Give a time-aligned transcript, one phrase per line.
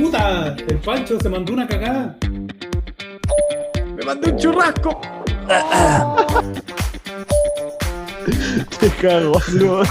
[0.00, 0.56] puta!
[0.68, 2.16] El Pancho se mandó una cagada.
[3.96, 5.00] ¡Me mandó un churrasco!
[8.80, 9.82] Te cago, bro.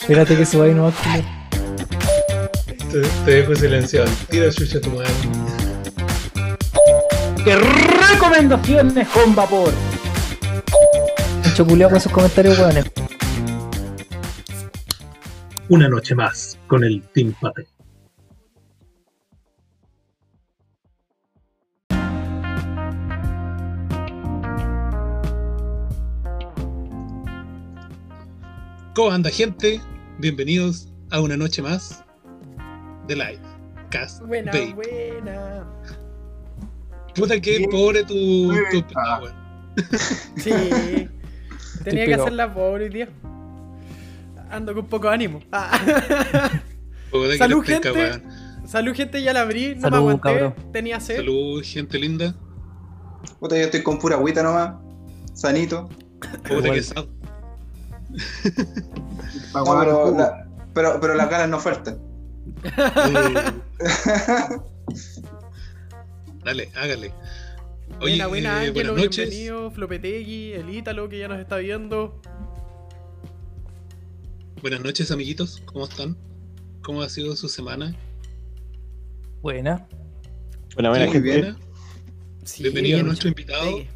[0.00, 0.92] Espérate que se vaya no va
[2.90, 4.08] Te, te dejo silenciado.
[4.30, 5.10] Tira chucha tu madre.
[7.44, 9.72] ¡Qué recomendaciones con vapor!
[11.44, 12.84] Mucho culiao con sus comentarios, weones.
[15.68, 17.66] Una noche más con el Team Pate.
[28.94, 29.80] ¿Cómo anda gente?
[30.18, 32.02] Bienvenidos a una noche más
[33.06, 33.40] de live.
[33.90, 34.74] Cast Buena, Babe.
[34.74, 35.66] buena.
[37.14, 37.70] Puta que Bien.
[37.70, 39.20] pobre tu, tu Ah.
[40.36, 40.50] Sí.
[41.84, 42.22] Tenía que pegado.
[42.24, 43.08] hacer la pobre hoy día.
[44.50, 45.40] Ando con poco ánimo.
[45.52, 45.78] Ah.
[47.38, 48.20] Salud, gente.
[48.66, 49.74] Salud, gente, ya la abrí.
[49.76, 50.22] No Salud, me aguanté.
[50.22, 50.54] cabrón.
[50.72, 51.16] Tenía sed.
[51.16, 52.34] Salud, gente linda.
[53.40, 54.74] Puta, yo estoy con pura agüita nomás.
[55.34, 55.88] Sanito.
[56.42, 56.72] Puta Igual.
[56.74, 57.04] que sad.
[59.54, 61.98] No, pero, la- pero, pero las ganas no faltan.
[66.44, 67.12] Dale, hágale.
[68.00, 69.30] Oye, buena, buena, eh, Ángelo, buenas noches.
[69.30, 69.70] bienvenido.
[69.70, 72.20] Flopetegui, el Ítalo que ya nos está viendo.
[74.66, 75.62] Buenas noches, amiguitos.
[75.64, 76.16] ¿Cómo están?
[76.82, 77.94] ¿Cómo ha sido su semana?
[79.40, 79.86] Buena.
[80.74, 81.40] Buena, buena, Muy gente.
[81.40, 81.56] bien.
[82.42, 83.64] Sí, Bienvenido a nuestro invitado.
[83.78, 83.86] Sí.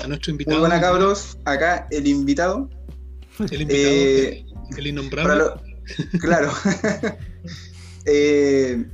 [0.00, 0.60] A nuestro Muy invitado.
[0.60, 1.38] buena, cabros.
[1.46, 2.68] Acá el invitado.
[3.50, 5.34] El invitado, Eh, el, el innombrable.
[5.36, 5.62] Lo-
[6.20, 6.52] claro.
[8.04, 8.84] Eh,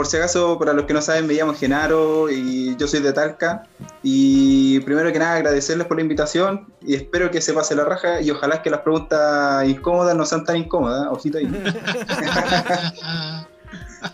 [0.00, 3.12] por si acaso, para los que no saben, me llamo Genaro y yo soy de
[3.12, 3.64] Talca.
[4.02, 8.22] Y primero que nada, agradecerles por la invitación y espero que se pase la raja
[8.22, 11.06] y ojalá que las preguntas incómodas no sean tan incómodas.
[11.10, 11.46] Ojito ahí.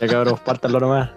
[0.00, 1.10] Ya cabros, pártanlo nomás.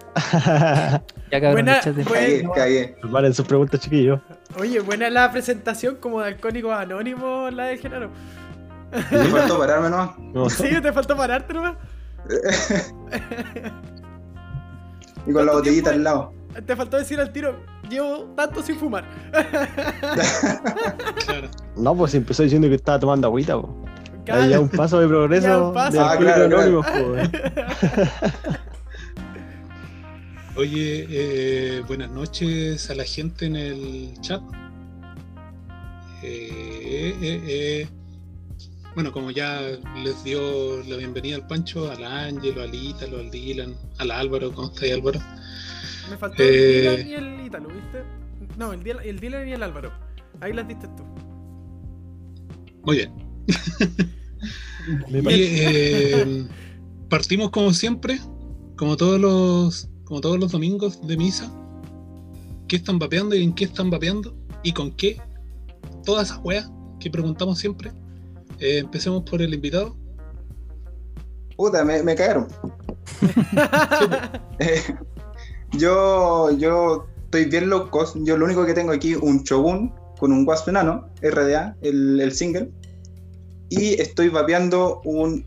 [1.32, 3.34] Ya cabrón, Buena- buena- Cagué, cagué.
[3.34, 4.20] Sus preguntas, chiquillos.
[4.60, 8.12] Oye, buena la presentación como de Alcohólicos Anónimos, la de Genaro.
[8.92, 10.12] Me faltó pararme nomás.
[10.20, 11.74] No, Sí, te faltó pararte nomás.
[15.30, 16.10] Y con la ¿Cuánto botellita tiempo?
[16.10, 16.34] al lado.
[16.66, 17.56] Te faltó decir al tiro,
[17.90, 19.06] llevo tanto sin fumar.
[21.26, 21.50] claro.
[21.78, 23.86] no, pues empezó diciendo que estaba tomando agüita, po.
[24.32, 25.48] Ahí ya un paso de progreso.
[25.48, 25.98] Ya un paso.
[25.98, 26.86] de Ah, claro, Anónimos.
[30.56, 34.42] Oye, eh, buenas noches a la gente en el chat.
[36.22, 37.88] Eh, eh, eh.
[39.00, 39.62] Bueno, como ya
[40.04, 44.68] les dio la bienvenida al Pancho, al Ángelo, al Ítalo, al Dylan, al Álvaro, ¿cómo
[44.68, 45.22] está ahí Álvaro?
[46.10, 46.86] Me faltó Eh.
[46.86, 48.04] el Dylan y el Ítalo, ¿viste?
[48.58, 49.94] No, el, Dylan- el Dylan y el Álvaro.
[50.42, 51.04] Ahí las diste tú.
[52.84, 53.14] Muy bien.
[55.10, 56.48] Me parece- eh,
[57.10, 58.20] partimos como siempre,
[58.76, 61.50] como todos los, como todos los domingos de misa.
[62.68, 64.36] ¿Qué están vapeando y en qué están vapeando?
[64.62, 65.22] ¿Y con qué?
[66.04, 67.94] Todas esas weas que preguntamos siempre.
[68.60, 69.96] Eh, empecemos por el invitado.
[71.56, 72.48] Puta, me, me cagaron.
[74.62, 74.84] Eh,
[75.72, 78.06] yo, yo estoy bien loco.
[78.26, 82.34] Yo lo único que tengo aquí un Shogun con un Wasp enano, RDA, el, el
[82.34, 82.70] single.
[83.70, 85.46] Y estoy vapeando un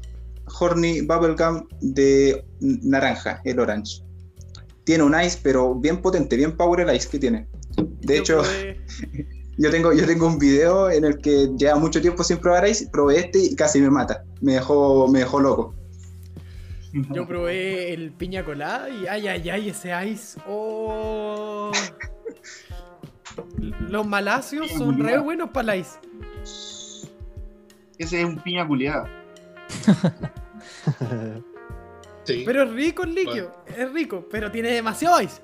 [0.59, 4.03] Horny Bubblegum de naranja, el orange.
[4.85, 7.47] Tiene un ice, pero bien potente, bien power el ice que tiene.
[8.01, 8.43] De hecho,
[9.59, 12.89] yo tengo, yo tengo un video en el que lleva mucho tiempo sin probar ice,
[12.91, 14.25] probé este y casi me mata.
[14.41, 15.75] Me dejó, me dejó loco.
[16.93, 20.41] Yo probé el piña colada y ay, ay, ay, ese ice.
[20.47, 21.71] Oh.
[23.89, 25.99] Los malacios son re buenos para el ice.
[27.99, 29.09] Ese es un piña culiada.
[32.25, 32.43] Sí.
[32.47, 35.43] Pero es rico el líquido, es rico, pero tiene demasiado ice.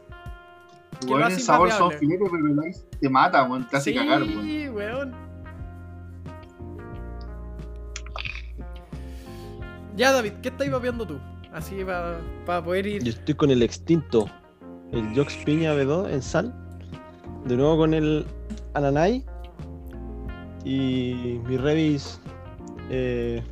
[1.06, 3.68] Weón, hace el sabor son filetes, pero el ice te mata, weón.
[3.68, 4.74] Te hace sí, cagar, weón.
[4.74, 5.14] weón.
[9.96, 11.18] Ya, David, ¿qué estáis vapeando tú?
[11.52, 11.84] Así
[12.46, 13.02] para poder ir.
[13.02, 14.30] Yo estoy con el extinto,
[14.92, 16.54] el Jox Piña B2 en sal.
[17.46, 18.26] De nuevo con el
[18.74, 19.24] Ananai.
[20.64, 22.20] Y mi Revis
[22.90, 23.42] eh,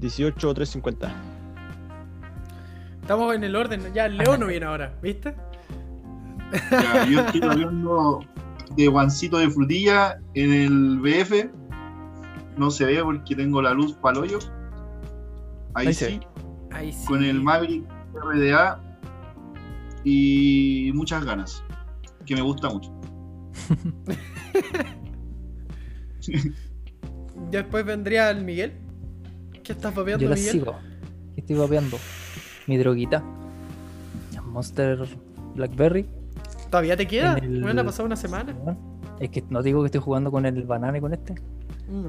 [0.00, 1.12] 18350.
[3.00, 5.34] Estamos en el orden, ya el Leo no viene ahora, ¿viste?
[6.70, 8.20] Ya, yo estoy hablando
[8.76, 11.48] de guancito de frutilla en el BF.
[12.56, 14.38] No se ve porque tengo la luz para el hoyo.
[15.74, 16.20] Ahí, Ahí se sí,
[16.70, 17.06] Ahí sí.
[17.06, 17.84] con el Maverick
[18.14, 18.78] RDA
[20.04, 21.64] y muchas ganas,
[22.26, 22.92] que me gusta mucho.
[27.50, 28.72] Después vendría el Miguel.
[29.62, 30.52] ¿Qué estás vapeando, Yo la Miguel?
[30.52, 30.76] sigo.
[31.34, 31.98] que estoy vapeando.
[32.66, 33.22] Mi droguita.
[34.44, 35.06] Monster
[35.54, 36.06] Blackberry.
[36.72, 37.34] ¿Todavía te queda?
[37.34, 38.56] El- Bueno, ha pasado una semana.
[39.20, 41.34] Es que no digo que estoy jugando con el banana y con este.
[41.86, 42.06] Mm.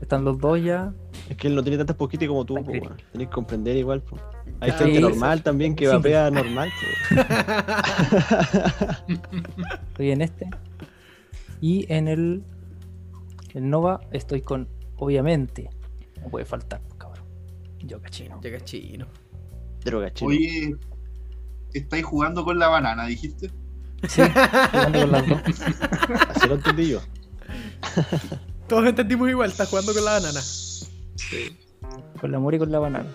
[0.00, 0.94] Están los dos ya.
[1.28, 2.62] Es que él no tiene tantas poquitas como tú, po.
[2.72, 4.16] Tenés que comprender igual, po.
[4.60, 5.02] Hay Ah, gente sí.
[5.02, 5.92] normal también que Sí.
[5.92, 6.70] vapea normal.
[9.88, 10.48] Estoy en este.
[11.60, 12.42] Y en el,
[13.52, 15.68] el Nova estoy con, obviamente,
[16.22, 17.24] no puede faltar, cabrón.
[17.80, 18.40] Yo cachino.
[18.40, 19.06] Llega chino.
[19.84, 20.30] Droga, chino.
[20.30, 20.74] Oye,
[21.74, 23.50] estáis jugando con la banana, dijiste.
[24.08, 24.22] Sí,
[24.72, 25.40] jugando con las dos.
[26.34, 27.00] Así lo entendí yo.
[28.68, 30.40] Todos entendimos igual, está jugando con la banana.
[30.40, 31.56] Sí.
[32.20, 33.06] Con la mora y con la banana.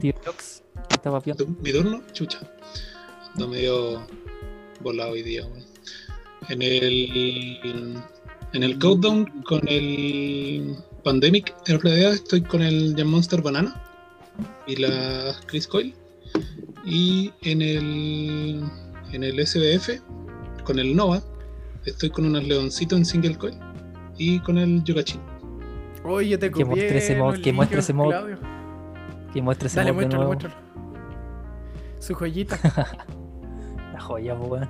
[0.00, 1.44] Tío Jox, está vapeando.
[1.44, 2.40] Tu- Mi turno, chucha.
[3.34, 4.06] Ando medio
[4.80, 5.44] volado hoy día.
[6.48, 8.02] En el.
[8.52, 13.82] En el Countdown con el Pandemic RDA estoy con el Jam Monster Banana
[14.66, 15.94] y la Chris Coil.
[16.84, 18.64] Y en el.
[19.12, 20.00] En el SBF
[20.64, 21.22] con el Nova
[21.84, 23.54] estoy con unos leoncitos en single coil
[24.18, 25.20] y con el Yokachin.
[26.02, 28.08] Oye, yo te Que muestre ese mod, que muestre ese mod.
[28.10, 28.38] Claudio.
[29.32, 30.40] Que muestre ese Dale, mod de muéstralo, nuevo.
[30.40, 30.56] muéstralo.
[32.00, 32.58] Su joyita.
[33.92, 34.68] La joya, weón.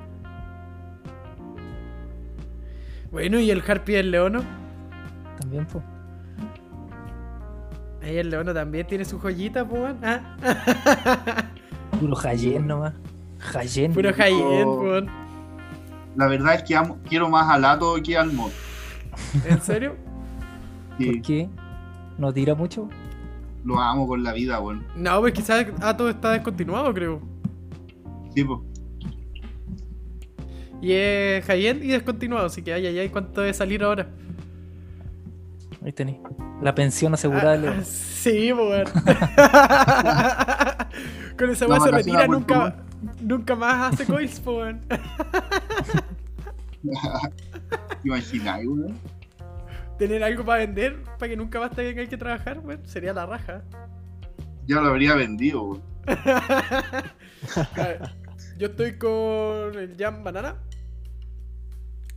[3.11, 4.43] bueno, y el Harpy del Leono.
[5.41, 5.83] También, pues.
[8.03, 9.81] Ahí el Leono también tiene su joyita, pues.
[9.83, 9.99] weón.
[10.03, 11.47] ¿Ah?
[12.01, 12.95] Puro Hayen nomás.
[13.55, 13.93] Hayen.
[13.93, 14.81] Puro Oh.
[14.83, 15.09] weón.
[16.17, 18.51] La verdad es que amo- quiero más al Ato que al mod.
[19.49, 19.97] ¿En serio?
[20.99, 21.49] Sí, ¿Por qué?
[22.19, 22.89] ¿No tira mucho?
[23.65, 24.85] lo amo con la vida, weón.
[24.95, 27.21] No, pues quizás Ato está descontinuado, creo.
[28.35, 28.61] Sí, pues.
[30.83, 34.07] Y es high-end y descontinuado, así que ay, ay, ay, ¿cuánto debe salir ahora?
[35.83, 36.19] Ahí tenéis.
[36.61, 38.85] La pensión asegurada de Ah, sí, weón.
[41.39, 42.77] Con esa weá se vacación retira, nunca,
[43.21, 44.81] nunca más hace coils, weón.
[46.83, 46.89] ¿Te
[48.05, 48.99] imagináis, weón?
[49.99, 53.63] Tener algo para vender, para que nunca más tenga que trabajar, weón, sería la raja.
[54.67, 55.83] Ya lo habría vendido, weón.
[58.59, 60.57] Yo estoy con el Jam Banana.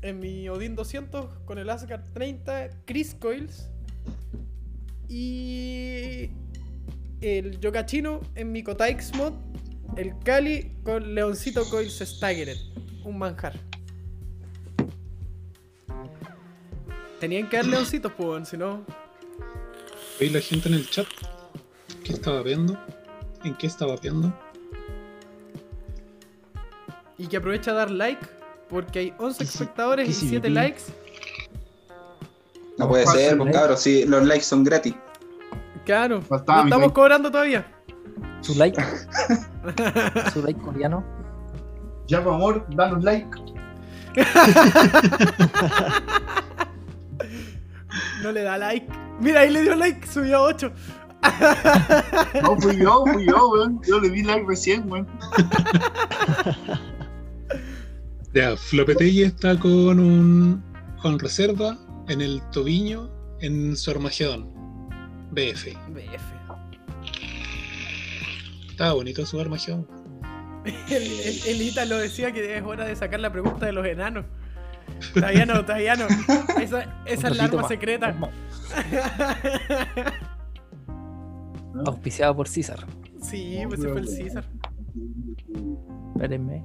[0.04, 3.72] En mi Odin 200 con el Asgard 30, Chris Coils.
[5.10, 6.30] Y
[7.22, 9.34] el Yokachino en mi Kotaix mod.
[9.96, 12.58] El Kali con Leoncito Coils Staggered.
[13.04, 13.54] Un manjar.
[17.20, 18.86] Tenían que dar leoncitos, pues, si no.
[20.20, 21.08] ¿Veis la gente en el chat?
[22.04, 22.78] ¿Qué estaba viendo?
[23.44, 24.32] ¿En qué estaba viendo?
[27.18, 28.26] Y que aprovecha a dar like.
[28.70, 30.54] Porque hay 11 ¿Qué si- espectadores y si 7 viví?
[30.54, 30.82] likes.
[32.78, 34.94] No puede ser, pues cabros, si los likes son gratis.
[35.88, 36.94] Claro, Faltaba no estamos like.
[36.94, 37.66] cobrando todavía.
[38.42, 38.78] Su like.
[40.34, 41.02] Su like coreano.
[42.08, 43.26] Ya, por amor, danos like.
[48.22, 48.86] No le da like.
[49.22, 50.72] Mira, ahí le dio like, subió a 8.
[52.44, 53.82] No, fui yo, fui yo, weón.
[53.88, 55.08] Yo le di like recién, weón.
[58.34, 60.62] Ya, Flopetegui está con un
[61.02, 61.78] con reserva
[62.10, 64.57] en el tobillo en su Armagedón.
[65.32, 65.66] BF.
[65.90, 66.24] BF.
[68.70, 69.88] Estaba bonito su Armagedón.
[70.90, 74.26] El, el, el Ítalo decía que es hora de sacar la pregunta de los enanos.
[75.14, 76.06] Todavía no, todavía no.
[76.62, 77.68] Esa, esa es la arma más.
[77.70, 78.16] secreta.
[81.86, 82.86] Auspiciado por César.
[83.22, 84.44] Sí, pues se fue el César.
[86.16, 86.64] Espérenme.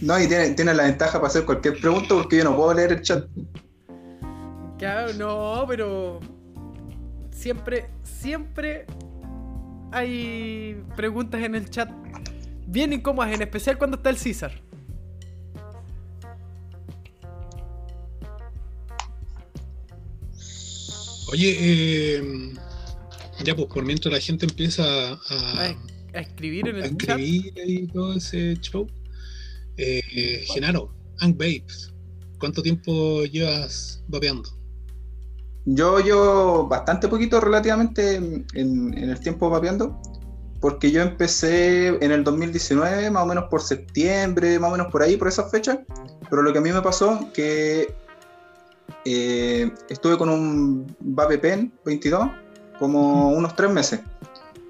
[0.00, 2.92] No, y tiene, tiene la ventaja para hacer cualquier pregunta porque yo no puedo leer
[2.92, 3.24] el chat.
[4.78, 6.20] Claro, no, pero
[7.44, 8.86] siempre, siempre
[9.92, 11.90] hay preguntas en el chat
[12.66, 14.62] bien incómodas, en especial cuando está el César.
[21.28, 22.22] Oye, eh,
[23.44, 25.76] ya pues por mientras la gente empieza a, A,
[26.14, 27.20] a escribir en a el chat.
[27.20, 28.86] y todo ese show.
[29.76, 31.92] Eh, Genaro, Ang Babes,
[32.38, 34.63] ¿cuánto tiempo llevas vapeando?
[35.66, 39.98] Yo yo bastante poquito relativamente en, en el tiempo vapeando,
[40.60, 45.02] porque yo empecé en el 2019, más o menos por septiembre, más o menos por
[45.02, 45.78] ahí, por esas fechas,
[46.30, 47.94] pero lo que a mí me pasó que
[49.04, 52.28] eh, estuve con un Vape Pen 22
[52.78, 54.00] como unos tres meses.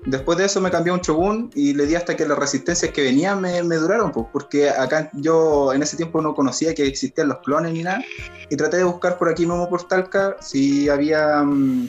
[0.07, 2.93] Después de eso me cambié a un Shogun y le di hasta que las resistencias
[2.93, 7.29] que venían me, duraron, pues, porque acá yo en ese tiempo no conocía que existían
[7.29, 8.05] los clones ni nada,
[8.51, 11.89] y traté de buscar por aquí mismo por Talca si había mm,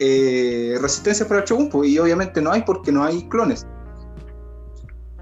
[0.00, 3.66] eh, resistencia para el Shogun, pues, y obviamente no hay porque no hay clones.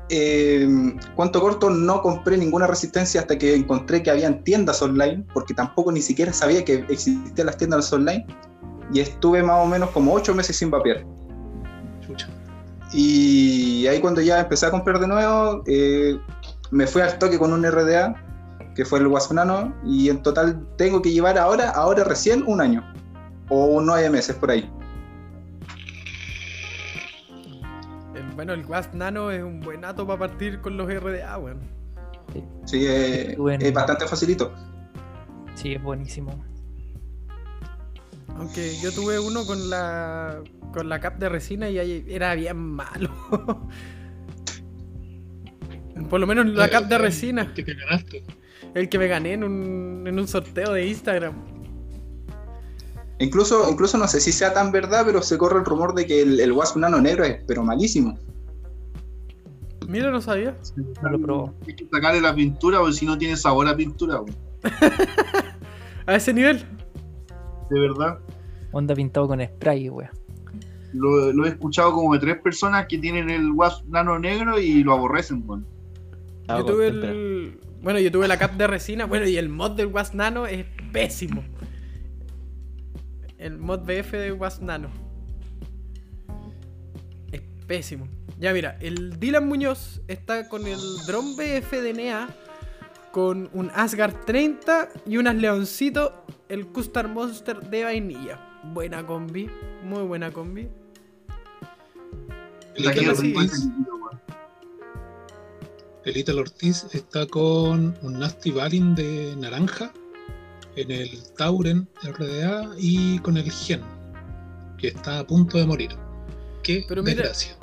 [0.08, 0.68] Eh,
[1.16, 5.90] cuanto corto, no compré ninguna resistencia hasta que encontré que habían tiendas online, porque tampoco
[5.90, 8.24] ni siquiera sabía que existían las tiendas online,
[8.92, 11.04] y estuve más o menos como 8 meses sin vapear.
[12.06, 12.28] Chucha.
[12.92, 16.18] Y ahí cuando ya empecé a comprar de nuevo, eh,
[16.70, 18.14] me fui al toque con un RDA,
[18.74, 22.84] que fue el Guasonano, y en total tengo que llevar ahora, ahora recién un año,
[23.48, 24.70] o nueve meses por ahí.
[28.14, 31.60] El- bueno, el Wasp Nano es un buen ato para partir con los RDA, weón.
[32.64, 33.64] Sí, eh, Bueno.
[33.64, 34.52] es bastante facilito.
[35.54, 36.42] Sí, es buenísimo.
[38.36, 42.56] Aunque yo tuve uno con la con la cap de resina y ahí era bien
[42.56, 43.10] malo.
[46.10, 48.24] Por lo menos la cap de resina, Que te ganaste.
[48.74, 51.34] el que me gané en un, en un sorteo de Instagram.
[53.20, 56.22] Incluso, incluso no sé si sea tan verdad, pero se corre el rumor de que
[56.22, 58.18] el, el Wasp Nano negro es pero malísimo.
[59.86, 60.56] Mira, no sabía.
[61.02, 61.54] No lo probó.
[61.66, 64.20] Hay que sacarle la pintura porque si no tiene sabor a pintura.
[66.06, 66.64] A ese nivel.
[67.70, 68.18] De verdad.
[68.72, 70.10] Onda pintado con spray, wea.
[70.92, 74.84] Lo, lo he escuchado como de tres personas que tienen el Wasp nano negro y
[74.84, 75.66] lo aborrecen, weón.
[76.48, 77.58] Ah, yo tuve el.
[77.82, 79.06] Bueno, yo tuve la cap de resina.
[79.06, 81.44] Bueno, y el mod del Wasp Nano es pésimo.
[83.38, 84.88] El mod BF de Wasp Nano.
[87.30, 88.08] Es pésimo.
[88.38, 92.28] Ya mira, el Dylan Muñoz está con el Drone BF de NEA.
[93.12, 96.12] Con un Asgard 30 y unas leoncitos.
[96.48, 98.60] El Custar Monster de vainilla.
[98.72, 99.48] Buena combi.
[99.84, 100.68] Muy buena combi.
[102.76, 103.68] Ortiz,
[106.04, 109.92] el Italo Ortiz está con un Nasty Balin de naranja
[110.76, 113.80] en el Tauren RDA y con el Gen,
[114.76, 115.90] que está a punto de morir.
[116.62, 117.56] Qué Pero mira- desgracia.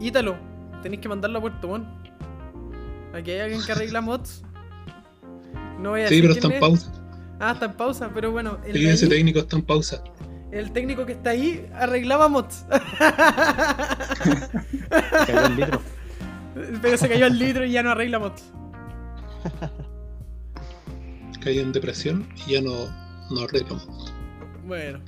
[0.00, 0.36] Ítalo,
[0.82, 1.86] tenéis que mandarlo a Puerto Montt.
[3.14, 4.42] Aquí hay alguien que arregla mods.
[5.80, 6.92] No voy a Sí, decir pero está en pausa.
[7.40, 10.02] Ah, está en pausa, pero bueno, el, Sí, ese ahí- técnico está en pausa.
[10.52, 12.64] el técnico que está ahí arreglaba mods.
[15.26, 15.82] Cagó el litro.
[16.80, 18.44] pero se cayó el litro y ya no arregla mods.
[21.40, 22.72] Cae en depresión y ya no,
[23.30, 24.12] no arreglamos.
[24.66, 25.00] Bueno.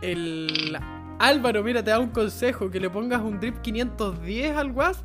[0.00, 0.78] El
[1.18, 5.04] Álvaro, mira, te da un consejo, que le pongas un drip 510 al Wasp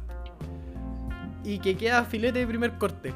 [1.44, 3.14] y que queda filete de primer corte.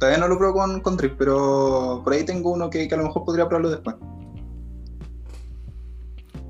[0.00, 2.96] Todavía no lo pruebo con, con Drip, pero por ahí tengo uno que, que a
[2.96, 3.96] lo mejor podría probarlo después.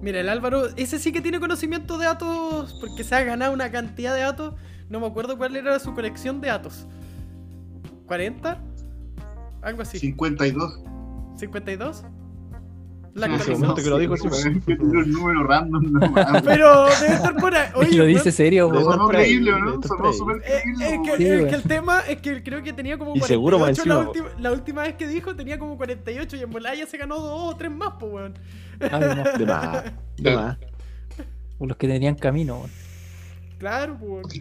[0.01, 3.73] Mira, el Álvaro, ese sí que tiene conocimiento de datos, porque se ha ganado una
[3.73, 4.55] cantidad de datos.
[4.89, 6.87] No me acuerdo cuál era su colección de datos.
[8.07, 8.57] ¿40?
[9.63, 9.99] Algo así.
[9.99, 10.79] 52.
[11.37, 12.05] ¿52?
[13.15, 14.29] La En ese momento que lo dijo, sí.
[14.29, 16.01] Un número random, no.
[16.45, 17.69] Pero debe estar por ahí.
[17.75, 18.85] Oye, lo dice serio, weón.
[18.85, 19.83] Sonó creíble, ¿o ¿no?
[19.83, 21.43] Sonó súper Eh, creíble.
[21.43, 24.29] es, que, el tema es que creo que tenía como Y seguro 48 la, última,
[24.39, 27.53] la última vez que dijo tenía como 48 y en volada ya se ganó dos
[27.55, 28.35] o tres más, pues weón.
[28.81, 29.39] Ah, de más.
[29.39, 29.85] De más.
[30.37, 30.59] Más.
[31.59, 32.71] Los que tenían camino, weón.
[33.59, 34.41] Claro, pues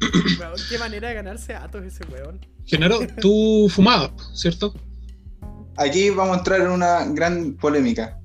[0.40, 0.54] weón.
[0.68, 2.38] Qué manera de ganarse datos ese weón.
[2.66, 4.74] Genaro, tú fumabas, ¿cierto?
[5.76, 8.18] Aquí vamos a entrar en una gran polémica.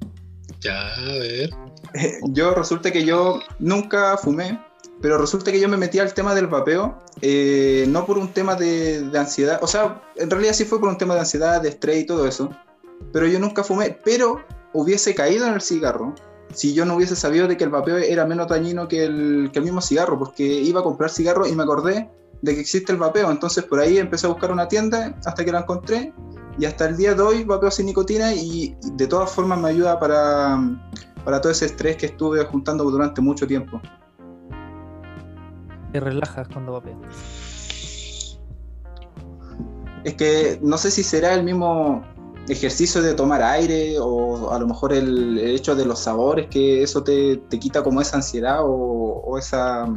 [0.61, 1.49] Ya, a ver.
[2.29, 4.59] Yo resulta que yo nunca fumé,
[5.01, 8.53] pero resulta que yo me metí al tema del vapeo, eh, no por un tema
[8.55, 11.69] de, de ansiedad, o sea, en realidad sí fue por un tema de ansiedad, de
[11.69, 12.51] estrés y todo eso,
[13.11, 14.39] pero yo nunca fumé, pero
[14.73, 16.13] hubiese caído en el cigarro
[16.53, 19.59] si yo no hubiese sabido de que el vapeo era menos dañino que el, que
[19.59, 22.09] el mismo cigarro, porque iba a comprar cigarro y me acordé
[22.41, 25.51] de que existe el vapeo, entonces por ahí empecé a buscar una tienda hasta que
[25.51, 26.13] la encontré
[26.59, 29.97] y hasta el día de hoy vapeo sin nicotina y, de todas formas me ayuda
[29.97, 30.59] para,
[31.23, 33.81] para todo ese estrés que estuve juntando durante mucho tiempo.
[35.93, 36.97] Te relajas cuando vapeas.
[40.03, 42.03] Es que no sé si será el mismo
[42.49, 46.83] ejercicio de tomar aire o a lo mejor el, el hecho de los sabores que
[46.83, 49.87] eso te, te quita como esa ansiedad o, o esa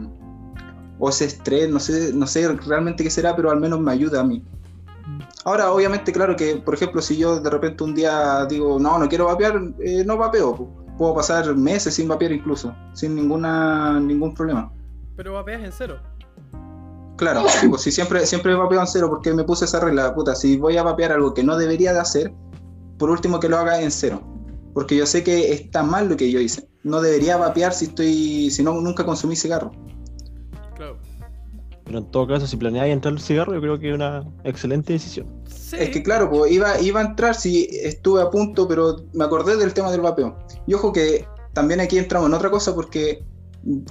[0.98, 4.20] o ese estrés, no sé, no sé realmente qué será, pero al menos me ayuda
[4.20, 4.44] a mí.
[5.44, 9.08] Ahora, obviamente, claro que, por ejemplo, si yo de repente un día digo, no, no
[9.08, 10.68] quiero vapear, eh, no vapeo.
[10.96, 14.72] Puedo pasar meses sin vapear incluso, sin ninguna ningún problema.
[15.16, 15.98] Pero vapeas en cero.
[17.16, 20.56] Claro, pues si siempre, siempre vapeo en cero porque me puse esa regla, puta, si
[20.56, 22.32] voy a vapear algo que no debería de hacer,
[22.98, 24.22] por último que lo haga en cero.
[24.74, 26.68] Porque yo sé que está mal lo que yo hice.
[26.82, 29.72] No debería vapear si estoy, si no, nunca consumí cigarro.
[31.84, 34.92] Pero en todo caso, si planeáis entrar al cigarro, yo creo que es una excelente
[34.92, 35.26] decisión.
[35.46, 35.76] Sí.
[35.78, 39.56] Es que claro, pues iba, iba a entrar si estuve a punto, pero me acordé
[39.56, 40.36] del tema del vapeo.
[40.66, 43.24] Y ojo que también aquí entramos en otra cosa porque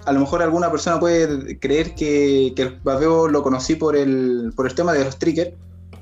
[0.05, 4.51] a lo mejor alguna persona puede creer que, que el vapeo lo conocí por el,
[4.55, 5.51] por el tema de los triggers,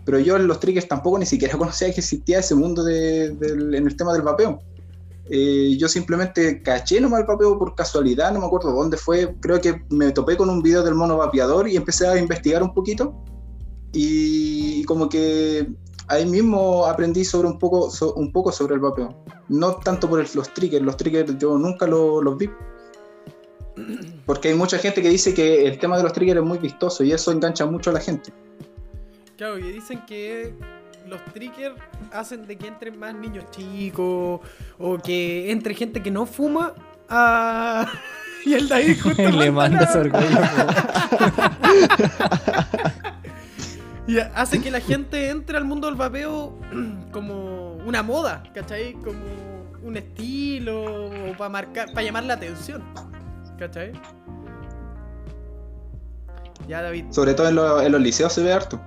[0.06, 3.74] pero yo en los triggers tampoco ni siquiera conocía que existía ese mundo de- del-
[3.76, 4.60] en el tema del vapeo.
[5.32, 9.62] Eh, yo simplemente caché nomás el vapeo por casualidad, no me acuerdo dónde fue, creo
[9.62, 13.14] que me topé con un video del mono vapeador y empecé a investigar un poquito
[13.94, 15.68] y como que
[16.08, 19.24] ahí mismo aprendí sobre un poco, so- un poco sobre el vapeo.
[19.50, 22.50] No tanto por el- los triggers, los triggers yo nunca lo- los vi.
[24.26, 27.04] Porque hay mucha gente que dice que el tema de los triggers es muy vistoso
[27.04, 28.34] y eso engancha mucho a la gente.
[29.38, 30.54] Claro, y dicen que
[31.10, 31.76] los triggers
[32.14, 34.40] hacen de que entren más niños chicos
[34.78, 36.74] o que entre gente que no fuma
[37.10, 37.86] a...
[38.46, 40.28] y el David justo Le manda su orgullo.
[44.08, 46.58] Y hace que la gente entre al mundo del vapeo
[47.12, 48.94] como una moda, ¿cachai?
[48.94, 49.20] Como
[49.84, 52.84] un estilo o para marcar, para llamar la atención,
[53.60, 53.92] ¿cachai?
[56.68, 58.82] Ya David, Sobre todo en, lo- en los liceos se ve harto.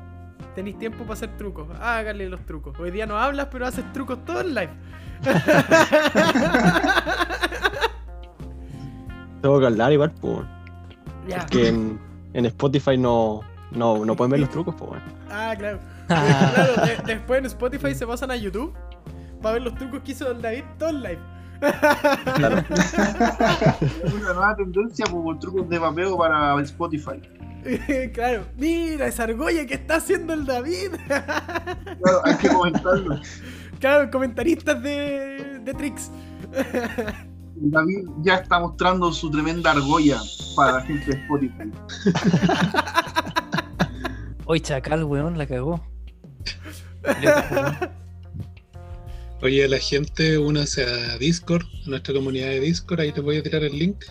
[0.55, 2.79] Tenéis tiempo para hacer trucos, hágale los trucos.
[2.79, 4.71] Hoy día no hablas, pero haces trucos todo en live.
[9.43, 10.39] Tengo que hablar igual, pues.
[11.29, 11.45] Ya.
[11.47, 12.01] Que en,
[12.33, 13.41] en Spotify no,
[13.73, 14.91] no, no pueden ver los trucos, pues.
[14.91, 15.05] bueno.
[15.31, 15.79] Ah, claro.
[16.07, 18.73] claro, de- después en Spotify se pasan a YouTube
[19.41, 21.19] para ver los trucos que hizo el David todo en live.
[24.05, 27.21] Es una nueva tendencia pues, por trucos de vapeo para Spotify.
[28.15, 30.93] claro, mira esa argolla que está haciendo el David.
[32.03, 33.21] Claro, hay que comentarlo.
[33.79, 36.11] claro, comentaristas de, de tricks.
[37.55, 40.21] David ya está mostrando su tremenda argolla
[40.57, 41.71] para la gente de Spotify.
[44.47, 45.81] Hoy Chacal, weón, la cagó.
[49.43, 53.43] Oye, la gente, únase a Discord, a nuestra comunidad de Discord, ahí te voy a
[53.43, 54.05] tirar el link.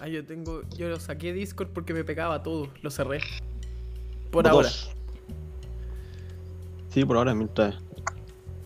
[0.00, 0.62] Ah, yo tengo.
[0.76, 2.68] Yo lo saqué de Discord porque me pegaba todo.
[2.82, 3.20] Lo cerré.
[4.30, 4.52] Por Dos.
[4.52, 4.70] ahora.
[6.92, 7.76] Sí, por ahora, mientras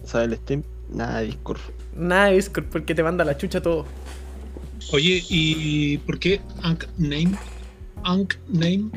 [0.05, 1.61] sale el Steam, nada de Discord.
[1.97, 3.87] Nada de Discord porque te manda la chucha todo.
[4.93, 7.39] Oye, ¿y por qué Ankh Name?
[8.05, 8.91] Ankh Name.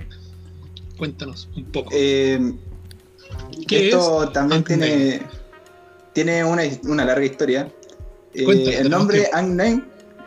[0.98, 1.90] Cuéntanos un poco.
[1.94, 2.54] Eh,
[3.68, 5.22] ¿Qué esto también tiene,
[6.14, 7.72] tiene una, una larga historia.
[8.34, 9.38] Eh, el nombre tiempo.
[9.38, 9.84] Ankh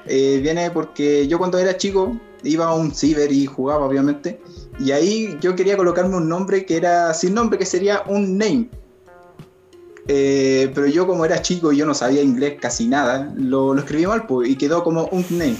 [0.09, 4.41] eh, viene porque yo cuando era chico iba a un ciber y jugaba, obviamente.
[4.79, 8.69] Y ahí yo quería colocarme un nombre que era sin nombre, que sería un name.
[10.11, 13.81] Eh, pero yo como era chico y yo no sabía inglés casi nada, lo, lo
[13.81, 15.57] escribí mal pues, y quedó como un name.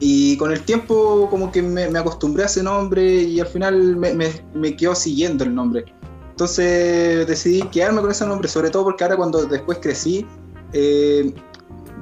[0.00, 3.96] Y con el tiempo como que me, me acostumbré a ese nombre y al final
[3.96, 5.84] me, me- me quedó siguiendo el nombre.
[6.30, 10.24] Entonces decidí quedarme con ese nombre, sobre todo porque ahora cuando después crecí,
[10.72, 11.32] eh,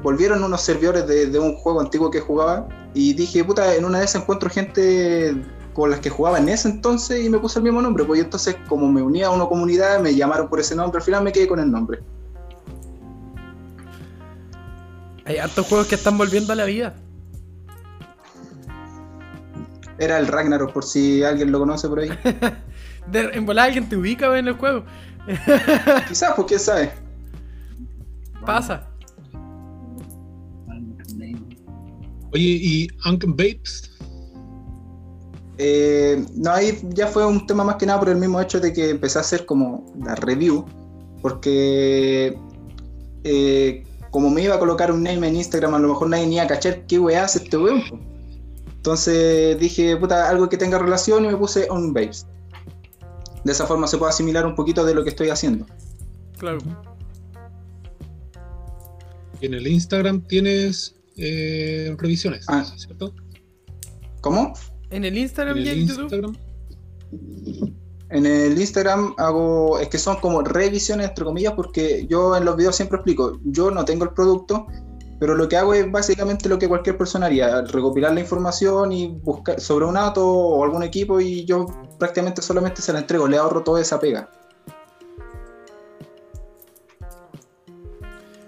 [0.07, 3.99] volvieron unos servidores de, de un juego antiguo que jugaba y dije, puta, en una
[3.99, 5.35] de esas encuentro gente
[5.73, 8.23] con las que jugaba en ese entonces y me puse el mismo nombre, pues y
[8.23, 11.33] entonces como me unía a una comunidad, me llamaron por ese nombre, al final me
[11.33, 12.05] quedé con el nombre.
[15.25, 16.95] Hay hartos juegos que están volviendo a la vida.
[19.99, 22.11] Era el Ragnarok, por si alguien lo conoce por ahí.
[23.11, 24.85] De, en volar alguien te ubica en el juego.
[26.07, 26.93] Quizás, pues quién sabe.
[28.45, 28.96] Pasa.
[32.33, 33.91] Oye, ¿y Ankh Babes?
[35.59, 38.73] Eh, no, ahí ya fue un tema más que nada por el mismo hecho de
[38.73, 40.67] que empecé a hacer como la review,
[41.23, 42.37] porque
[43.25, 46.35] eh, como me iba a colocar un name en Instagram, a lo mejor nadie ni
[46.35, 47.83] iba a cachar qué weá hace este weón.
[48.77, 52.27] Entonces dije, puta, algo que tenga relación y me puse on babes.
[53.45, 55.67] De esa forma se puede asimilar un poquito de lo que estoy haciendo.
[56.39, 56.59] Claro.
[59.41, 62.65] Y en el Instagram tienes eh, revisiones, Ah.
[62.77, 63.15] ¿cierto?
[64.21, 64.53] ¿Cómo?
[64.91, 66.39] En el Instagram En y el en YouTube.
[68.09, 72.57] En el Instagram hago, es que son como revisiones entre comillas, porque yo en los
[72.57, 74.67] videos siempre explico, yo no tengo el producto,
[75.19, 79.09] pero lo que hago es básicamente lo que cualquier persona haría, recopilar la información y
[79.09, 81.67] buscar sobre un ato o algún equipo y yo
[81.99, 84.29] prácticamente solamente se la entrego, le ahorro toda esa pega.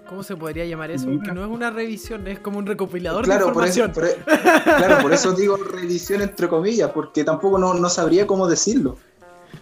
[0.09, 1.05] ¿Cómo se podría llamar eso?
[1.05, 4.23] Porque no es una revisión, es como un recopilador Claro de por, eso, información.
[4.25, 8.47] por, e- claro, por eso digo revisión entre comillas, porque tampoco no, no sabría cómo
[8.47, 8.97] decirlo.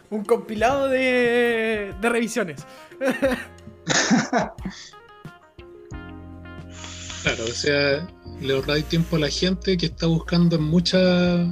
[0.09, 2.65] Un compilado de, de revisiones.
[7.23, 8.07] Claro, o sea,
[8.41, 11.45] le ahorráis tiempo a la gente que está buscando en muchas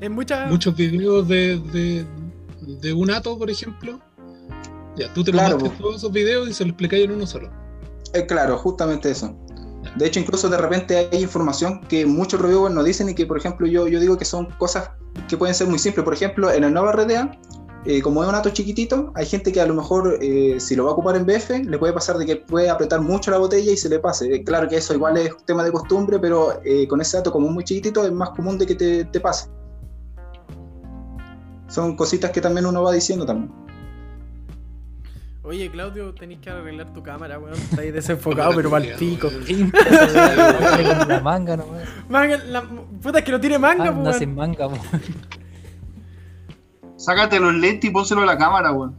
[0.00, 0.48] En muchas.
[0.48, 2.06] muchos videos de, de,
[2.80, 3.98] de un ato, por ejemplo.
[4.96, 7.50] Ya, tú te Claro, todos esos videos y se los explicáis en uno solo.
[8.14, 9.36] Eh, claro, justamente eso.
[9.96, 13.38] De hecho, incluso de repente hay información que muchos reviewers no dicen y que, por
[13.38, 14.90] ejemplo, yo, yo digo que son cosas
[15.28, 16.04] que pueden ser muy simples.
[16.04, 17.30] Por ejemplo, en el Nova RDA,
[17.84, 20.84] eh, como es un ato chiquitito, hay gente que a lo mejor, eh, si lo
[20.84, 23.72] va a ocupar en BF, le puede pasar de que puede apretar mucho la botella
[23.72, 24.42] y se le pase.
[24.44, 28.04] Claro que eso igual es tema de costumbre, pero con ese ato como muy chiquitito
[28.04, 29.48] es más común de que te, te pase.
[31.68, 33.67] Son cositas que también uno va diciendo también.
[35.48, 37.54] Oye, Claudio, tenés que arreglar tu cámara, weón.
[37.54, 39.30] Está ahí desenfocado, pero mal pico.
[41.08, 41.82] La manga nomás.
[42.06, 42.62] Manga, la
[43.02, 44.18] puta es que no tiene manga, Anda weón.
[44.18, 44.80] sin manga, weón.
[46.96, 48.94] Sácate los lentes y pónselo a la cámara, weón.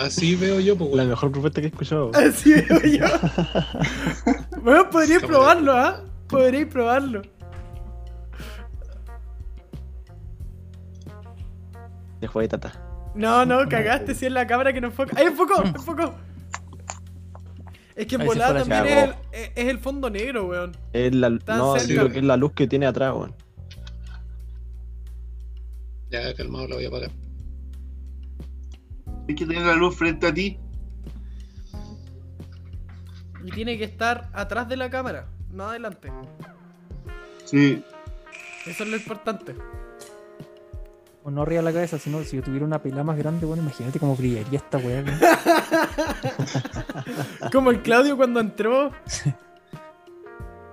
[0.00, 2.10] Así veo yo, pues, La mejor propuesta que he escuchado.
[2.14, 3.06] Así veo yo.
[4.62, 5.38] Bueno, podríais Cámara.
[5.38, 6.00] probarlo, ¿ah?
[6.28, 7.22] Podríais probarlo.
[12.22, 12.80] De juego de tata.
[13.16, 15.12] No, no, cagaste si es la cámara que no enfoca.
[15.18, 15.60] ¡Ahí enfocó!
[15.64, 16.14] ¡Enfocó!
[17.96, 20.76] Es que en se volada fue la también es el, es- es fondo negro, weón.
[20.94, 23.34] Es la, Tan no, digo que es la luz que tiene atrás, weón.
[26.10, 27.10] Ya, calmado, la voy a apagar.
[29.28, 30.58] Hay que tener la luz frente a ti.
[33.44, 36.10] Y tiene que estar atrás de la cámara, no adelante.
[37.44, 37.82] Sí.
[38.66, 39.54] Eso es lo importante.
[41.24, 44.00] O no arriba la cabeza, sino si yo tuviera una pila más grande, bueno, imagínate
[44.00, 45.04] cómo brillaría esta weá.
[47.52, 48.90] Como el Claudio cuando entró.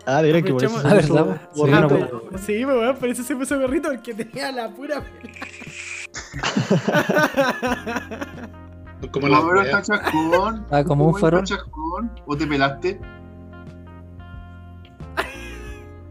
[0.08, 1.00] Ah, diré que por eso Ah.
[1.02, 2.22] Sí, gorrito, Sí, pero- weón.
[2.40, 5.04] sí, weón, por eso se puso gorrito, porque tenía la pura
[9.12, 10.66] Como la No, pero está chascón.
[10.72, 11.44] Ah, como un ¿Cómo farol.
[11.44, 12.12] chascón?
[12.26, 13.00] ¿O te pelaste?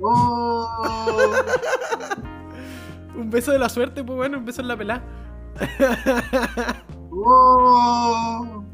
[0.01, 0.68] ¡Oh!
[3.18, 5.02] Un beso de la suerte, pues bueno, un beso en la pelada.
[7.11, 8.64] ¡Oh!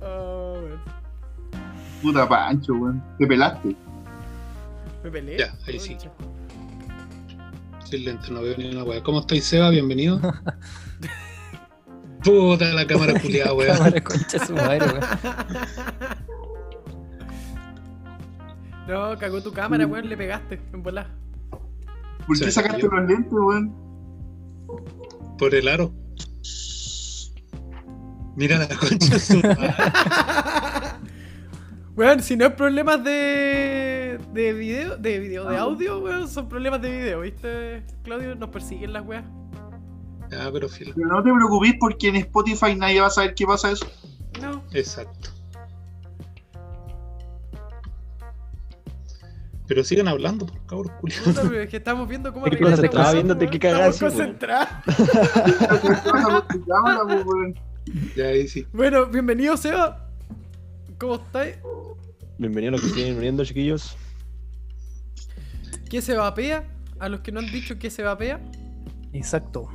[0.00, 0.80] Oh, weón.
[2.00, 3.02] Puta Pancho, weón.
[3.18, 3.74] Te pelaste.
[5.02, 5.38] Me peleé.
[5.38, 5.96] Ya, ahí sí.
[5.96, 6.12] Concha.
[7.84, 9.02] Sin lente, no veo ni una wea.
[9.02, 9.70] ¿Cómo estáis, Seba?
[9.70, 10.20] Bienvenido.
[12.22, 13.72] Puta la cámara culiada, weón.
[13.76, 15.00] Cámara concha de su madre, weón.
[18.86, 21.10] No, cagó tu cámara, weón, le pegaste en volada.
[22.26, 23.72] ¿Por qué sacaste los lentes, weón?
[25.38, 25.92] Por el aro.
[28.36, 29.16] Mira la concha.
[31.94, 34.18] Weón, si no es problemas de.
[34.32, 35.60] de video, de video, de Ah.
[35.62, 37.82] audio, weón, son problemas de video, ¿viste?
[38.02, 39.24] Claudio, nos persiguen las weas.
[40.30, 40.92] Ya, pero filo.
[40.96, 43.86] Pero no te preocupes porque en Spotify nadie va a saber qué pasa eso.
[44.40, 44.62] No.
[44.72, 45.28] Exacto.
[49.66, 51.28] Pero sigan hablando, por culiados.
[51.28, 54.68] Puta, pero es que estamos viendo cómo arreglar no esta estaba viéndote qué cagás, concentrados.
[58.16, 58.64] Ya ahí sí.
[58.72, 60.08] Bueno, bienvenido, Seba.
[60.98, 61.56] ¿Cómo estáis?
[62.38, 63.96] Bienvenidos a los que siguen uniendo, chiquillos.
[65.90, 66.64] ¿Qué se vapea?
[67.00, 68.40] A los que no han dicho que se vapea.
[69.12, 69.68] Exacto.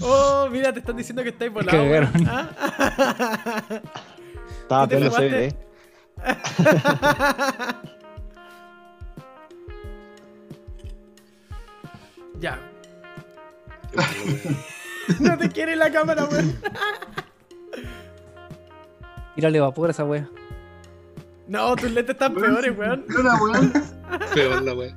[0.00, 2.08] Oh, mira, te están diciendo que estáis volados.
[2.26, 3.80] ¿Ah?
[4.66, 5.36] Estaba ¿Qué te peor fumaste?
[5.36, 5.56] ve, eh.
[12.40, 12.58] ya.
[15.20, 16.58] No te quiere la cámara, weón.
[19.36, 20.28] Tírale vapor a esa wea.
[21.46, 23.04] No, tus lentes están peores, weón.
[23.04, 23.72] Funciona, weón.
[24.34, 24.96] Peor la wea.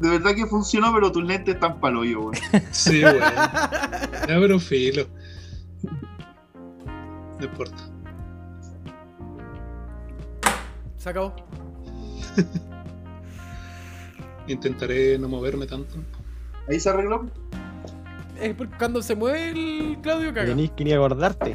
[0.00, 2.34] De verdad que funcionó, pero tus lentes están pa'l hoyo, weón.
[2.70, 3.18] Sí, weón.
[3.20, 5.06] Ya, pero filo.
[7.38, 7.76] No importa.
[10.96, 11.34] Se acabó.
[14.48, 15.96] Intentaré no moverme tanto.
[16.68, 17.30] Ahí se arregló.
[18.40, 20.46] Es porque cuando se mueve el Claudio caga.
[20.46, 21.54] Tenís que ni acordarte.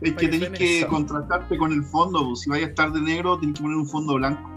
[0.00, 0.88] Es que tenés que eso.
[0.88, 2.40] contrastarte con el fondo, pues.
[2.40, 4.50] Si vaya a estar de negro, tenés que poner un fondo blanco.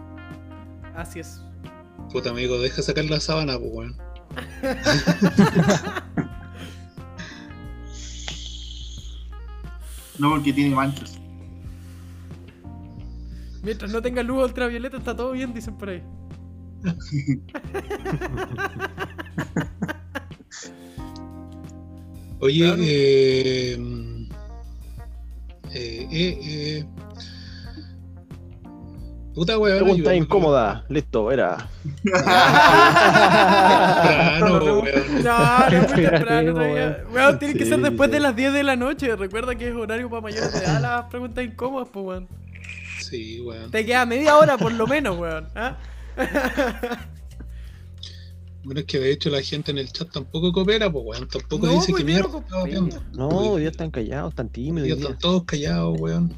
[0.95, 1.41] Así es.
[2.11, 3.97] Puta amigo, deja sacar la sábana, pues weón.
[10.19, 11.19] No porque tiene manchas.
[13.63, 16.03] Mientras no tenga luz ultravioleta está todo bien, dicen por ahí.
[22.39, 22.81] Oye, Claro.
[22.85, 24.23] eh, mm,
[25.71, 26.85] eh, eh, eh,
[29.33, 29.77] Puta weón.
[29.77, 30.17] Pregunta ayúdame.
[30.17, 30.85] incómoda.
[30.89, 31.69] Listo, era.
[34.03, 35.23] Temprano, weón.
[35.23, 37.03] No, no es muy temprano todavía.
[37.11, 38.13] Weón, tiene que ser después sí.
[38.13, 39.15] de las 10 de la noche.
[39.15, 42.27] Recuerda que es horario para mayores de edad las preguntas incómodas, pues, weón.
[43.01, 43.71] Sí, weón.
[43.71, 45.47] Te queda media hora por lo menos, weón.
[45.55, 45.77] ¿ah?
[48.63, 51.27] Bueno, es que de hecho la gente en el chat tampoco coopera, pues weón.
[51.27, 52.39] Tampoco No, dice pues, que mierda coopero.
[52.45, 53.03] estaba viendo.
[53.13, 54.87] No, hoy día están callados, están tímidos.
[54.87, 55.09] Ya hoy día.
[55.09, 56.33] están todos callados, weón.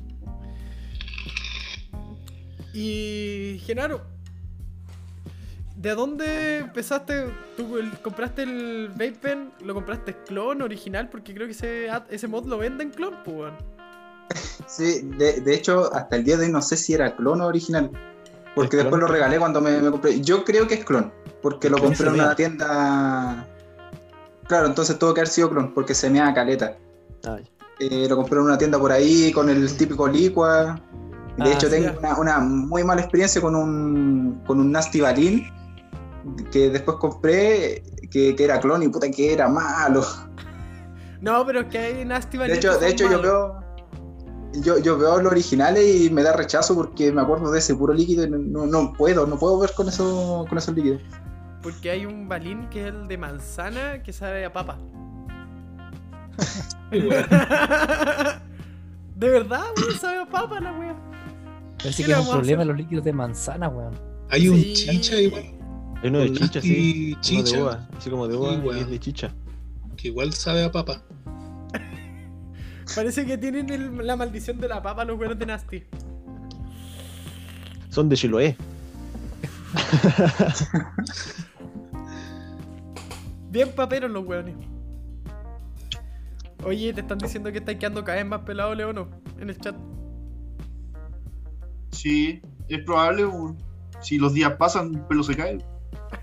[2.75, 4.01] Y Genaro,
[5.77, 7.25] ¿de dónde empezaste?
[7.55, 9.51] ¿Tú el- compraste el Vape Pen?
[9.63, 11.09] ¿Lo compraste clon original?
[11.09, 13.53] Porque creo que ese, ese mod lo venden clon, pues.
[14.67, 17.47] Sí, de, de hecho, hasta el día de hoy no sé si era clon o
[17.47, 17.89] original.
[18.55, 19.01] Porque ¿Es después clon?
[19.01, 20.19] lo regalé cuando me, me compré.
[20.21, 22.35] Yo creo que es clon, porque lo compré en una mea.
[22.35, 23.47] tienda.
[24.47, 26.75] Claro, entonces tuvo que haber sido clon, porque se me da caleta.
[27.25, 27.43] Ay,
[27.79, 30.79] Eh, lo compré en una tienda por ahí con el típico licua.
[31.37, 35.01] De Ah, hecho, sí, tengo una, una muy mala experiencia con un, con un Nasty
[35.01, 35.45] Balin
[36.51, 40.03] que después compré, que, que era clon y puta que era malo.
[41.21, 43.59] No, pero es que hay Nasty De Valiant hecho, de hecho yo veo.
[44.61, 47.93] Yo, yo veo los originales y me da rechazo porque me acuerdo de ese puro
[47.93, 51.01] líquido y no, no, no puedo, no puedo ver con eso, con esos líquidos.
[51.61, 54.77] Porque hay un balín que es el de manzana que sabe a papa.
[56.91, 57.09] Weón.
[59.15, 60.95] de verdad, weón, sabe a papa la wea.
[61.77, 62.67] Parece ¿Qué que es un problema hacer?
[62.67, 63.93] los líquidos de manzana, weón.
[64.29, 64.73] Hay un Sí.
[64.73, 65.43] chicha igual,
[66.01, 67.11] hay uno de chicha, sí.
[67.13, 67.55] Uno chicha.
[67.57, 68.77] de uva, así como de uva Sí, y weón.
[68.79, 69.33] es de chicha.
[69.97, 71.01] que igual sabe a papa.
[72.95, 75.83] Parece que tienen el- la maldición de la papa los weones de Nasty.
[77.89, 78.57] Son de Chiloé.
[83.49, 84.55] Bien paperos los weones.
[86.63, 89.07] Oye, te están diciendo que estáis quedando cada vez más pelado, Leono,
[89.39, 89.75] en el chat.
[91.95, 93.25] Sí, es probable.
[93.25, 93.57] weón.
[94.01, 95.57] Si los días pasan, el pelo se cae.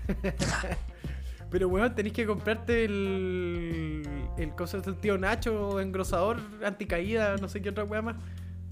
[1.51, 4.07] Pero weón, tenéis que comprarte el.
[4.37, 8.15] el coso del tío Nacho, engrosador, anticaída, no sé qué otra wea más.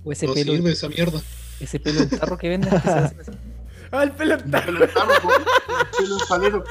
[0.03, 1.21] O ese No pelo, sirve esa mierda.
[1.59, 2.71] ese pelo en tarro que venden.
[3.93, 4.65] Ah, el pelo en tarro.
[4.67, 5.41] pelo en tarro, weón.
[5.41, 6.63] Un pelo en salero.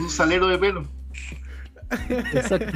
[0.00, 0.88] Un salero de pelo.
[2.32, 2.72] Exacto.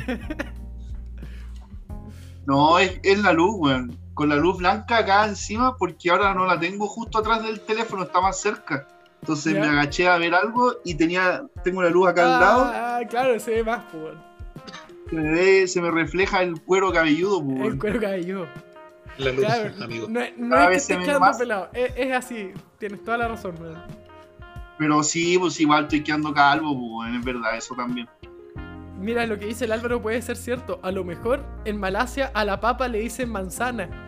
[2.46, 3.98] No, es, es la luz, weón.
[4.18, 8.02] Con la luz blanca acá encima, porque ahora no la tengo justo atrás del teléfono,
[8.02, 8.84] está más cerca.
[9.20, 9.60] Entonces Ya.
[9.60, 13.38] me agaché a ver algo y tenía, tengo la luz acá al lado, Ah, claro,
[13.38, 14.14] se ve más, pues,
[15.08, 18.46] se me, ve- se me refleja el cuero cabelludo, pues, El cuero cabelludo.
[19.18, 20.06] La luz, Claro, amigo.
[20.10, 21.38] no, es- no Cada es que estés quedando más.
[21.38, 22.50] pelado, es, es así,
[22.80, 23.80] tienes toda la razón, weón.
[24.78, 28.08] Pero sí, pues igual estoy quedando calvo, pues, es verdad, eso también.
[28.98, 30.80] Mira, lo que dice el Álvaro puede ser cierto.
[30.82, 34.06] A lo mejor en Malasia a la papa le dicen manzana.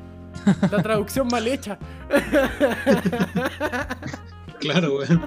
[0.71, 1.79] La traducción mal hecha.
[4.61, 5.23] Claro, weón.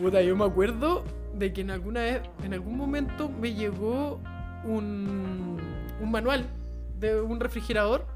[0.00, 1.02] Puta, yo me acuerdo
[1.34, 4.20] de que en alguna vez, en algún momento me llegó
[4.64, 5.58] un,
[6.00, 6.46] un manual
[7.00, 8.06] de un refrigerador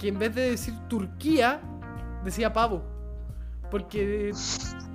[0.00, 1.60] que en vez de decir Turquía,
[2.24, 2.82] decía pavo.
[3.70, 4.32] Porque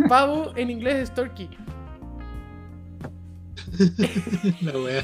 [0.10, 1.50] pavo en inglés es turkey.
[4.62, 5.04] La weá.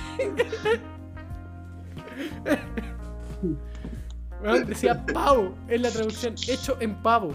[4.42, 7.32] Weón, decía pavo en la traducción, hecho en pavo.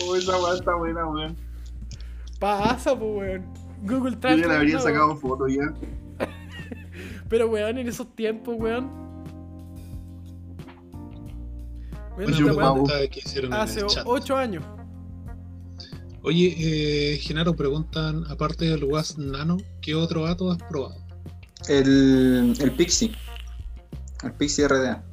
[0.00, 1.36] Oh, esa weá está buena, weón.
[2.38, 3.44] Pasa, pues, weón.
[3.82, 4.48] Google Yo ya Translate.
[4.48, 5.74] le habría sacado foto ya.
[7.28, 8.90] Pero, weón, en esos tiempos, weón.
[12.36, 13.20] Yo, que
[13.52, 14.04] hace el chat.
[14.06, 14.64] 8 años.
[16.22, 21.07] Oye, eh, Genaro, preguntan, aparte del Was Nano, ¿qué otro gato has probado?
[21.68, 23.12] El, el Pixie.
[24.24, 25.04] El Pixie RDA.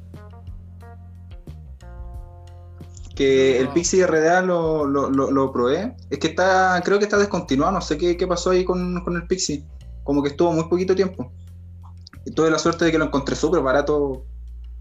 [3.14, 3.68] Que el.
[3.68, 5.94] Pixie RDA lo, lo, lo, lo probé.
[6.10, 7.72] Es que está, creo que está descontinuado.
[7.72, 9.64] No sé qué, qué pasó ahí con, con el Pixie.
[10.02, 11.32] Como que estuvo muy poquito tiempo.
[12.24, 14.24] Y tuve la suerte de que lo encontré súper barato.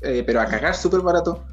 [0.01, 1.43] eh, pero a cagar súper barato.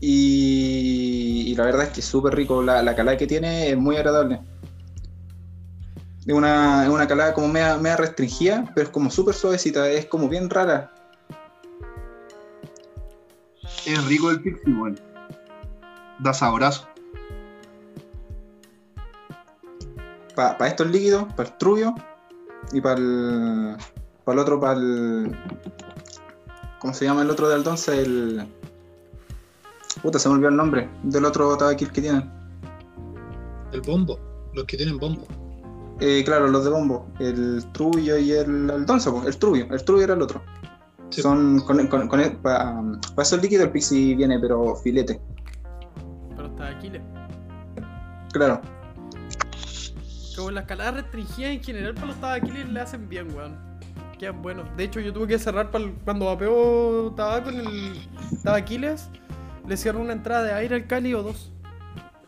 [0.00, 2.62] Y, y la verdad es que es súper rico.
[2.62, 4.40] La, la calada que tiene es muy agradable.
[6.24, 10.06] Es una, es una calada como media, media restringida, pero es como súper suavecita, es
[10.06, 10.92] como bien rara.
[13.84, 15.00] Es rico el Pixie, weón.
[16.20, 16.86] Da saborazo.
[20.36, 21.94] Para estos líquidos, para el trubio
[22.72, 23.76] y para el,
[24.24, 25.36] para el otro, para el...
[26.78, 27.94] ¿Cómo se llama el otro de Aldonza?
[27.94, 28.46] El...
[30.00, 32.30] Puta, se me olvidó el nombre del otro tabaquil que tienen.
[33.72, 34.18] El bombo,
[34.54, 35.26] los que tienen bombo.
[36.04, 37.06] Eh, claro, los de bombo.
[37.20, 39.12] El Trubio y el Aldonso.
[39.14, 39.68] po, El Trubio.
[39.70, 40.42] El Trubio era el otro.
[41.10, 41.22] Sí.
[41.22, 42.82] Son con, con, con para
[43.18, 45.20] esos líquidos el Pixie viene, pero filete.
[46.34, 47.02] Pero está Aquiles.
[48.32, 48.60] Claro.
[50.36, 53.56] Como las caladas restringidas en general para los tabaquiles le hacen bien, weón.
[54.18, 54.66] Quedan buenos.
[54.76, 58.08] De hecho, yo tuve que cerrar pa'l- cuando vapeo tabaco en el
[58.42, 59.08] tabaquiles.
[59.68, 61.52] Le cierro una entrada de aire al cali o dos.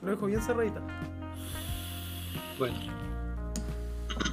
[0.02, 0.80] Lo dejo bien cerradita.
[2.58, 2.76] Bueno.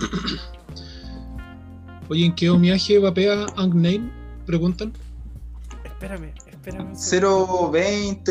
[2.10, 4.12] Oye, ¿en qué homenaje vapea Ungname?
[4.46, 4.94] Preguntan.
[5.84, 6.88] Espérame, espérame.
[6.90, 7.72] un segundo.
[7.72, 8.24] 0.20,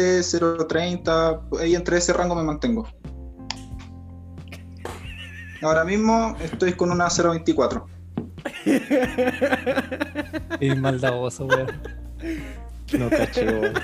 [0.67, 2.87] 0.30, ahí entre ese rango me mantengo.
[5.63, 7.85] Ahora mismo estoy con una 0.24.
[10.61, 11.69] Es maldadoso, weón.
[12.99, 13.75] No caché, weón.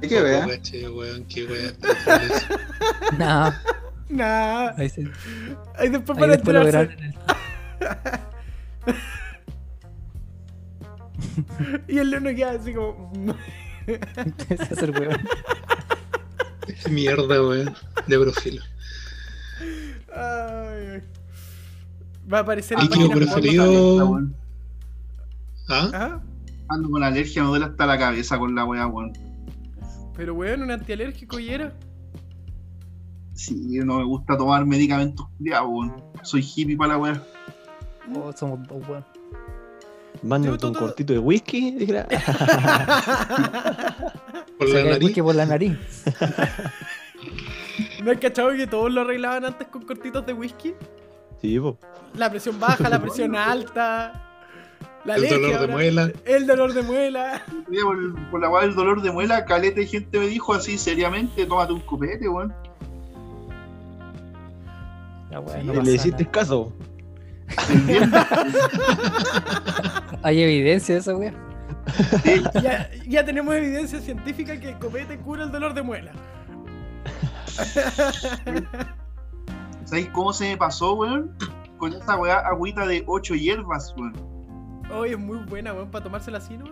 [0.00, 0.48] Qué weón.
[0.48, 1.64] Caché, weón, qué weón.
[1.66, 2.46] está haciendo eso.
[4.10, 5.02] Nah, ahí, se,
[5.76, 6.94] Ahí después ahí para después lo verán enterarse.
[6.94, 8.96] en el.
[11.88, 13.12] Y el león queda así como.
[13.86, 15.20] Empieza a hacer weón.
[16.90, 17.74] Mierda, weón.
[18.06, 18.62] De profilo.
[20.14, 21.02] Ay, ay.
[22.32, 24.20] Va a aparecer en Líquido preferido.
[25.68, 25.90] ¿Ah?
[25.92, 26.20] ¿Ah?
[26.68, 29.12] Ando con alergia, me duele hasta la cabeza con la weá, weón.
[30.16, 31.72] Pero weón, un antialérgico y era.
[33.40, 36.04] Sí, no me gusta tomar medicamentos weón.
[36.22, 37.22] Soy hippie para la weá.
[38.14, 39.02] Oh, somos dos, weón.
[40.22, 41.70] Mándate un cortito de whisky.
[41.70, 42.06] dijera.
[44.58, 45.04] Por Se la el nariz.
[45.04, 45.78] whisky por la nariz.
[48.04, 50.74] ¿No has cachado que todos lo arreglaban antes con cortitos de whisky?
[51.40, 51.78] Sí, po.
[52.14, 54.22] La presión baja, la presión alta.
[55.06, 56.12] La El dolor de muela.
[56.26, 57.42] El dolor de muela.
[57.82, 61.46] Por, por la weá del dolor de muela, caleta de gente me dijo así seriamente,
[61.46, 62.52] tómate un copete, weón.
[65.30, 66.32] La Sí, no le hiciste nada.
[66.32, 66.72] caso.
[70.22, 75.52] Hay evidencia de esa sí, Ya, ya tenemos evidencia científica que el copete cura el
[75.52, 76.12] dolor de muela.
[79.84, 81.32] ¿Sabéis cómo se me pasó, weón?
[81.78, 84.12] Con esa weá agüita de 8 hierbas, weón.
[84.92, 86.66] Hoy es muy buena, weón, para tomársela así, ¿no?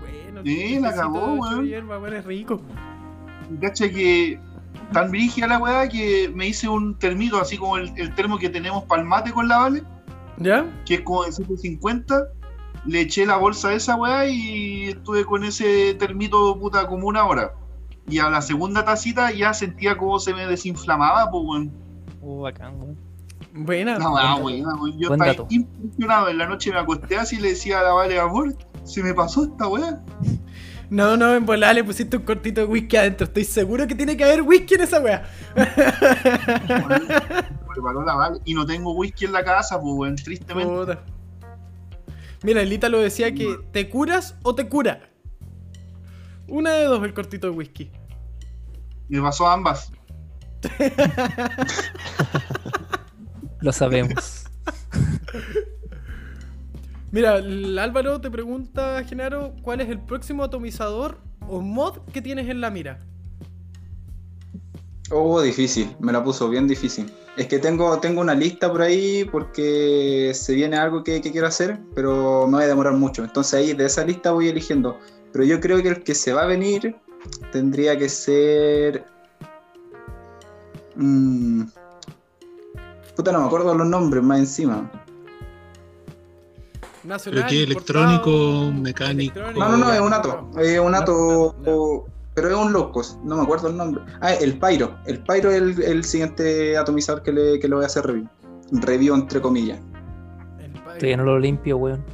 [0.00, 1.66] Bueno, Sí, la acabó, ocho weón.
[1.66, 2.60] hierbas, weón, es rico.
[3.60, 4.38] Cacha que
[4.92, 8.48] tan brígida la weá que me hice un termito, así como el, el termo que
[8.48, 9.82] tenemos para el mate con la Vale,
[10.38, 10.66] ¿Ya?
[10.84, 12.24] que es como de 750.
[12.86, 17.24] Le eché la bolsa a esa weá y estuve con ese termito puta como una
[17.26, 17.52] hora.
[18.08, 21.72] Y a la segunda tacita ya sentía como se me desinflamaba, pues weón.
[22.22, 22.96] Uh, bacán, weón.
[23.52, 23.98] Buena.
[23.98, 24.42] La weá, dato.
[24.44, 24.98] weón, weón.
[24.98, 25.46] Yo Buen estaba dato.
[25.50, 26.28] impresionado.
[26.28, 29.12] En la noche me acosté así y le decía a la Vale, amor, se me
[29.12, 30.02] pasó esta weá.
[30.90, 33.26] No, no, en volada le pusiste un cortito de whisky adentro.
[33.26, 35.22] Estoy seguro que tiene que haber whisky en esa wea.
[37.72, 38.40] Preparó la Vale.
[38.44, 40.74] Y no tengo whisky en la casa, pues weón, tristemente.
[40.74, 41.04] Puta.
[42.42, 45.08] Mira, el Ítalo decía que te curas o te cura.
[46.48, 47.92] Una de dos el cortito de whisky.
[49.08, 49.92] Me pasó ambas.
[53.60, 54.46] Lo sabemos.
[57.12, 61.18] Mira, el Álvaro te pregunta, Genaro, ¿cuál es el próximo atomizador
[61.48, 63.00] o mod que tienes en la mira?
[65.10, 67.10] Oh, difícil, me la puso bien difícil.
[67.36, 71.80] Es que tengo, tengo una lista por ahí porque se viene algo que, quiero hacer,
[71.96, 73.24] pero me voy a demorar mucho.
[73.24, 74.96] Entonces ahí de esa lista voy eligiendo.
[75.32, 76.94] Pero yo creo que el que se va a venir
[77.50, 79.04] tendría que ser...
[80.94, 81.64] Mm,
[83.16, 84.90] Puta, no me acuerdo los nombres más encima.
[87.04, 87.62] Nacional, ¿Pero qué?
[87.62, 89.38] importado, ¿Electrónico, mecánico?
[89.38, 90.50] electrónico, No, no, no, es un ato.
[90.58, 91.56] Es un ato.
[91.64, 93.18] No, Pero es un locos.
[93.24, 94.02] No me acuerdo el nombre.
[94.20, 94.96] Ah, el Pyro.
[95.06, 98.28] El Pyro es el, el siguiente atomizador que le, que le voy a hacer review.
[98.72, 99.80] Review entre comillas.
[100.84, 102.04] Todavía no lo limpio, weón.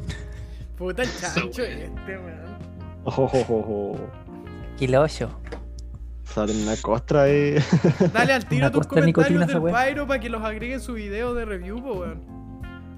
[0.78, 2.46] Puta el chancho este, weón.
[3.04, 3.96] 8.
[6.24, 7.62] Sale una costra, eh.
[8.12, 9.62] Dale al tiro tus comentarios del.
[9.62, 12.20] Pyro para que los agregue en su video de review, weón.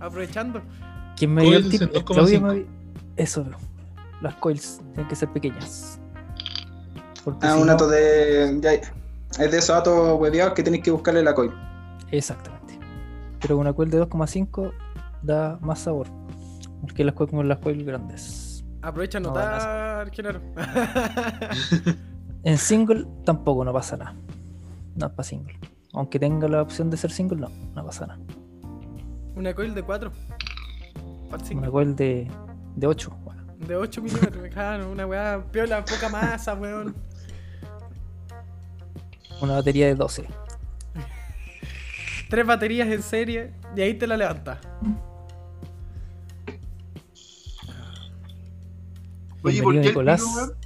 [0.00, 0.62] Aprovechando.
[1.18, 2.04] ¿Quién me dio el Coils tip?
[2.04, 2.54] Claudio 2,5.
[2.54, 2.66] me
[3.16, 3.44] Eso,
[4.20, 5.98] las coils tienen que ser pequeñas.
[7.24, 8.58] Porque Ah, si un no- ato de.
[8.60, 11.52] ya- es de esos atos hueveados que tenéis que buscarle la coil.
[12.10, 12.78] Exactamente.
[13.40, 14.72] Pero una coil de 2,5
[15.22, 16.06] da más sabor.
[16.94, 18.64] Que las coil como las coil grandes.
[18.82, 20.40] Aprovecha a No, anotar, Genaro.
[22.44, 24.14] En single tampoco no pasa nada.
[24.94, 25.58] No es para single.
[25.92, 28.20] Aunque tenga la opción de ser single, no, no pasa nada.
[29.34, 30.12] Una coil de 4.
[31.30, 32.26] Una coil de,
[32.76, 33.10] de 8.
[33.22, 36.94] Bueno, De 8 milímetros, claro, una weá piola, poca masa, weón.
[39.40, 40.26] una batería de 12.
[42.28, 44.58] tres baterías en serie y ahí te la levantas.
[49.42, 50.20] Oye, ¿por qué Nicolás.
[50.20, 50.58] el piro, weón?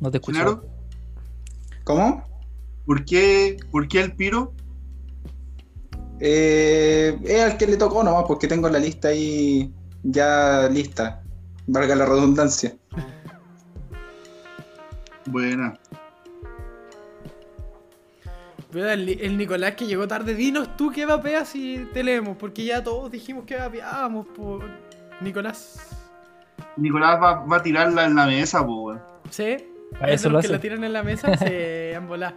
[0.00, 0.64] No te escucho.
[1.84, 2.24] ¿Cómo?
[2.84, 4.52] ¿Por qué, ¿Por qué el piro?
[6.26, 9.70] Eh, es al que le tocó nomás, porque tengo la lista ahí
[10.02, 11.22] ya lista.
[11.66, 12.74] Valga la redundancia.
[15.26, 15.78] Buena.
[18.72, 22.82] El, el Nicolás que llegó tarde, dinos tú qué vapeas y te leemos, porque ya
[22.82, 24.64] todos dijimos que vapeábamos por
[25.20, 25.90] Nicolás.
[26.78, 28.98] Nicolás va, va a tirarla en la mesa, po.
[29.28, 29.56] ¿Sí?
[30.00, 30.52] A ¿Es eso lo los que hace.
[30.54, 31.36] la tiran en la mesa?
[31.38, 32.36] Se han volado.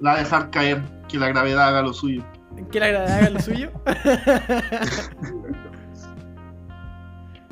[0.00, 2.24] La va a dejar caer, que la gravedad haga lo suyo.
[2.70, 3.70] ¿Que la haga lo suyo?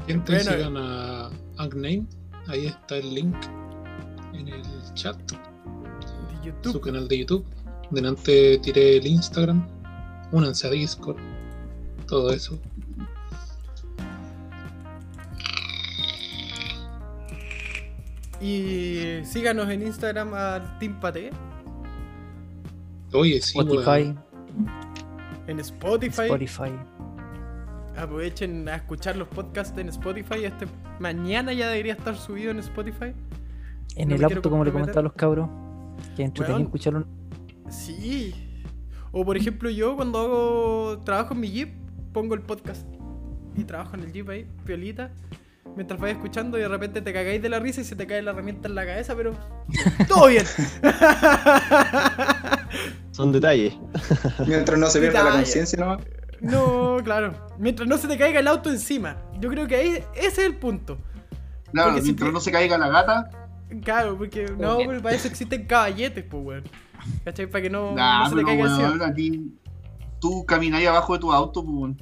[0.06, 0.50] Gente, Bueno.
[0.52, 2.06] sigan a Unkname.
[2.48, 3.34] Ahí está el link
[4.34, 4.62] en el
[4.94, 5.16] chat.
[6.42, 7.46] De Su canal de YouTube.
[7.90, 9.66] Delante tiré el Instagram.
[10.32, 11.16] Únanse a Discord.
[12.06, 12.60] Todo eso.
[18.40, 21.30] Y síganos en Instagram al Team Pate,
[23.14, 24.14] Oye, sí, Spotify,
[25.46, 26.22] en Spotify.
[26.22, 26.72] Spotify.
[27.96, 30.44] Aprovechen a escuchar los podcasts en Spotify.
[30.44, 30.66] Este
[30.98, 33.14] mañana ya debería estar subido en Spotify.
[33.96, 35.48] En No el auto, como le comentaba a los cabros,
[36.16, 36.66] que entretenido Weón.
[36.66, 37.06] escucharon.
[37.70, 38.34] Sí.
[39.12, 41.72] O por ejemplo, yo cuando hago trabajo en mi Jeep,
[42.12, 42.84] pongo el podcast.
[43.56, 45.12] Y trabajo en el Jeep ahí, piolita.
[45.76, 48.22] Mientras vais escuchando y de repente te cagáis de la risa y se te cae
[48.22, 49.32] la herramienta en la cabeza, pero
[50.08, 50.44] todo bien.
[53.14, 53.74] Son detalles.
[54.46, 56.00] Mientras no se pierda la conciencia nomás.
[56.40, 57.32] No, claro.
[57.58, 59.16] Mientras no se te caiga el auto encima.
[59.38, 60.98] Yo creo que ahí ese es el punto.
[61.70, 63.30] Claro, Porque si mientras te- no se caiga la gata,
[63.84, 66.64] Claro, porque no, pero para eso existen caballetes, pues, weón.
[67.24, 67.46] ¿Cachai?
[67.46, 69.06] Para que no, nah, no se te caiga weón, encima.
[69.06, 69.52] a ti,
[70.20, 71.96] tú camináis abajo de tu auto, pues, weón.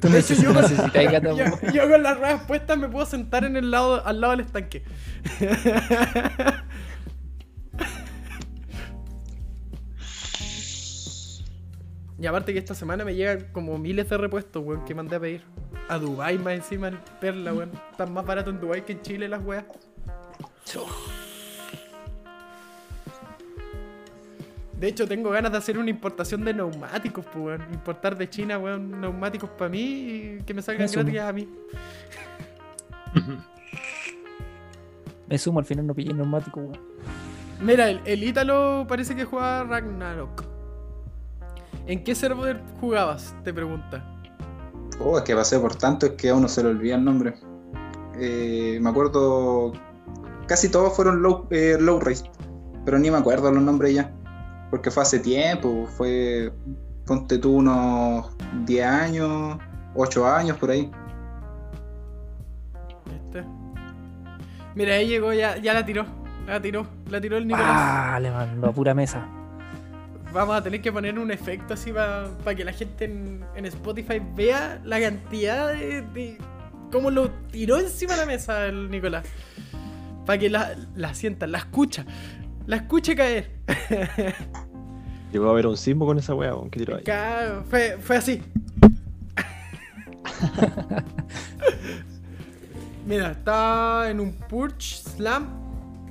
[0.00, 0.52] Tú De hecho, yo,
[1.36, 4.40] yo, yo con las ruedas puestas me puedo sentar en el lado, al lado del
[4.46, 4.84] estanque.
[12.22, 15.20] Y aparte que esta semana me llegan como miles de repuestos, weón, que mandé a
[15.20, 15.42] pedir.
[15.88, 17.72] A Dubai más encima, el perla, weón.
[17.90, 19.64] Están más barato en Dubai que en Chile las weas.
[24.78, 27.62] De hecho, tengo ganas de hacer una importación de neumáticos, pues, weón.
[27.72, 31.48] Importar de China, weón, neumáticos para mí y que me salgan Me gratis a mí.
[35.26, 36.78] Me sumo, al final no pillé neumático, weón.
[37.60, 40.51] Mira, el, el Ítalo parece que juega Ragnarok.
[41.86, 43.34] ¿En qué server jugabas?
[43.44, 44.04] Te pregunta.
[45.00, 47.34] Oh, es que pasé por tanto, es que a uno se le olvida el nombre.
[48.18, 49.72] Eh, me acuerdo.
[50.46, 52.24] Casi todos fueron low, eh, low race,
[52.84, 54.12] pero ni me acuerdo los nombres ya.
[54.70, 56.52] Porque fue hace tiempo, fue.
[57.06, 58.30] Ponte tú unos
[58.64, 59.58] 10 años,
[59.94, 60.90] 8 años por ahí.
[63.06, 63.44] ¿Viste?
[64.76, 66.06] Mira, ahí llegó, ya, ya la tiró.
[66.46, 67.68] La tiró, la tiró el Nicolás.
[67.68, 69.26] Ah, le mandó a pura mesa.
[70.32, 74.20] Vamos a tener que poner un efecto así para que la gente en, en Spotify
[74.34, 76.38] vea la cantidad de, de
[76.90, 79.26] cómo lo tiró encima de la mesa el Nicolás.
[80.24, 82.06] Para que la, la sienta, la escucha.
[82.66, 83.50] La escuche caer.
[85.32, 87.02] Llegó a haber un sismo con esa weá, que tiró ahí.
[87.04, 88.42] Ca- Fue, fue así.
[93.06, 95.48] Mira, está en un Purge Slam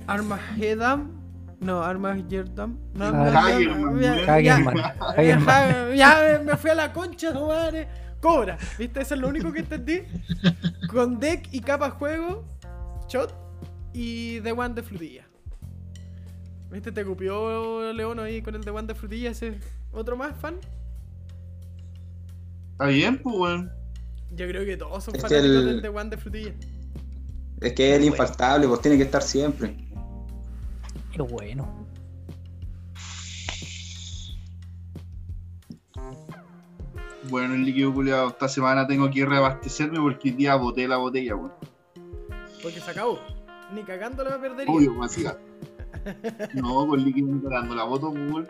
[0.07, 1.20] Armageddon.
[1.61, 2.79] No, Armageddon.
[2.95, 5.95] No, Hagerman, no, ya- Hagerman, ya- Hagerman.
[5.95, 7.87] ya- Ya me fui a la concha, no madre.
[8.19, 9.01] Cobra, ¿viste?
[9.01, 10.01] Eso es lo único que entendí.
[10.91, 12.43] Con deck y capa juego,
[13.07, 13.33] shot
[13.93, 15.23] y The One de frutilla.
[16.71, 16.91] ¿Viste?
[16.91, 19.59] Te copió León ahí con el The One de frutilla, ese
[19.91, 20.55] otro más fan.
[22.73, 23.71] Está bien, pues, weón.
[24.33, 26.53] Yo creo que todos son fanáticos el- del The One de frutilla.
[27.59, 29.75] Es que es el infaltable, pues tiene que estar siempre.
[31.11, 31.87] Qué bueno.
[37.29, 41.35] Bueno, el líquido culiado, esta semana tengo que reabastecerme porque hoy día boté la botella,
[41.35, 41.53] weón.
[42.61, 43.19] Porque se acabó.
[43.73, 44.73] Ni cagando la perdería.
[44.73, 45.37] Obvio, vacía.
[46.55, 48.47] No, con líquido ni cagando la boto, pues, weón.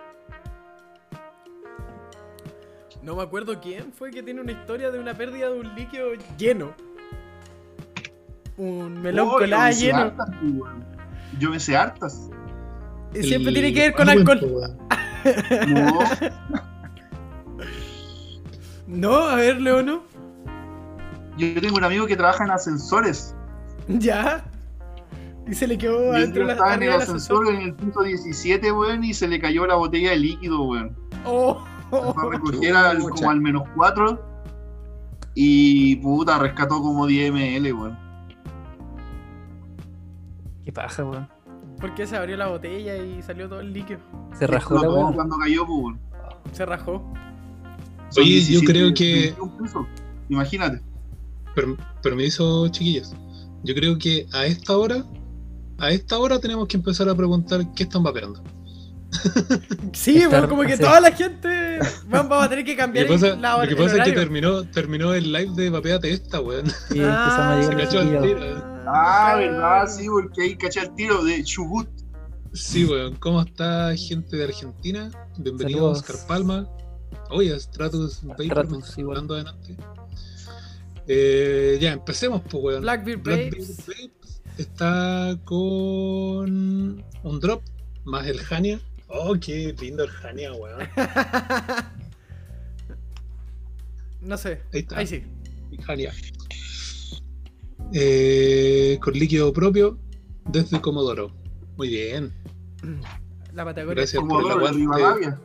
[3.03, 6.11] No me acuerdo quién fue que tiene una historia de una pérdida de un líquido
[6.37, 6.73] lleno.
[8.57, 9.97] Un melón Oh, yo colada me sé lleno.
[9.99, 10.73] hartas, pues.
[11.39, 12.29] Yo me sé hartas.
[13.13, 14.77] Y siempre El- tiene que ver con alcohol.
[15.67, 15.99] No,
[18.87, 20.03] No, a ver, Leono.
[21.37, 23.35] yo tengo un amigo que trabaja en ascensores.
[23.87, 24.43] Ya.
[25.47, 27.45] Y se le quedó Yo adentro de la- estaba en el ascensor.
[27.45, 30.95] ascensor en el piso 17, weón, y se le cayó la botella de líquido, weón.
[31.25, 34.19] Oh, Fue a recoger al- como al menos 4
[35.35, 37.97] y puta, rescató como 10 ml, weón.
[40.65, 41.27] Qué paja, weón.
[41.81, 43.99] Porque se abrió la botella y salió todo el líquido.
[44.37, 45.99] Se rajó la cuando cayó, pues, weón.
[46.53, 47.13] Se rajó.
[48.09, 49.85] Son Oye, yo 17, creo que- 21 pesos.
[50.29, 50.81] Imagínate.
[51.55, 53.13] Per- permiso, chiquillos.
[53.63, 55.03] Yo creo que a esta hora,
[55.79, 58.41] a esta hora tenemos que empezar a preguntar qué están vapeando.
[59.93, 60.83] Sí, Estar- weón, como que sí.
[60.83, 61.79] toda la gente.
[62.09, 64.03] Weón, vamos a tener que Lo cambiar que pasa, la hora- lo que pasa es
[64.03, 66.69] que terminó, terminó el live de Vapeate esta, weón.
[66.69, 66.97] Se
[67.75, 68.70] cachó al tiro.
[68.85, 71.87] Ah, verdad, sí, porque ahí caché el tiro de Chubut.
[72.53, 73.15] Sí, weón.
[73.17, 75.11] ¿Cómo está gente de Argentina?
[75.37, 75.99] Bienvenidos, Saludos.
[75.99, 76.69] Oscar Palma.
[77.29, 79.17] Oye, Stratus Vapor, Stratus, igual.
[79.17, 79.77] hablando adelante.
[81.07, 82.81] Eh, ya, empecemos, pues, weón.
[82.81, 83.85] Blackbeard Blackbeard Babes.
[83.85, 87.61] Babes está con un drop
[88.03, 88.79] más el Hania.
[89.07, 90.87] Oh, qué lindo el Hania, weón.
[94.21, 94.61] No sé.
[94.71, 94.97] Ahí está.
[94.99, 95.23] Ahí sí.
[95.87, 96.13] Hania.
[97.93, 99.97] Eh, con líquido propio
[100.45, 101.31] desde Comodoro.
[101.77, 102.33] Muy bien.
[103.53, 103.95] La Patagonia.
[103.95, 105.37] Gracias por el aguante.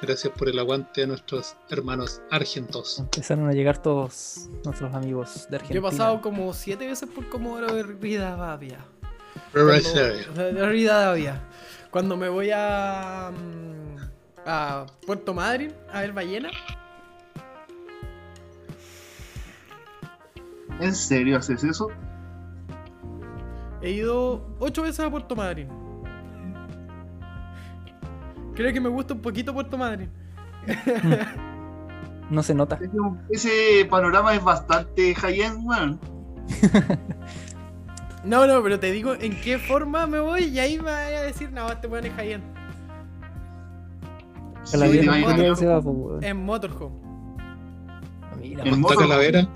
[0.00, 3.00] Gracias por el aguante a nuestros hermanos argentos.
[3.00, 5.80] Empezaron a llegar todos nuestros amigos de Argentina.
[5.80, 8.78] Yo he pasado como siete veces por Comodoro de Rivadavia.
[9.52, 11.42] De Rivadavia.
[11.90, 13.32] Cuando me voy a.
[13.32, 13.88] mm,
[14.46, 16.50] a Puerto Madryn a ver ballena.
[20.80, 21.88] ¿En serio haces eso?
[23.82, 25.68] He ido ocho veces a Puerto Madryn.
[28.54, 30.10] Creo que me gusta un poquito Puerto Madryn.
[32.30, 32.78] No se nota.
[33.30, 36.00] Ese, panorama es bastante high-end, weón.
[38.24, 41.22] No, no, pero te digo en qué forma me voy y ahí me voy a
[41.22, 42.44] decir, no, este weón es high-end.
[44.74, 46.24] Va, pues, weón.
[46.24, 46.96] En Motorhome.
[48.40, 48.96] Mira, En ¿Está moto.
[48.96, 49.48] Calavera?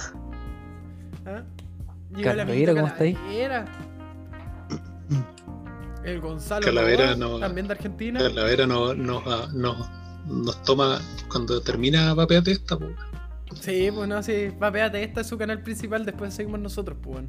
[1.27, 1.43] ¿Ah?
[2.41, 3.15] Amiguito ¿cómo está ahí?
[3.15, 3.67] Calavera.
[6.05, 8.19] El Gonzalo Calavera no- también de Argentina.
[8.21, 9.89] Calavera nos, nos, ah, nos,
[10.27, 11.01] nos toma
[11.31, 12.91] cuando termina Vapeate esta, pues.
[13.61, 14.49] Sí, pues no, sí.
[14.59, 17.25] Vapeate, esta es su canal principal, después seguimos nosotros, pues.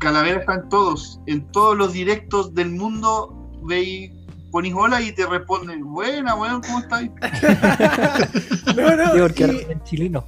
[0.00, 3.50] Calavera está en todos, en todos los directos del mundo.
[3.64, 4.12] Veis,
[4.50, 7.10] ponís hola y te responden, buena, weón, ¿cómo estáis?
[8.76, 10.26] No, no, Sí, porque y, ahora en chileno.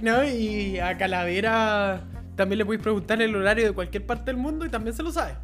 [0.00, 2.02] no, y a Calavera
[2.36, 5.12] también le podéis preguntar el horario de cualquier parte del mundo y también se lo
[5.12, 5.36] sabe.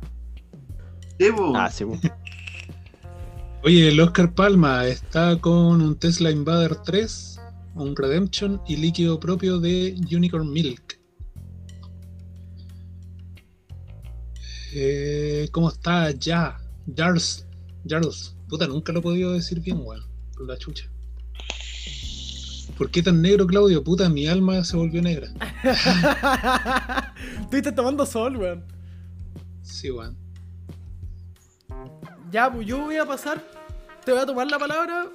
[1.18, 1.56] Debo.
[1.56, 1.84] Ah, sí.
[3.64, 7.40] Oye, el Oscar Palma está con un Tesla Invader 3,
[7.74, 10.98] un Redemption y líquido propio de Unicorn Milk.
[14.74, 16.10] Eh, ¿Cómo está?
[16.12, 16.58] Ya,
[16.96, 17.46] Jars,
[17.86, 18.36] Jars.
[18.48, 20.04] Puta, nunca lo he podido decir bien, weón.
[20.34, 20.88] Por la chucha.
[22.78, 23.82] ¿Por qué tan negro, Claudio?
[23.82, 25.26] Puta, mi alma se volvió negra.
[27.40, 28.64] Estuviste tomando sol, weón.
[29.62, 30.16] Sí, weón.
[32.30, 33.42] Ya, pues yo voy a pasar.
[34.04, 35.08] Te voy a tomar la palabra.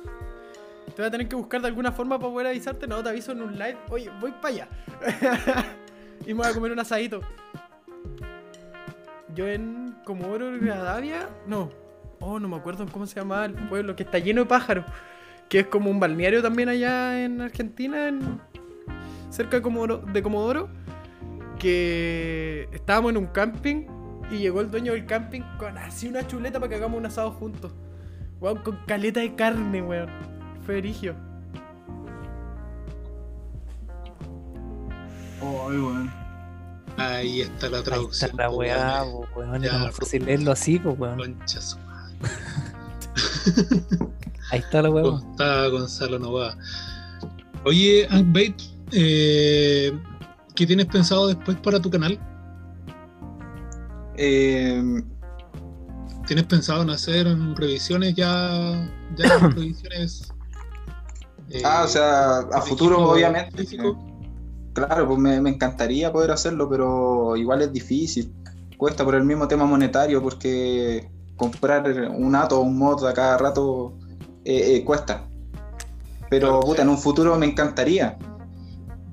[0.87, 2.85] Te voy a tener que buscar de alguna forma para poder avisarte.
[2.85, 3.77] No, te aviso en un live.
[3.89, 4.67] Oye, voy para allá.
[6.27, 7.21] y me voy a comer un asadito.
[9.33, 11.29] Yo en Comodoro Rivadavia.
[11.47, 11.71] No.
[12.19, 13.95] Oh, no me acuerdo cómo se llama el pueblo.
[13.95, 14.83] Que está lleno de pájaros.
[15.49, 18.07] Que es como un balneario también allá en Argentina.
[18.07, 18.39] en-
[19.29, 20.69] cerca de Comodoro, de Comodoro.
[21.59, 23.85] Que estábamos en un camping.
[24.31, 27.31] Y llegó el dueño del camping con así una chuleta para que hagamos un asado
[27.31, 27.71] juntos.
[28.39, 30.09] Weón, con caleta de carne, weón.
[30.65, 31.15] Fue erigio.
[35.41, 36.11] Ay, weón.
[36.97, 38.31] Ahí está la Ahí traducción.
[38.31, 39.27] está la weá, weón.
[39.33, 39.63] po, weón.
[39.63, 39.97] Era más pues.
[39.97, 41.17] fácil leerlo así, pues, weón.
[41.17, 42.17] Concha su madre.
[44.53, 44.89] Ahí está la.
[44.91, 46.55] ¿Cómo está Gonzalo Nova?
[47.65, 48.53] Oye, Ankbait,
[48.91, 49.91] eh,
[50.53, 52.19] ¿qué tienes pensado después para tu canal?
[54.15, 55.01] Eh,
[56.27, 57.25] ¿Tienes pensado en hacer
[57.55, 58.87] revisiones ya?
[59.15, 60.31] ya revisiones.
[61.49, 63.57] eh, ah, o sea, a futuro, obviamente.
[63.57, 63.97] físico?
[64.73, 68.31] Claro, pues me, me encantaría poder hacerlo, pero igual es difícil.
[68.77, 73.39] Cuesta por el mismo tema monetario, porque comprar un ato o un mod a cada
[73.39, 73.97] rato
[74.45, 75.25] eh, eh, cuesta.
[76.29, 76.59] Pero Claro.
[76.61, 78.17] puta, en un futuro me encantaría.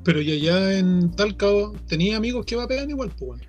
[0.05, 1.47] Pero ya, ya en Talca
[1.87, 3.43] tenía amigos que vapean igual, pues.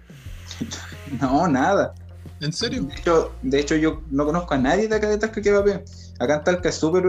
[1.22, 1.94] No, nada.
[2.40, 2.84] ¿En serio?
[2.84, 5.84] De hecho, de hecho, yo no conozco a nadie de acá de Talca que vapea.
[6.20, 7.04] Acá en Talca es súper.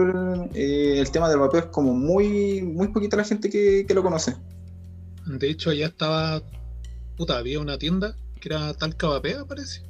[0.53, 4.03] eh, el tema del vapeo es como muy, muy poquita la gente que, que lo
[4.03, 4.35] conoce.
[5.25, 6.41] De hecho, allá estaba.
[7.17, 9.81] Puta, había una tienda que era Talca Vapea, parece.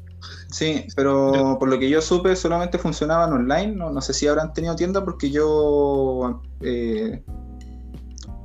[0.49, 3.76] Sí, pero por lo que yo supe solamente funcionaban online.
[3.76, 7.24] No, no sé si habrán tenido tienda porque yo eh,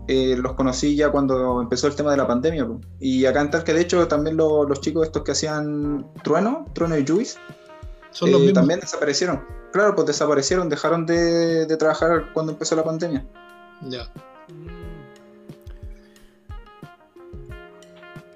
[0.08, 2.66] eh, los conocí ya cuando empezó el tema de la pandemia.
[2.66, 2.80] po.
[2.98, 6.96] Y acá en Talca, de hecho, también lo- los chicos estos que hacían Trueno, Trueno
[6.96, 7.38] y Juice,
[8.10, 8.54] Son los eh, mismos.
[8.60, 9.44] también desaparecieron.
[9.72, 13.26] Claro, pues desaparecieron, dejaron de, de trabajar cuando empezó la pandemia.
[13.82, 14.10] Ya.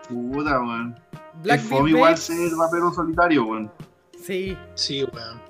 [0.08, 0.94] Puta, weón.
[1.42, 3.70] Black Beard igual ser rapero solitario, weón.
[4.22, 4.56] Sí.
[4.74, 5.40] Sí, weón.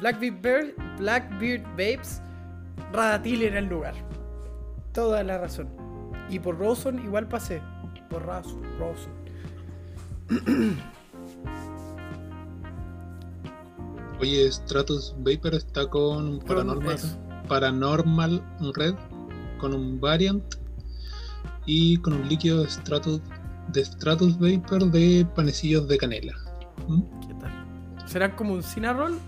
[0.00, 2.22] Blackbeard, Bear- Blackbeard Babes,
[2.92, 3.94] Radatil era el lugar.
[4.92, 5.68] Toda la razón.
[6.30, 7.60] Y por Rawson igual pasé.
[8.08, 8.62] Por Rawson.
[8.78, 9.12] Rawson.
[14.20, 16.98] Oye, Stratus Vapor está con Paranormal.
[17.48, 18.42] Paranormal
[18.74, 18.94] Red,
[19.58, 20.42] con un Variant
[21.66, 23.20] y con un líquido de Stratus,
[23.68, 26.34] de Stratus Vapor de panecillos de canela.
[26.88, 27.00] ¿Mm?
[27.26, 28.06] ¿Qué tal?
[28.06, 29.18] ¿Serán como un Cinnarroll?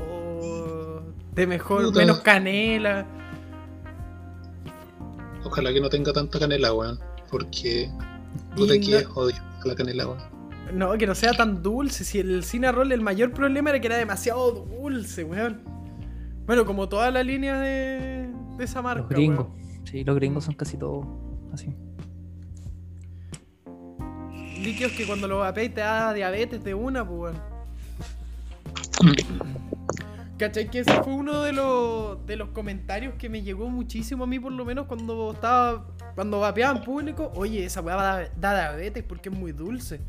[0.00, 1.00] ¿O
[1.34, 1.98] de mejor, Puta.
[2.00, 3.06] menos canela?
[5.44, 6.98] Ojalá que no tenga tanta canela, weón.
[7.30, 7.90] Porque
[8.56, 10.18] puta Y que no- es odio la canela, weón.
[10.74, 12.04] No, que no sea tan dulce.
[12.04, 15.62] Si el Cinnarroll, el mayor problema era que era demasiado dulce, weón.
[16.46, 18.28] Bueno, como toda la línea de,
[18.58, 19.00] de esa marca.
[19.02, 19.46] Los gringos.
[19.46, 19.84] weón.
[19.84, 21.06] Sí, los gringos son casi todos
[21.52, 21.74] así.
[24.60, 27.58] Líquidos que cuando lo vapeáis te da diabetes de una, pues, weón.
[30.38, 30.70] ¿Cachai?
[30.70, 34.38] Que ese fue uno de los, de los comentarios que me llegó muchísimo a mí,
[34.38, 35.86] por lo menos, cuando estaba.
[36.14, 37.32] Cuando vapeaba en público.
[37.34, 40.00] Oye, esa weá da, da diabetes porque es muy dulce.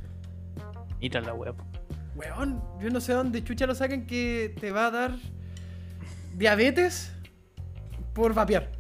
[1.00, 1.56] Mira la web.
[2.16, 5.16] Weón, yo no sé dónde chucha lo sacan que te va a dar
[6.36, 7.12] diabetes
[8.14, 8.79] por vapear.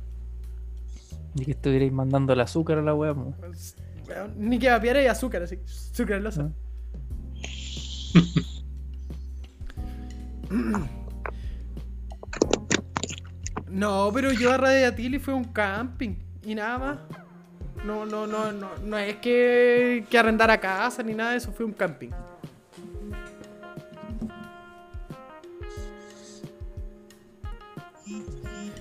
[1.39, 2.93] Ni que estuvierais mandando el azúcar a la.
[2.93, 3.33] Weón,
[4.35, 5.57] ni que vapear hay azúcar, así.
[5.65, 6.51] Sucralosa.
[13.69, 16.97] No, pero yo a Radiatili fue un camping y nada más.
[17.85, 21.53] No, no, no, no, no es que, que arrendar a casa ni nada de eso,
[21.53, 22.09] fue un camping.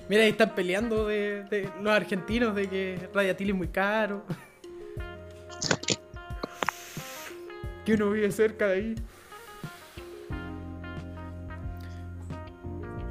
[0.09, 4.25] Mira, ahí están peleando de, de los argentinos de que Radiatili es muy caro.
[7.85, 8.95] que uno vive cerca de ahí.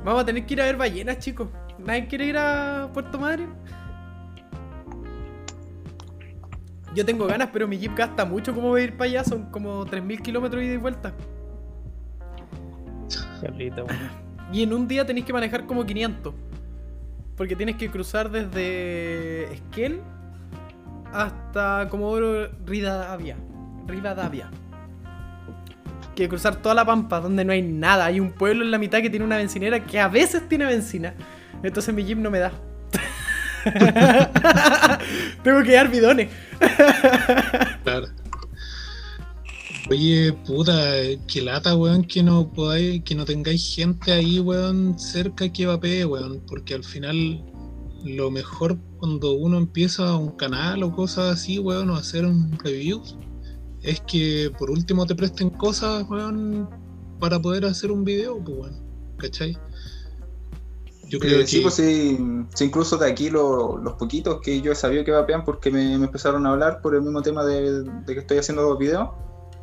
[0.05, 1.49] Vamos a tener que ir a ver ballenas, chicos.
[1.79, 3.55] ¿Nadie quiere ir a Puerto Madryn?
[6.95, 9.25] Yo tengo ganas, pero mi jeep gasta mucho como ir para allá.
[9.25, 11.15] Son como 3.000 kilómetros ida y vuelta.
[13.41, 14.11] Carlita, weón.
[14.53, 16.48] Y en un día tenéis que manejar como 500.
[17.39, 20.01] Porque tienes que cruzar desde Esquel
[21.13, 23.37] hasta Comodoro Rivadavia.
[23.87, 24.51] Rivadavia.
[26.17, 28.07] Que cruzar toda la pampa donde no hay nada.
[28.07, 31.15] Hay un pueblo en la mitad que tiene una bencinera que a veces tiene benzina.
[31.63, 32.51] Entonces mi jeep no me da.
[35.45, 36.29] Tengo que dar bidones.
[37.85, 38.09] Claro.
[39.91, 40.75] Oye, puta,
[41.27, 46.05] que lata, weón, que no podáis, que no tengáis gente ahí, weón, cerca que vapee,
[46.05, 47.43] weón, porque al final
[48.05, 53.17] lo mejor cuando uno empieza un canal o cosas así, weón, o hacer un reviews,
[53.83, 56.69] es que por último te presten cosas, weón,
[57.19, 58.83] para poder hacer un video, pues, weón,
[59.17, 59.57] ¿cachai?
[61.09, 61.47] Yo creo Eh, que...
[61.47, 62.19] Sí, pues sí,
[62.55, 65.97] sí, incluso de aquí lo- los poquitos que yo he sabido que vapean porque me,
[65.97, 69.09] me empezaron a hablar por el mismo tema de, de que estoy haciendo videos.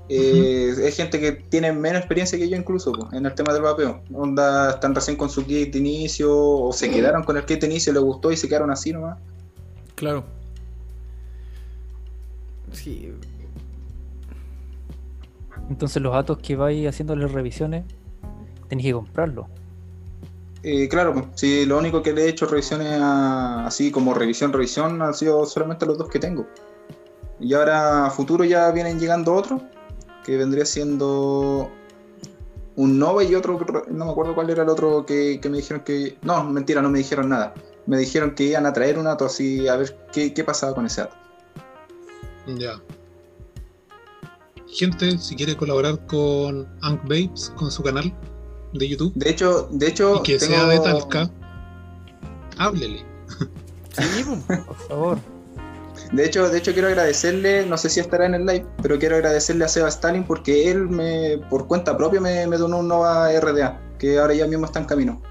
[0.10, 4.02] Eh, Es gente que tiene menos experiencia que yo incluso en el tema del vapeo.
[4.14, 7.68] Onda, están recién con su kit de inicio o se quedaron con el kit de
[7.68, 9.18] inicio, les gustó y se quedaron así nomás.
[9.96, 10.24] Claro.
[12.72, 13.14] Sí.
[15.70, 17.86] Entonces los datos que vais haciéndole revisiones,
[18.70, 19.48] tenéis que comprarlo.
[20.64, 24.52] Eh, claro, pues, sí, lo único que le he hecho revisiones a- así como revisión,
[24.52, 26.46] revisión, han sido solamente los dos que tengo.
[27.40, 29.62] Y ahora a futuro ya vienen llegando otros,
[30.26, 31.70] que vendría siendo
[32.76, 35.58] un Nova y otro, que- no me acuerdo cuál era el otro que, que me
[35.58, 36.18] dijeron que...
[36.24, 37.54] No, mentira, no me dijeron nada.
[37.86, 40.86] Me dijeron que iban a traer un ato así, a ver qué, qué pasaba con
[40.86, 41.16] ese ato.
[42.58, 42.82] Ya.
[44.68, 48.14] Gente, si quiere colaborar con Ank Babes, con su canal
[48.74, 50.18] de YouTube, De hecho, de hecho...
[50.18, 51.32] y que tengo- sea de Talca,
[52.58, 53.06] háblele.
[53.98, 54.26] Sí.
[54.66, 55.18] Por favor.
[56.12, 59.16] De hecho, de hecho quiero agradecerle, no sé si estará en el live, pero quiero
[59.16, 63.30] agradecerle a Seba Stalin porque él me, por cuenta propia me, me donó un Nova
[63.40, 65.22] RDA, que ahora ya mismo está en camino.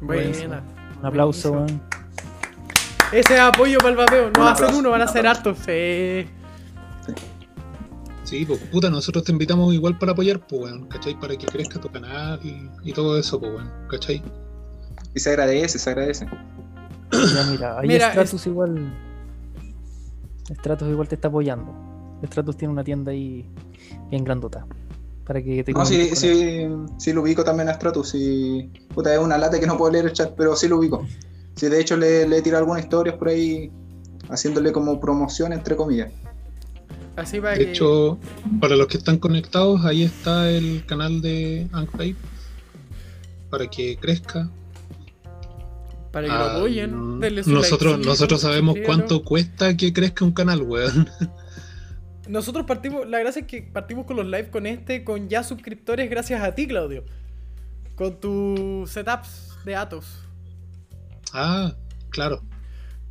[0.00, 0.62] Buena.
[1.00, 1.80] Un aplauso, weón.
[3.12, 4.30] Ese es apoyo para el vapeo.
[4.30, 5.58] No Un va a ser aplauso, uno, van a ser hartos.
[5.64, 6.26] Sí.
[8.24, 11.18] Sí, pues puta, nosotros te invitamos igual para apoyar, pues weón, ¿cachai?
[11.18, 14.22] Para que crezca tu canal y, y todo eso, pues weón, ¿cachai?
[15.14, 16.26] Y se agradece, se agradece.
[17.12, 18.12] Ya, mira, ahí Mira,
[18.44, 18.92] igual.
[20.54, 21.74] Stratus igual te está apoyando.
[22.24, 23.48] Stratus tiene una tienda ahí
[24.10, 24.66] bien grandota.
[25.24, 26.66] Para que te No, sí, sí,
[26.98, 28.10] sí lo ubico también a Stratus.
[28.10, 28.70] Sí.
[28.94, 31.06] Puta, es una lata que no puedo leer el chat, pero sí lo ubico.
[31.56, 33.70] Sí, de hecho le, le he tirado algunas historias por ahí,
[34.28, 36.12] haciéndole como promoción, entre comillas.
[37.16, 37.70] Así para De que.
[37.70, 38.18] hecho,
[38.60, 42.16] para los que están conectados, ahí está el canal de Ankpape
[43.50, 44.48] para que crezca.
[46.16, 46.90] Para que lo apoyen.
[46.92, 47.18] no.
[47.18, 51.10] denle su nosotros, nosotros sabemos cuánto cuesta que crezca un canal, weón.
[52.26, 56.08] Nosotros partimos, la gracia es que partimos con los live con este, con ya suscriptores
[56.08, 57.04] gracias a ti, Claudio.
[57.96, 60.06] Con tus setups de Atos.
[61.34, 61.74] Ah,
[62.08, 62.42] claro.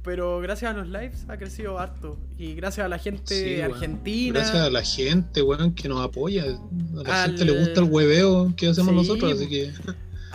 [0.03, 2.17] Pero gracias a los lives ha crecido harto.
[2.39, 4.39] Y gracias a la gente Sí, argentina.
[4.39, 6.43] Gracias a la gente, weón, que nos apoya.
[6.43, 8.97] A la Al- gente le gusta el hueveo que hacemos Sí.
[8.97, 9.71] nosotros, así que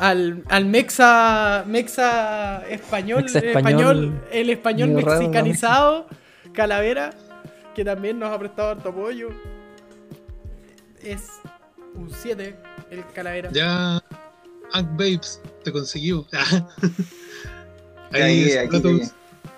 [0.01, 6.07] Al, al Mexa, Mexa español, Mexa español, el español raro, mexicanizado,
[6.55, 7.11] Calavera,
[7.75, 9.29] que también nos ha prestado harto apoyo.
[11.03, 11.29] Es
[11.95, 12.57] un 7
[12.91, 13.51] el Calavera.
[13.53, 14.03] ya
[14.73, 16.27] Ank Babes te consiguió.
[18.13, 18.51] Ahí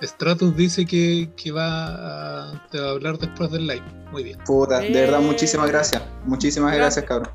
[0.03, 3.85] Stratus, dice que, que va a, te va a hablar después del live.
[4.11, 4.39] Muy bien.
[4.45, 5.25] Puta, de verdad, Eh.
[5.25, 6.03] muchísimas gracias.
[6.25, 7.05] Muchísimas Gracias.
[7.05, 7.31] gracias, cabrón.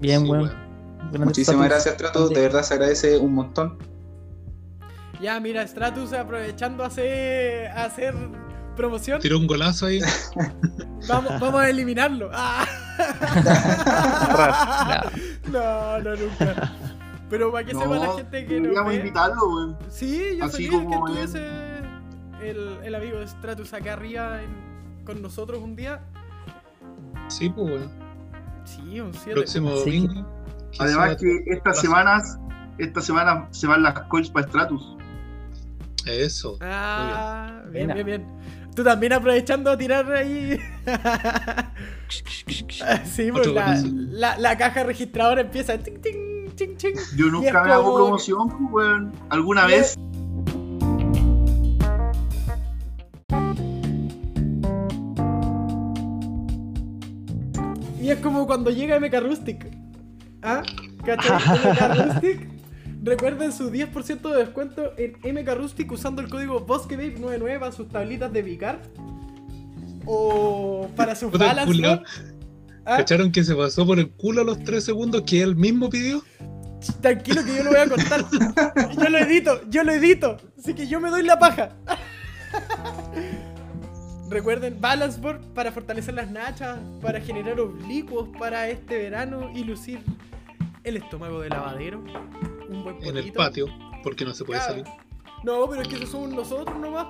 [0.00, 0.65] Bien, Sí, weón.
[1.12, 1.68] Muchísimas Stratus.
[1.68, 2.28] gracias, Trato.
[2.28, 3.78] De verdad se agradece un montón.
[5.20, 8.14] Ya, mira, Stratus aprovechando a hacer, a hacer
[8.76, 9.20] promoción.
[9.20, 10.00] Tiró un golazo ahí.
[11.08, 12.30] Vamos, vamos a eliminarlo.
[12.32, 12.66] Ah.
[15.52, 16.72] no, no, nunca.
[17.30, 18.96] Pero para que sepa la gente que nos deberíamos ve.
[18.96, 19.76] invitarlo, weón.
[19.88, 21.46] Sí, yo Así feliz que como estuviese
[22.42, 26.00] el, el amigo de Stratus acá arriba en- con nosotros un día.
[27.28, 27.90] Sí, pues, weón.
[28.64, 29.32] Sí, un 7.
[29.32, 30.26] Próximo domingo.
[30.78, 32.38] Además que estas semanas,
[32.78, 34.96] esta semana se van las coils para Stratus.
[36.06, 36.58] Eso.
[36.60, 38.26] Ah, bien, bien, bien.
[38.74, 40.60] Tú también aprovechando a tirar ahí.
[43.04, 45.78] sí, pues la, la, la caja registradora empieza.
[45.78, 46.94] Ting, ting, ting, ting.
[47.16, 49.12] Yo nunca me hago como- promoción, pues, weón.
[49.30, 49.96] ¿Alguna vez?
[58.00, 59.66] Y es como cuando llega MK Rustic.
[60.46, 60.62] ¿Ah?
[61.04, 61.38] ¿Cachai?
[61.72, 62.48] MK Rustic.
[63.02, 68.32] Recuerden su 10% de descuento en MK Rustic usando el código BosqueVape99 para sus tablitas
[68.32, 68.80] de Vicar.
[70.06, 72.02] O para sus board.
[72.84, 72.98] ¿Ah?
[72.98, 76.22] ¿Cacharon que se pasó por el culo a los 3 segundos que él mismo pidió?
[77.00, 78.24] Tranquilo que yo lo voy a contar.
[78.96, 80.36] Yo lo edito, yo lo edito.
[80.56, 81.70] Así que yo me doy la paja.
[84.30, 90.00] Recuerden, Balance Board para fortalecer las nachas, para generar oblicuos para este verano y lucir
[90.86, 92.02] el estómago de lavadero.
[92.68, 93.66] Un buen En el patio,
[94.02, 94.84] porque no se puede Claro.
[94.84, 94.86] salir.
[95.44, 97.08] No, pero es que eso somos nosotros nomás.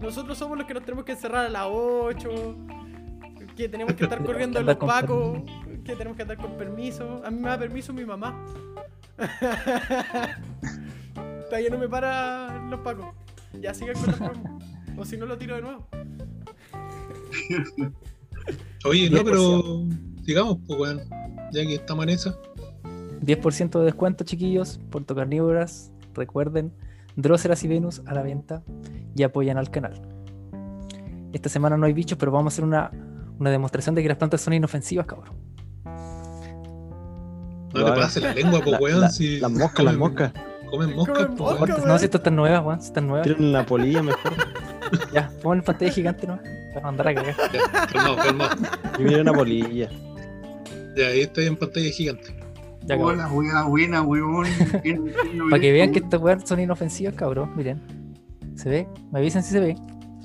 [0.00, 2.28] Nosotros somos los que nos tenemos que encerrar a las 8.
[3.56, 5.40] Que tenemos que estar corriendo en los pacos.
[5.84, 7.22] Que tenemos que andar con permiso.
[7.24, 8.44] A mí me da permiso mi mamá.
[11.48, 13.14] Todavía no me para los pacos.
[13.60, 14.58] Ya sigan con la promo.
[14.96, 15.86] O si no lo tiro de nuevo.
[18.84, 19.24] Oye, no, 10%.
[19.24, 19.84] pero
[20.24, 21.00] sigamos, pues, weón.
[21.52, 22.36] Ya que estamos en esa.
[23.20, 25.92] 10% de descuento, chiquillos, Puerto Carnívoras.
[26.14, 26.72] Recuerden,
[27.16, 28.62] Droseras y Venus a la venta
[29.14, 30.00] y apoyan al canal.
[31.32, 32.90] Esta semana no hay bichos, pero vamos a hacer una,
[33.38, 35.36] una demostración de que las plantas son inofensivas, cabrón.
[37.74, 39.00] No te pases la lengua, La- weón.
[39.00, 40.32] la- si Las moscas, las moscas.
[40.70, 41.36] Comen moscas, Comen.
[41.36, 43.26] Mosca, no, si estas están nuevas, weón, si están nuevas.
[43.26, 44.32] Tienen una polilla mejor.
[45.12, 46.38] Ya, pongan en pantalla gigante, ¿no?
[46.72, 47.36] Para mandar a cagar.
[47.52, 48.56] Ya, calmado, calmado.
[48.98, 49.90] Y mira una polilla.
[50.96, 52.34] Ya, ahí estoy en pantalla gigante.
[52.96, 54.46] Hola, buena, buena, weón.
[55.50, 57.52] Para que vean que estas weas son inofensivas, cabrón.
[57.56, 57.80] Miren.
[58.54, 58.88] ¿Se ve?
[59.12, 59.76] Me avisen si se ve.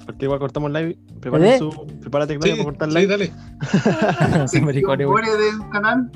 [0.06, 0.92] Porque igual cortamos live.
[0.92, 0.98] ¿Eh?
[1.20, 1.70] Preparen su.
[2.02, 3.08] Prepárate, Sí, Claudia, para cortar sí, live.
[3.08, 4.48] dale.
[4.48, 5.22] Se maricones, weón.
[5.26, 6.12] muere del canal.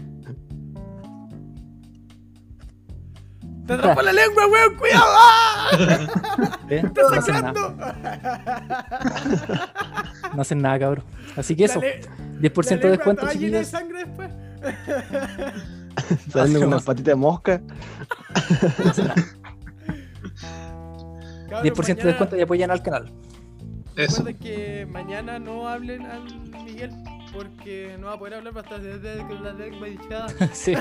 [3.66, 4.76] ¡Te atrapó la lengua, weón!
[4.78, 5.06] ¡Cuidado!
[6.70, 6.78] ¿Ve?
[6.80, 7.54] ¡Está No hacen nada.
[10.34, 11.04] No hacen nada, cabrón.
[11.36, 11.82] Así que eso.
[11.82, 12.02] La le-
[12.54, 13.68] 10% de descuento, chiquillos.
[13.68, 14.30] sangre después.
[16.32, 17.62] Saliendo con una patita de mosca.
[21.50, 23.12] Cabros, 10% de descuento y apoyan al canal.
[23.96, 24.24] Eso.
[24.24, 26.24] Recuerden que mañana no hablen al
[26.64, 26.92] Miguel
[27.34, 30.28] porque no va a poder hablar hasta desde con la lengua hinchada.
[30.54, 30.74] Sí.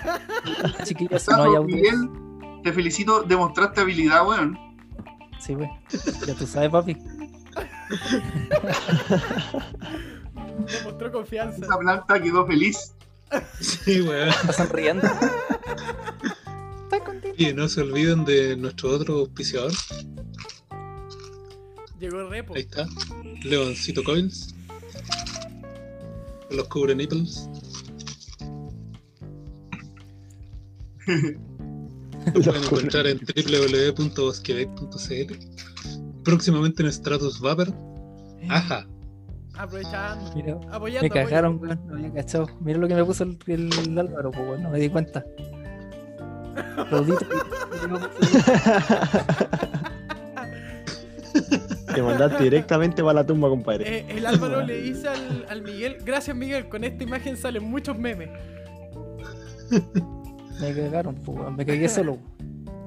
[0.84, 1.62] Chiquillos, no hay audio.
[1.76, 2.10] Miguel,
[2.62, 4.58] te felicito, demostraste habilidad, weón.
[5.38, 5.68] Sí, güey.
[6.26, 6.96] Ya tú sabes, papi.
[10.66, 11.64] Demostró confianza.
[11.64, 12.94] Esa planta quedó feliz.
[13.60, 14.28] Sí, weón.
[14.28, 15.06] Está sonriendo.
[16.82, 17.34] Estoy contigo.
[17.36, 19.72] Y no se olviden de nuestro otro auspiciador.
[21.98, 22.54] Llegó el repo.
[22.54, 22.86] Ahí está.
[23.44, 24.54] Leoncito Coils.
[26.50, 27.48] Los cubre nipples.
[31.06, 35.34] Lo pueden encontrar en www.bosquebec.cl.
[36.24, 37.72] Próximamente en Stratus Vapor.
[38.48, 38.86] Ajá.
[39.56, 40.32] Aprovechando.
[40.34, 41.02] Mira, Apoyando.
[41.02, 41.80] me cagaron, weón.
[41.86, 42.46] No había cachado.
[42.60, 44.62] Mira lo que me puso el, el Álvaro, pues, weón.
[44.62, 45.24] No me di cuenta.
[51.94, 53.98] Te mandaste directamente para la tumba, compadre.
[53.98, 57.98] Eh, el Álvaro le dice al, al Miguel, gracias Miguel, con esta imagen salen muchos
[57.98, 58.30] memes.
[60.60, 61.56] Me cagaron, weón.
[61.56, 62.18] Me cagué solo.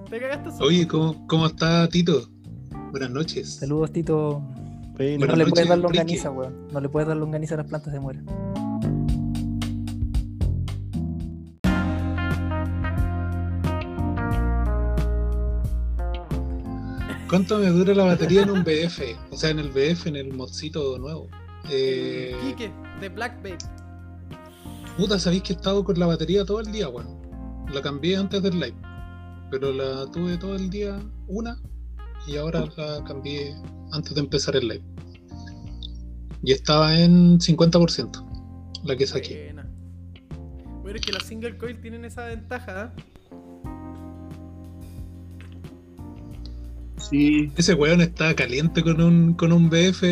[0.09, 0.66] Te cagaste solo.
[0.66, 2.30] Oye, ¿cómo, ¿cómo está Tito?
[2.91, 3.55] Buenas noches.
[3.55, 4.41] Saludos, Tito.
[4.97, 6.67] No le puedes dar longaniza, weón.
[6.71, 8.21] No le puedes dar longaniza a las plantas de muera.
[17.29, 19.01] ¿Cuánto me dura la batería en un BF?
[19.31, 21.27] O sea, en el BF, en el modcito nuevo.
[21.69, 22.71] Eh, Quique,
[23.01, 23.57] de Black Babe.
[24.95, 27.19] puta, sabéis que he estado con la batería todo el día, weón.
[27.73, 28.77] La cambié antes del live.
[29.51, 31.59] Pero la tuve todo el día, una,
[32.27, 33.55] y ahora la cambié
[33.91, 34.83] antes de empezar el live.
[36.43, 38.23] Y estaba en 50%,
[38.83, 39.45] la que saqué.
[39.45, 39.67] Buena.
[40.81, 43.01] Bueno, es que las single coil tienen esa ventaja, ¿eh?
[46.97, 47.51] Sí.
[47.55, 50.03] Ese weón está caliente con un, con un BF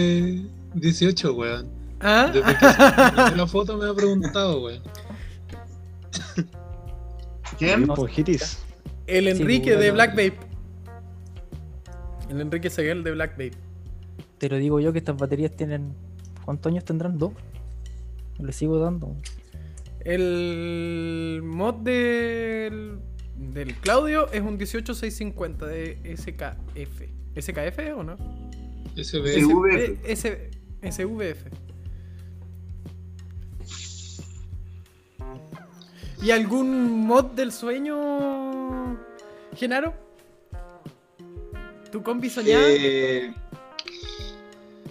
[0.76, 1.70] 18, weón.
[2.02, 2.30] ¿Ah?
[2.34, 4.82] Desde que la foto me ha preguntado, weón.
[7.58, 7.88] ¿Quién?
[9.08, 9.82] El Sí, Enrique bueno.
[9.82, 10.38] de Black Babe.
[12.30, 13.52] El Enrique Seguel de Black Babe.
[14.44, 15.94] Te lo digo yo que estas baterías tienen.
[16.44, 17.18] ¿Cuántos años tendrán?
[17.18, 17.32] ¿Dos?
[18.40, 19.16] Le sigo dando.
[20.02, 23.00] El mod del,
[23.38, 27.04] del Claudio es un 18650 de SKF.
[27.40, 28.18] ¿SKF o no?
[29.02, 29.38] SVF.
[30.92, 31.46] SVF.
[36.22, 39.00] ¿Y algún mod del sueño,
[39.56, 39.94] Genaro?
[41.94, 42.66] ¿Tu combi soñada?
[42.68, 43.34] Eh,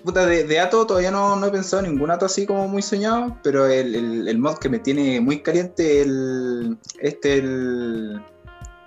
[0.04, 2.82] puta, de, de Ato todavía no, no he pensado en ningún Ato así como muy
[2.82, 8.22] soñado, pero el, el- el mod que me tiene muy caliente, el, este, el,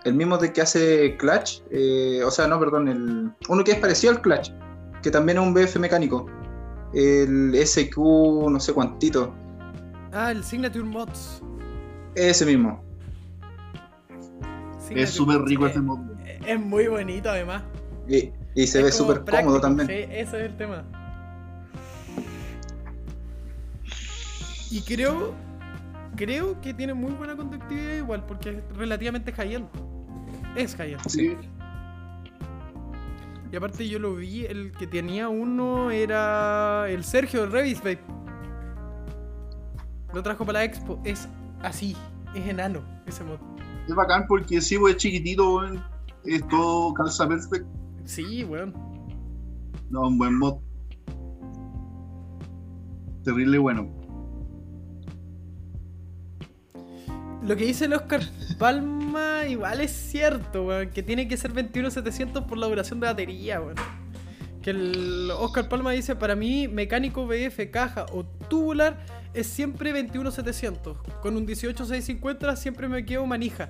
[0.04, 3.80] el mismo de que hace Clutch, eh, o sea, no, perdón, el, uno que es
[3.80, 4.52] parecido al Clutch,
[5.02, 6.26] que también es un BF mecánico,
[6.94, 9.34] el SQ no sé cuantito,
[10.12, 11.42] Ah, el Signature Mods.
[12.16, 12.82] ese mismo.
[14.80, 16.00] Signature Es súper rico Eh, ese mod.
[16.48, 17.64] Es muy bonito además.
[18.08, 19.88] Y, y se Es ve súper cómodo también.
[19.88, 20.86] Sí, ese es el tema.
[24.72, 25.34] Y creo,
[26.16, 29.68] creo que tiene muy buena conductividad igual, porque es relativamente high-end.
[30.56, 31.08] Es high-end.
[31.08, 31.36] Sí.
[33.52, 38.02] Y aparte yo lo vi, el que tenía uno era el Sergio de Revis Babe.
[40.14, 41.00] Lo trajo para la expo.
[41.04, 41.30] Es
[41.62, 41.96] así,
[42.34, 43.38] es enano ese mod.
[43.88, 45.84] Es bacán porque sí, pues es chiquitito, weón.
[46.26, 47.70] Es todo calza perfecto.
[48.06, 48.74] Sí, weón.
[49.90, 50.56] No, un buen mod.
[53.24, 54.05] Terrible bueno.
[57.46, 58.22] Lo que dice el Oscar
[58.58, 63.62] Palma igual es cierto, weón, que tiene que ser 21700 por la duración de batería,
[63.62, 63.76] weón.
[64.64, 70.98] Que el Oscar Palma dice, para mí, mecánico BF, caja o tubular es siempre 21700.
[71.22, 73.70] Con un 18650 siempre me quedo manija.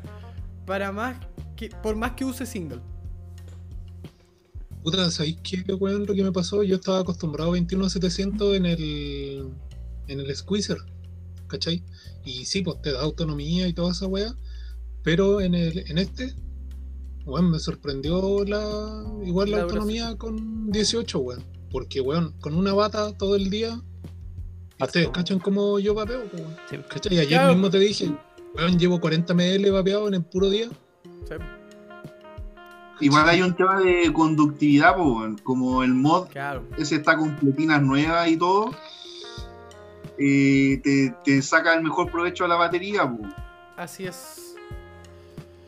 [0.65, 1.17] Para más
[1.57, 2.80] que, por más que use single.
[4.84, 6.63] Puta, ¿sabéis qué, weón, lo que me pasó?
[6.63, 9.49] Yo estaba acostumbrado a 21700 en el,
[10.07, 10.78] en el Squeezer,
[11.47, 11.83] ¿cachai?
[12.25, 14.33] Y sí, pues te da autonomía y toda esa weá,
[15.03, 16.33] pero en, el, en este,
[17.25, 21.43] weón, me sorprendió la igual la, La autonomía con 18, weón.
[21.71, 23.79] Porque, weón, con una bata todo el día,
[24.79, 26.55] ustedes cachan como yo vapeo, pues, weón.
[26.69, 26.77] Sí.
[26.89, 27.17] ¿Cachai?
[27.19, 27.53] Ayer Claro.
[27.53, 28.11] mismo te dije,
[28.55, 30.69] weón, llevo 40 ml vapeado en el puro día.
[31.27, 31.37] Sea,
[33.01, 35.37] Igual hay un tema de conductividad, pues, weón.
[35.43, 36.63] como el mod claro.
[36.77, 38.71] ese está con pletinas nuevas y todo.
[40.18, 43.11] Eh, te, te saca el mejor provecho a la batería.
[43.78, 44.55] Así es.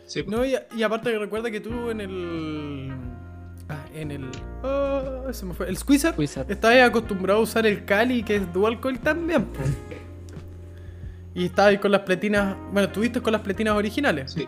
[0.05, 0.23] Sí.
[0.27, 2.93] No, y, y aparte que recuerda que tú en el.
[3.69, 4.29] Ah, en el.
[4.63, 5.67] ah, se me fue.
[5.67, 6.13] El Squeezer.
[6.17, 6.49] Wizard.
[6.49, 9.45] Estabas acostumbrado a usar el Cali, que es dual coil también.
[9.45, 9.59] po.
[11.35, 12.55] Y estabas ahí con las pletinas.
[12.71, 14.31] Bueno, tuviste con las pletinas originales.
[14.31, 14.47] sí.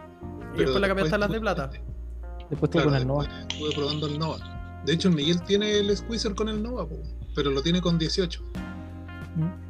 [0.55, 1.69] y después la cambiaste a las de plata.
[2.49, 3.25] Después tuve Claro, con el Nova.
[3.47, 4.81] estuve probando el Nova.
[4.85, 6.95] De hecho, el Miguel tiene el Squeezer con el Nova, po,
[7.35, 8.41] pero lo tiene con 18.
[9.35, 9.68] ¿Mm?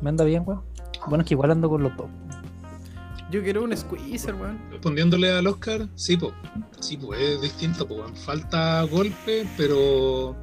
[0.00, 0.62] Me anda bien, weón.
[1.08, 2.06] Bueno, es que igual ando con los dos.
[3.30, 4.58] Yo quiero un squeezer, weón.
[4.70, 6.32] Respondiéndole al Oscar, sí, po.
[6.80, 7.96] Sí, pues es distinto, po.
[7.96, 8.16] weón.
[8.16, 10.36] Falta golpe, pero.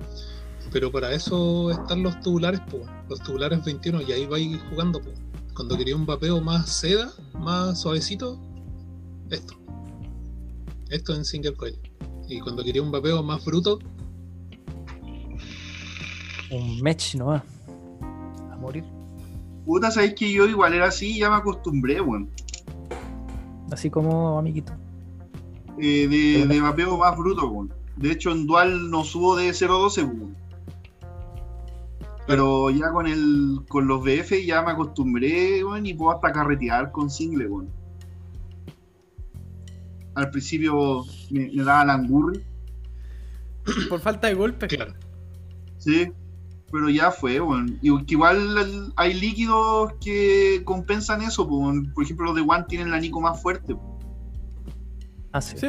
[0.71, 2.77] Pero para eso están los tubulares, po.
[2.77, 2.91] weón.
[3.09, 5.09] Los tubulares 21, y ahí vais jugando, po.
[5.55, 8.39] Cuando quería un vapeo más seda, más suavecito,
[9.29, 9.55] esto.
[10.89, 11.79] Esto en single coil.
[12.27, 13.79] Y cuando quería un vapeo más bruto,
[16.51, 17.43] Un match nomás.
[18.51, 18.83] A morir.
[19.65, 22.29] Puta, sabéis que yo igual era así y ya me acostumbré, weón.
[23.71, 24.73] Así como amiguito.
[25.79, 27.73] Eh, de, de vapeo más bruto, weón.
[27.97, 30.35] De hecho, en dual no subo de 0.12, weón.
[32.27, 36.91] Pero ya con el con los BF ya me acostumbré, weón, y puedo hasta carretear
[36.91, 37.69] con single, weón.
[40.15, 42.41] Al principio me, me daba langurri,
[43.89, 44.67] Por falta de golpe.
[44.67, 44.93] claro.
[45.77, 46.11] sí,
[46.75, 47.79] pero ya fue, weón.
[47.81, 52.99] Y que igual hay líquidos que compensan eso, por ejemplo los de One tienen la
[52.99, 53.77] Nico más fuerte.
[55.31, 55.55] Ah, sí.
[55.57, 55.67] Sí.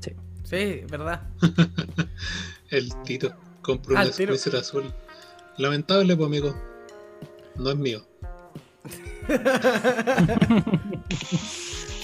[0.00, 0.10] Sí.
[0.44, 1.22] Sí, verdad.
[2.68, 3.34] El Tito.
[3.62, 4.36] Compró un Ah, tiro.
[4.36, 4.84] squeezer azul.
[5.56, 6.54] Lamentable, pues, amigo.
[7.56, 8.02] No es mío.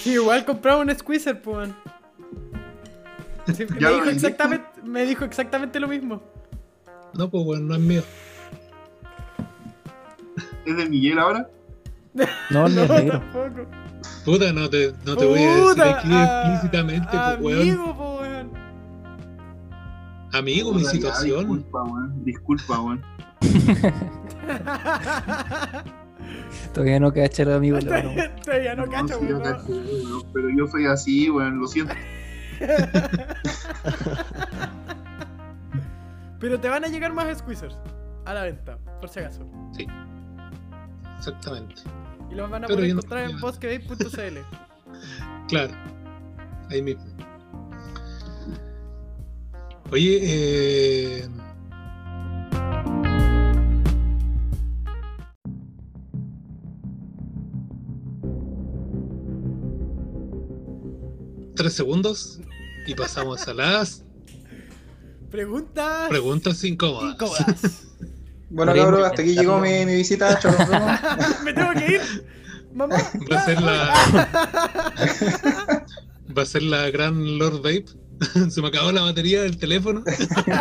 [0.01, 1.55] Sí, igual compraba un squeezer, pues.
[1.57, 1.75] weón.
[3.55, 6.23] Sí, ¿Ya me, dijo exactamente, me dijo exactamente lo mismo.
[7.13, 8.01] No, pues, bueno, no es mío.
[10.65, 11.47] ¿Es de Miguel ahora?
[12.49, 13.19] No, mío es negro.
[13.19, 13.65] tampoco.
[14.25, 17.61] Puta, no te, no te voy a decir aquí ah, explícitamente, pues, weón.
[17.61, 18.51] Amigo, po, weón.
[20.31, 21.39] Amigo, mi Puta, ya, situación.
[21.39, 22.23] Disculpa, weón.
[22.25, 23.01] Disculpa, weón.
[26.73, 27.77] Todavía no cacha el amigo.
[27.79, 28.91] le van a- Todavía no sí,
[29.25, 29.41] weón.
[29.43, 31.93] weón, pero yo soy así, weón, lo siento.
[36.43, 37.77] Pero te van a llegar más squeezers
[38.25, 39.49] a la venta, por si acaso.
[41.17, 41.75] Exactamente.
[42.29, 44.39] Y los van a Pero poder no- encontrar en bosquebay.cl.
[45.47, 45.73] Claro.
[46.69, 47.05] Ahí mismo.
[49.89, 51.29] Oye, eh.
[61.55, 62.39] Tres segundos
[62.87, 64.02] y pasamos a las
[65.33, 67.13] Preguntas preguntas incómodas.
[67.15, 67.87] incómodas.
[68.51, 70.39] Bueno, cabros, hasta aquí llegó mi, mi visita.
[71.43, 72.01] Me tengo que ir.
[72.71, 72.95] Mamá.
[73.31, 73.93] Va a ser la.
[76.37, 77.85] Va a ser la gran Lord Vape.
[78.51, 80.03] Se me acabó la batería del teléfono.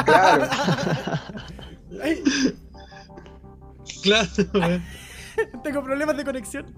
[0.07, 0.49] claro.
[2.03, 2.23] Ay,
[4.03, 4.83] Claro, weón.
[5.63, 6.75] tengo problemas de conexión.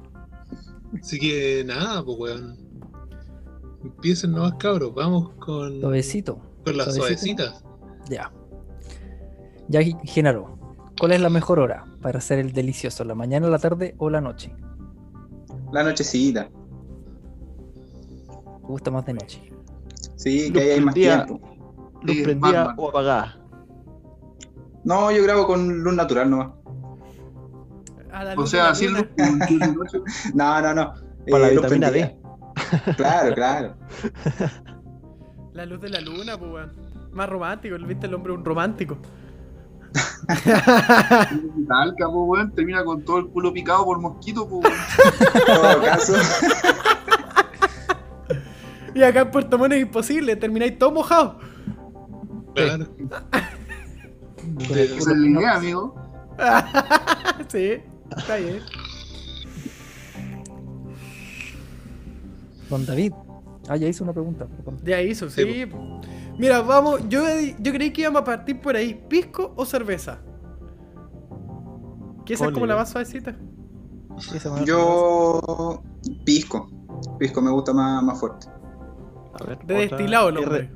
[1.00, 2.58] Así que nada, pues weón.
[3.84, 6.40] Empiecen nomás cabros, vamos con, Suavecito.
[6.64, 7.63] con las suavecitas.
[8.08, 8.30] Ya.
[9.68, 10.58] Ya, Genaro.
[10.98, 13.02] ¿Cuál es la mejor hora para hacer el delicioso?
[13.04, 14.54] ¿La mañana, la tarde o la noche?
[15.72, 16.48] La nochecita.
[16.48, 16.52] ¿Te
[18.68, 19.40] gusta más de noche?
[20.16, 21.40] Sí, Luz que ahí hay más tiempo.
[22.02, 23.40] Luz Eh, prendida o apagada.
[24.84, 26.50] No, yo grabo con luz natural nomás.
[28.12, 29.08] A la O luz sea, la así luna.
[29.16, 29.24] lo
[30.34, 30.94] No, no, no.
[31.30, 32.14] Para la luz vitamina prendida.
[32.96, 33.74] Claro, claro.
[35.52, 36.72] La luz de la luna, pues, weón.
[37.14, 38.98] Más romántico, viste el hombre un romántico.
[41.68, 44.74] Talca, po, weón, termina con todo el culo picado por mosquito, po, weón.
[45.46, 46.14] Todo caso.
[48.94, 51.38] Y acá en Puerto Montt es imposible, termináis todo mojado.
[52.54, 52.86] Claro.
[54.70, 55.94] Esa es la idea, amigo.
[57.48, 57.80] sí,
[58.16, 58.60] está bien.
[62.70, 63.12] Don David.
[63.68, 64.46] Ah, ya hizo una pregunta.
[64.46, 64.78] perdón.
[64.84, 65.42] Ya hizo, sí.
[65.42, 65.66] Sí,
[66.38, 67.22] Mira, vamos, yo,
[67.60, 68.94] yo creí que íbamos a partir por ahí.
[69.08, 70.18] ¿Pisco o cerveza?
[72.24, 73.36] Que esa es como la más suavecita.
[74.64, 75.82] Yo.
[76.24, 76.68] Pisco.
[77.18, 78.46] Pisco me gusta más, más fuerte.
[79.38, 79.96] A ver, De otra.
[79.96, 80.70] destilado el R- hombre.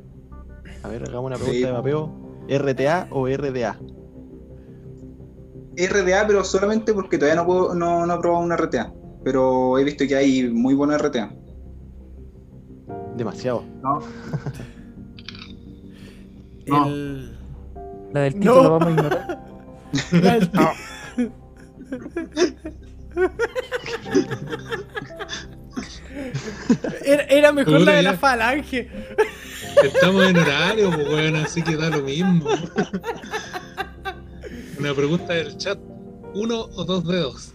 [0.82, 1.42] A ver, hagamos una Sí.
[1.44, 2.28] pregunta de vapeo.
[2.48, 3.78] ¿RTA o RDA?
[5.76, 8.92] RDA, pero solamente porque todavía no, puedo, no, no he probado una RTA.
[9.24, 11.30] Pero he visto que hay muy buena RTA.
[13.16, 13.62] Demasiado.
[13.82, 13.98] No,
[16.68, 16.86] No.
[16.86, 17.38] El...
[18.12, 18.70] La del Tito No.
[18.78, 19.44] vamos a ignorar.
[20.12, 20.50] la del-
[27.04, 28.12] Era, era mejor la de ya.
[28.12, 28.88] la falange.
[29.82, 32.48] Estamos en horario, pues weón, así que da lo mismo.
[34.78, 35.78] Una pregunta del chat.
[36.34, 37.52] ¿Uno o dos dedos?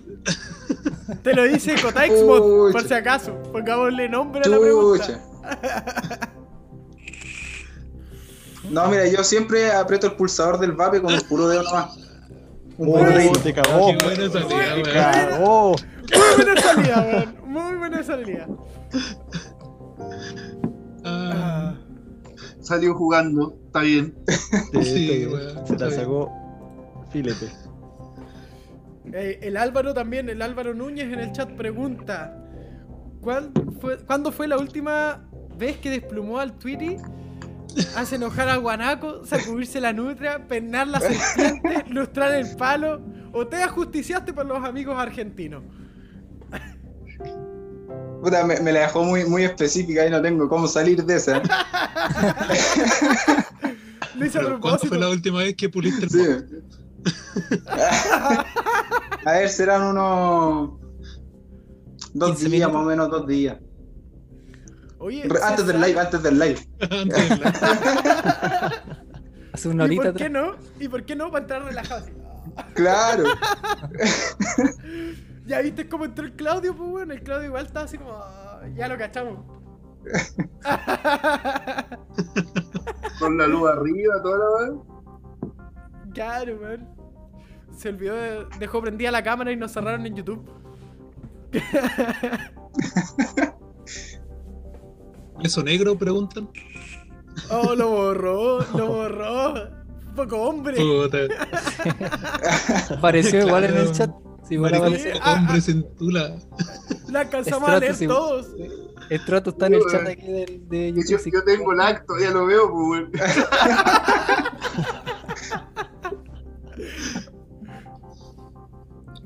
[1.22, 3.34] Te lo dice Kotaixmod, por si acaso.
[3.52, 5.22] Pongámosle nombre a la pregunta.
[8.70, 11.98] No, mira, yo siempre aprieto el pulsador del vape con el puro dedo nomás.
[12.78, 13.40] Un Oh, burrito.
[13.40, 13.88] te cagó.
[13.98, 14.94] Qué buena salida, Te weón.
[14.94, 15.76] cagó.
[16.14, 17.52] Muy buena salida, weón.
[17.52, 18.48] Muy buena salida.
[21.06, 21.76] Ah,
[22.62, 24.16] Salió jugando, está bien.
[24.82, 25.28] Sí,
[25.68, 26.32] Se la sacó
[27.12, 27.50] filete.
[29.12, 32.34] eh, el Álvaro también, el Álvaro Núñez en el chat pregunta:
[33.22, 33.52] ¿cuál
[33.82, 36.98] fue, ¿Cuándo fue la última vez que desplumó al Tweety?
[37.96, 43.02] Hace enojar al guanaco, sacudirse la nutria, pennar la serpiente, lustrar el palo,
[43.32, 45.64] o te ajusticiaste por los amigos argentinos.
[48.22, 51.42] Puta, me, me la dejó muy, muy específica y no tengo cómo salir de esa.
[54.32, 54.88] ¿Cuándo propósito.
[54.88, 56.20] fue la última vez que puliste el Sí.
[59.26, 60.80] A ver, serán unos.
[62.14, 62.74] Dos 15 días, minutos.
[62.74, 63.58] más o menos dos días.
[65.04, 66.66] Oye, Antes del live, antes del live.
[66.80, 67.32] Antes
[69.52, 70.56] Hace una ¿Y horita por qué no?
[70.80, 71.30] ¿Y por qué no?
[71.30, 72.12] Para entrar relajado así.
[72.74, 73.26] Claro.
[75.46, 78.14] Ya viste cómo entró el Claudio, pues bueno, el Claudio igual estaba así como.
[78.14, 79.40] "Ah, Ya lo cachamos.
[83.20, 84.70] Con la luz arriba, toda la weá.
[86.14, 86.88] claro, man.
[87.76, 88.46] Se olvidó de.
[88.58, 90.50] Dejó prendida la cámara y nos cerraron en YouTube.
[95.44, 95.98] ¿Eso negro?
[95.98, 96.50] Preguntan.
[97.50, 99.54] Oh, lo borró, lo borró.
[100.16, 100.78] Poco hombre.
[100.78, 101.18] Puta.
[102.98, 104.12] Apareció igual en el chat.
[104.52, 105.14] Maricón, apareció.
[105.22, 105.62] Ah, hombre ah.
[105.62, 106.36] centula.
[107.10, 108.48] La alcanzamos a leer todos.
[109.10, 111.20] Estrato está en el chat aquí del, de Yo, YouTube.
[111.20, 111.32] sí.
[111.34, 113.12] yo tengo el acto, ya lo veo, pues, weón.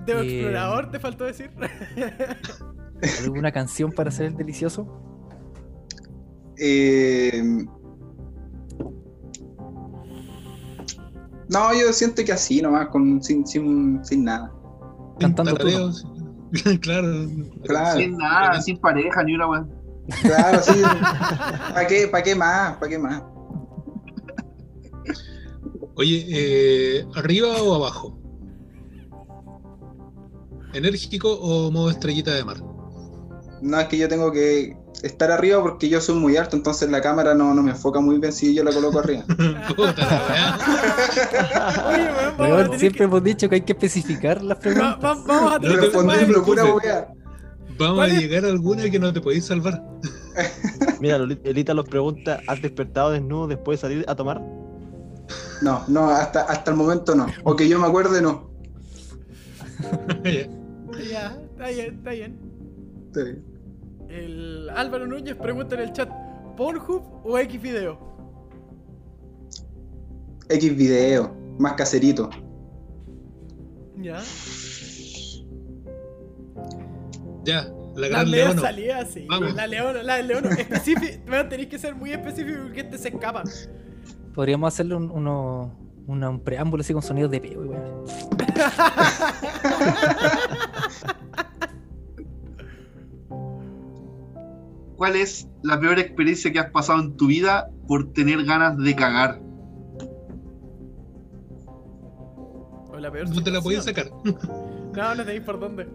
[0.05, 0.21] De Eh.
[0.21, 1.51] explorador, te faltó decir.
[3.23, 4.87] ¿Alguna canción para hacer el delicioso?
[6.59, 7.65] Eh,
[11.49, 14.51] No, yo siento que así nomás, con, sin, sin, sin nada.
[15.19, 16.05] Cantando Tarareo, sí.
[16.81, 17.27] claro.
[17.63, 17.99] Claro.
[17.99, 19.67] Sin nada, sin pareja, ni una weá.
[20.21, 20.81] Claro, sí.
[21.73, 22.77] ¿Para qué, pa' qué más?
[22.77, 23.23] ¿Para qué más?
[25.95, 28.19] Oye, eh, ¿arriba o abajo?
[30.73, 32.57] ¿Enérgico o modo estrellita de mar?
[33.61, 37.01] No, es que yo tengo que estar arriba porque yo soy muy alto, entonces la
[37.01, 39.23] cámara no, no me enfoca muy bien si yo la coloco arriba.
[39.75, 40.23] Puta.
[41.87, 44.97] Oye, weón, vamos, Weón, siempre que- hemos dicho que hay que especificar las preguntas.
[45.03, 47.07] va- vamos a tener No pura.
[47.79, 49.83] Vamos a llegar a alguna que no te podéis salvar.
[50.99, 54.41] Mira, Loli- Elita los pregunta: ¿has despertado desnudo después de salir a tomar?
[55.61, 57.27] No, no, hasta, hasta el momento no.
[57.43, 58.49] O que yo me acuerde, no.
[60.23, 60.47] Ya.
[61.11, 62.39] Ya, está bien, está bien.
[64.09, 66.09] El Álvaro Núñez pregunta en el chat:
[66.55, 67.99] ¿Pornhub o X video?
[70.49, 72.29] X video, más caserito.
[73.97, 74.21] Ya.
[77.43, 78.61] Ya, la gran leona.
[78.61, 79.25] salida, sí.
[79.29, 79.53] Vamos.
[79.55, 80.49] La leona, la leona.
[80.51, 81.23] Específico.
[81.31, 83.43] Weón, tenéis que ser muy específico porque este se escapa.
[84.35, 85.73] Podríamos hacerle un, uno,
[86.07, 87.63] una- un preámbulo así con sonidos de peo,
[94.97, 98.95] ¿Cuál es la peor experiencia que has pasado en tu vida por tener ganas de
[98.95, 99.39] cagar?
[102.91, 103.83] O la peor No te la situación.
[103.83, 104.11] sacar.
[104.95, 105.87] No, no tenéis por dónde.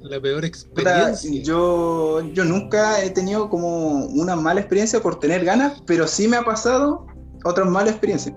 [0.00, 1.42] La peor Puta, experiencia.
[1.42, 6.36] yo, yo nunca he tenido como una mala experiencia por tener ganas, pero sí me
[6.36, 7.06] ha pasado
[7.44, 8.34] otra mala experiencia.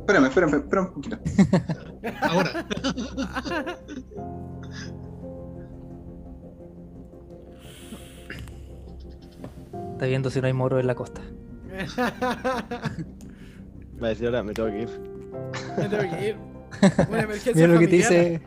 [0.00, 1.18] Espérame, espérame, espérame un poquito.
[2.22, 2.66] Ahora.
[10.02, 11.20] Está viendo si no hay moro en la costa.
[14.02, 14.88] Va a decir ahora, me tengo que ir.
[15.78, 16.36] Me tengo que ir.
[17.08, 18.42] Una emergencia Mira lo que te dice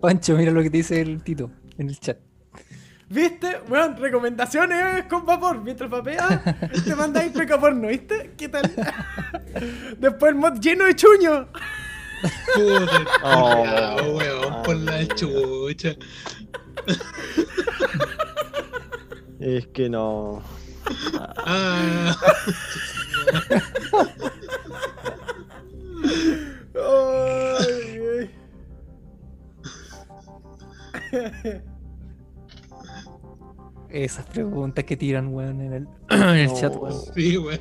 [0.00, 2.16] Pancho, mira lo que te dice el Tito en el chat.
[3.08, 3.58] ¿Viste?
[3.68, 5.60] Bueno, recomendaciones con vapor.
[5.64, 6.44] Mientras vapeas,
[6.84, 8.34] te mandáis peca porno, ¿viste?
[8.36, 8.70] ¿Qué tal?
[9.98, 11.48] Después el mod lleno de chuño.
[12.54, 13.56] Puta, Oh.
[13.56, 15.96] culiao, weón, por la chucha.
[19.40, 20.59] Es que no.
[21.46, 22.16] Ah,
[26.74, 28.30] Ay,
[31.12, 31.62] ay.
[33.90, 36.94] Esas preguntas que tiran, weón, en el, en el chat, weón.
[37.14, 37.60] sí, weón.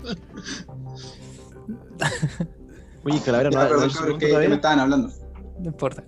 [3.04, 5.12] Oye, Calavera, no, no, no, que, que me estaban hablando.
[5.60, 6.04] No importa.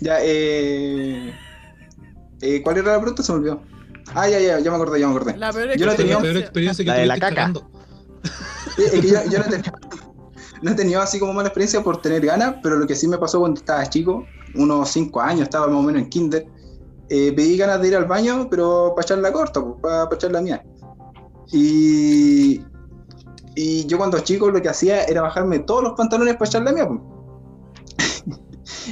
[0.00, 1.32] Ya, eh,
[2.40, 3.22] eh, ¿Cuál era la pregunta?
[3.22, 3.62] Se me olvidó.
[4.14, 5.36] Ah, ya, ya, ya me acordé, ya me acordé.
[5.36, 6.84] La peor Yo no La tenía- peor experiencia.
[6.84, 7.52] que La de la caca.
[8.78, 9.72] es que yo, yo no tenía,
[10.62, 13.18] no he tenido así como mala experiencia por tener ganas, pero lo que sí me
[13.18, 14.24] pasó cuando estaba chico,
[14.54, 16.46] unos 5 años, estaba más o menos en kinder,
[17.08, 20.40] eh, pedí ganas de ir al baño, pero para echarla corta, pues, para, para echarla
[20.40, 20.62] mía.
[21.52, 22.60] Y,
[23.54, 26.88] y yo cuando chico lo que hacía era bajarme todos los pantalones para echarla mía.
[26.88, 27.00] pues.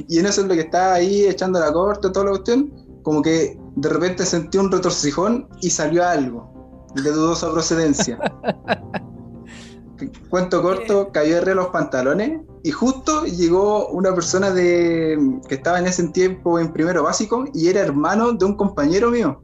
[0.08, 2.72] y en eso es lo que estaba ahí echando la corta, toda la cuestión,
[3.10, 8.20] como que de repente sentí un retorcijón y salió algo de dudosa procedencia.
[10.30, 15.18] Cuento corto, cayó de los pantalones y justo llegó una persona de
[15.48, 19.42] que estaba en ese tiempo en primero básico y era hermano de un compañero mío.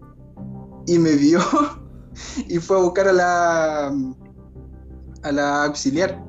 [0.87, 1.41] Y me vio
[2.49, 3.93] y fue a buscar a la
[5.25, 6.25] a la auxiliar.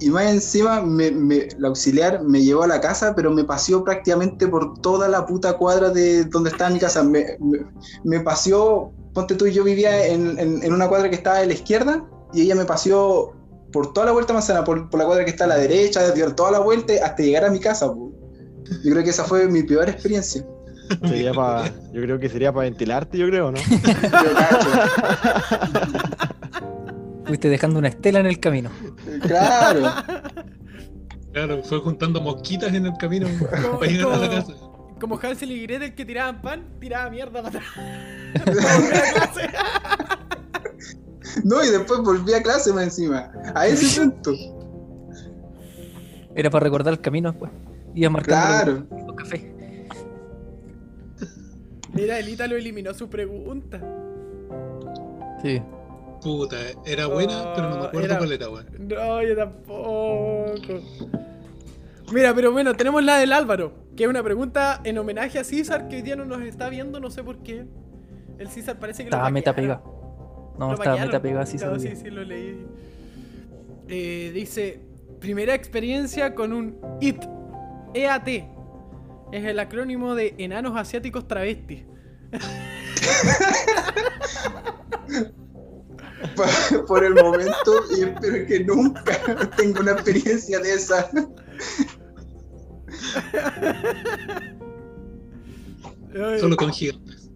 [0.00, 3.84] Y más encima me- me- la auxiliar me llevó a la casa, pero me paseó
[3.84, 7.02] prácticamente por toda la puta cuadra de donde estaba mi casa.
[7.02, 7.66] Me, me-
[8.04, 11.52] me paseó, ponte tú, yo vivía en, en- en una cuadra que estaba a la
[11.52, 12.02] izquierda
[12.32, 13.34] y ella me paseó
[13.72, 16.34] por toda la vuelta manzana, por, por la cuadra que está a la derecha, dio
[16.34, 17.86] toda la vuelta hasta llegar a mi casa.
[17.92, 18.10] po.
[18.84, 20.44] Yo creo que esa fue mi peor experiencia.
[21.06, 23.58] Sería pa- yo creo que sería para ventilarte, yo creo, ¿no?
[23.70, 24.68] Yo cacho.
[27.30, 28.70] Fuiste dejando una estela en el camino.
[29.22, 29.82] Claro.
[31.32, 33.28] Claro, fue juntando mosquitas en el camino
[33.62, 34.52] Como, para llegar a la casa.
[35.00, 37.64] como- Hansel y Gretel que tiraban pan, tiraba mierda para atrás.
[41.44, 43.30] No, y después volví a clase más encima.
[43.54, 44.32] A ese punto.
[46.34, 47.52] Era para recordar el camino después.
[47.94, 48.46] Ibas marcando
[48.88, 49.06] Claro.
[49.06, 49.44] los cafés.
[51.92, 53.80] Mira, el Ítalo eliminó su pregunta.
[55.42, 55.62] Sí.
[56.22, 58.66] Puta, era buena, pero no me acuerdo Era- cuál era, weón.
[58.78, 60.80] No, yo tampoco.
[62.12, 65.88] Mira, pero bueno, tenemos la del Álvaro, que es una pregunta en homenaje a César,
[65.88, 67.64] que hoy día no nos está viendo, no sé por qué.
[68.38, 69.78] El César parece que lo Estaba meta hackearon.
[69.78, 69.90] pega.
[70.58, 71.78] No, Lo estaba meta pega sabía.
[71.78, 72.66] sí, sí, lo leí.
[73.88, 74.80] Eh, dice,
[75.20, 77.22] primera experiencia con un IT.
[77.94, 78.28] EAT.
[79.32, 81.84] Es el acrónimo de Enanos Asiáticos Travestis.
[86.86, 91.10] Por el momento y espero que nunca tenga una experiencia de esa.
[96.40, 97.30] Solo con gigantes.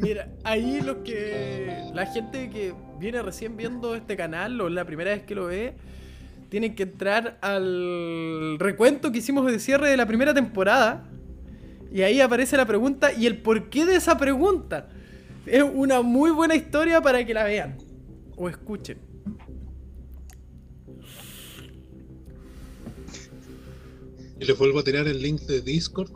[0.00, 5.10] Mira, ahí lo que la gente que viene recién viendo este canal o la primera
[5.10, 5.74] vez que lo ve,
[6.48, 11.04] tienen que entrar al recuento que hicimos de cierre de la primera temporada.
[11.92, 14.88] Y ahí aparece la pregunta y el porqué de esa pregunta.
[15.46, 17.85] Es una muy buena historia para que la vean
[18.36, 18.98] o escuchen.
[24.38, 26.10] Y les vuelvo a tirar el link de Discord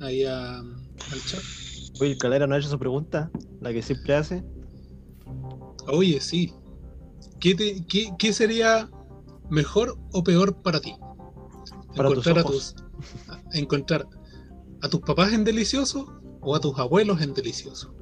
[0.00, 1.42] ahí a- al chat.
[2.00, 3.30] Oye, Calera no ha hecho su pregunta,
[3.60, 4.44] la que siempre hace.
[5.88, 6.52] Oye, sí.
[7.40, 8.88] ¿Qué, te- qué- qué sería
[9.50, 10.94] mejor o peor para ti?
[11.96, 12.74] Para tus encontrar a tus
[13.28, 14.06] a- encontrar
[14.82, 17.94] a tus papás en delicioso o a tus abuelos en delicioso.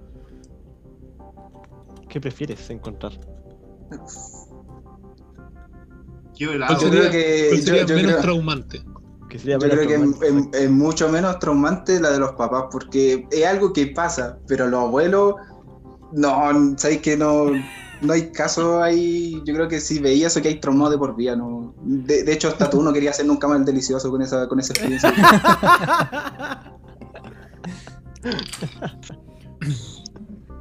[2.08, 3.18] ¿Qué prefieres encontrar?
[6.36, 6.80] Qué ¿Cuál helado.
[6.80, 8.82] Yo creo que- cuál sería yo- yo menos creo- traumante?
[9.28, 10.58] Que sería Yo menos creo que es, traumante.
[10.58, 14.66] es- es mucho menos traumante la de los papás, porque es algo que pasa, pero
[14.68, 15.34] los abuelos,
[16.12, 16.30] no,
[16.76, 17.46] sabéis que no,
[18.02, 19.42] no hay caso ahí.
[19.46, 21.74] Yo creo que si veía eso que hay traumado de por vida, no.
[21.82, 24.60] De, de hecho, hasta tú no querías hacer nunca más el delicioso con esa, con
[24.60, 25.12] esa experiencia.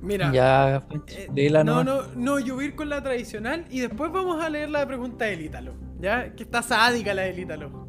[0.05, 0.31] Mira.
[0.31, 4.11] Ya, Eh, léela no, no, no, yo voy a ir con la tradicional y después
[4.11, 5.73] vamos a leer la pregunta del Ítalo.
[5.99, 6.33] ¿Ya?
[6.35, 7.87] Que está sádica la del Ítalo.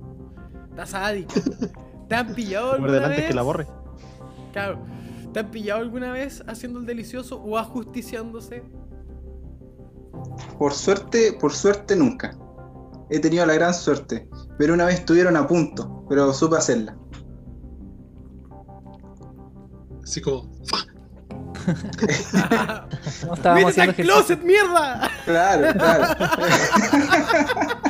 [0.70, 1.34] Está sádica.
[2.08, 3.28] ¿Te han pillado Por alguna delante vez?
[3.28, 3.66] que la borre.
[4.52, 4.78] Claro.
[5.32, 8.62] ¿Te han pillado alguna vez haciendo el delicioso o ajusticiándose?
[10.58, 12.34] Por suerte, por suerte nunca.
[13.10, 14.28] He tenido la gran suerte.
[14.58, 16.96] Pero una vez estuvieron a punto, pero supe hacerla.
[20.02, 20.78] Así como, ¡fa!
[21.66, 24.04] No estábamos ¡Métete al haciendo ejercicio.
[24.04, 25.10] closet, mierda!
[25.24, 26.14] Claro, claro.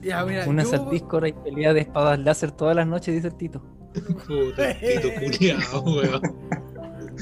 [0.00, 0.68] Ya, mira, Una yo-
[1.28, 3.62] y pelea de espadas láser todas las noches, dice el Tito.
[3.94, 6.20] Pito culiao, weón.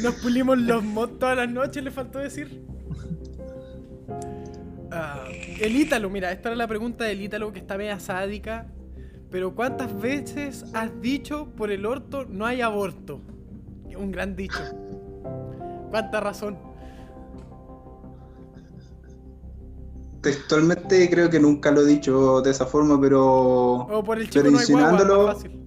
[0.02, 2.64] Nos pulimos los mods todas las noches, le faltó decir.
[4.90, 5.24] Ah,
[5.60, 8.66] el Ítalo, mira, esta era la pregunta del Ítalo que está media sádica.
[9.32, 13.18] Pero ¿cuántas veces has dicho por el orto no hay aborto?
[13.96, 14.60] Un gran dicho.
[15.90, 16.56] ¿Cuánta razón?
[20.20, 24.40] Textualmente creo que nunca lo he dicho de esa forma, pero O por el chico
[24.44, 25.60] Pero no hay guagua, insinuándolo- fácil.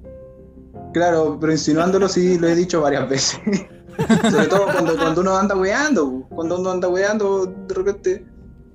[0.93, 3.39] claro, pero insinuándolo sí lo he dicho varias veces.
[4.31, 8.25] Sobre todo cuando, cuando uno anda weando, cuando uno anda weando, de repente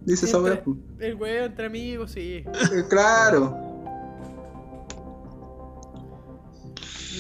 [0.03, 0.59] Dice esa pues.
[0.99, 2.43] El weón entre amigos, sí.
[2.47, 3.70] Eh, Claro.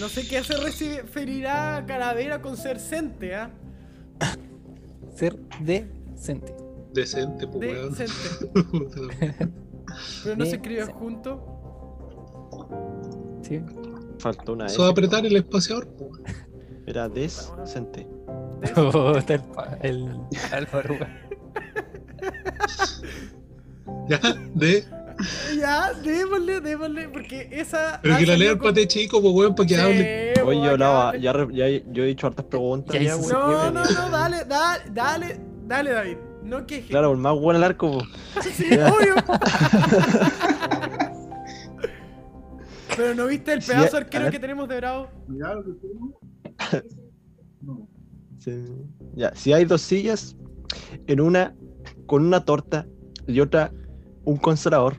[0.00, 3.50] No sé qué se referirá a Calavera con cercente, ¿ah?
[5.14, 6.54] Ser decente.
[6.94, 7.94] Decente, pues, weón.
[10.24, 10.56] Pero no se Decente.
[10.56, 11.38] escriben juntos.
[13.42, 13.60] ¿Sí?
[14.18, 16.10] Faltó una Eso apretar el espaciador, pues.
[16.86, 18.06] Era decente.
[18.74, 20.08] Puta, el, pa- el
[20.52, 20.94] Álvaro.
[20.94, 21.30] weón.
[24.08, 24.18] Ya,
[24.54, 24.84] de.
[25.58, 28.00] Ya, démosle, démosle, porque esa.
[28.02, 30.34] Pero que la lea el con- pate chico, pues, weón, para que Sí, hable.
[30.44, 32.94] Oye, yo hablaba, ya, ya, yo he dicho hartas preguntas.
[32.94, 36.16] Ya Ya, No, no, no, dale, dale, dale, dale, David.
[36.42, 36.88] No queje.
[36.88, 37.98] Claro, el más bueno el arco.
[37.98, 38.04] po.
[38.54, 39.14] Sí, obvio.
[42.96, 45.08] Pero no viste el Sí, pedazo a arquero que tenemos de Bravo.
[47.62, 47.88] No.
[48.38, 48.64] Sí.
[49.14, 50.36] Ya, si hay dos sillas,
[51.06, 51.54] en una
[52.06, 52.86] con una torta
[53.26, 53.72] y otra
[54.24, 54.96] un consolador,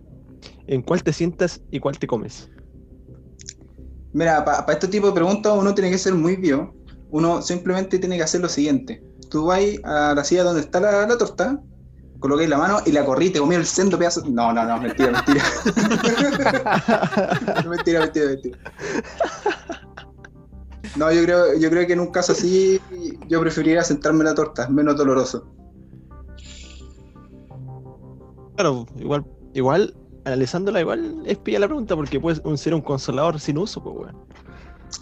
[0.68, 2.50] ¿en cuál te sientas y cuál te comes?
[4.14, 6.74] Mira, para este tipo de preguntas uno tiene que ser muy bio.
[7.12, 9.04] Uno simplemente tiene que hacer lo siguiente.
[9.30, 11.62] Tú vas a la silla donde está la, la torta,
[12.20, 14.24] colocáis la mano y la corrí, te comí el centro pedazo.
[14.30, 15.44] No, no, no, mentira, mentira.
[17.70, 18.58] mentira, mentira, mentira.
[20.96, 22.80] No, yo creo, yo creo que en un caso así
[23.28, 25.48] yo preferiría sentarme en la torta, es menos doloroso.
[28.56, 33.40] Claro, igual, igual, analizándola, igual es pilla la pregunta porque puede un- ser un consolador
[33.40, 34.18] sin uso, pues, weón.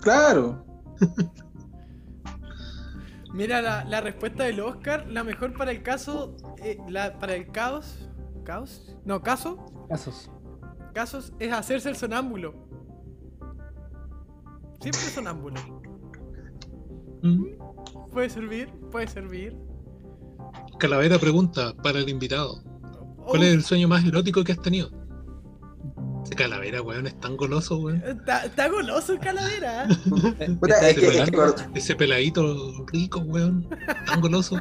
[0.01, 0.65] Claro.
[3.33, 7.47] Mira, la, la respuesta del Oscar, la mejor para el caso, eh, la, para el
[7.51, 8.09] caos,
[8.43, 10.31] caos, no, caso, Casos.
[10.93, 12.53] casos es hacerse el sonámbulo.
[14.81, 15.59] Siempre sonámbulo.
[17.21, 17.45] Mm.
[18.11, 19.55] Puede servir, puede servir.
[20.79, 22.63] Calavera pregunta para el invitado:
[23.27, 24.89] ¿Cuál Oh, es el sueño más erótico que has tenido?
[26.29, 28.03] Ese Calavera, weón, es tan goloso, weón.
[28.05, 29.87] Está, está goloso el calavera.
[30.59, 31.55] Puta, Está es que, es que colgando.
[31.55, 33.67] acor- Ese peladito rico, weón.
[34.05, 34.57] Tan goloso.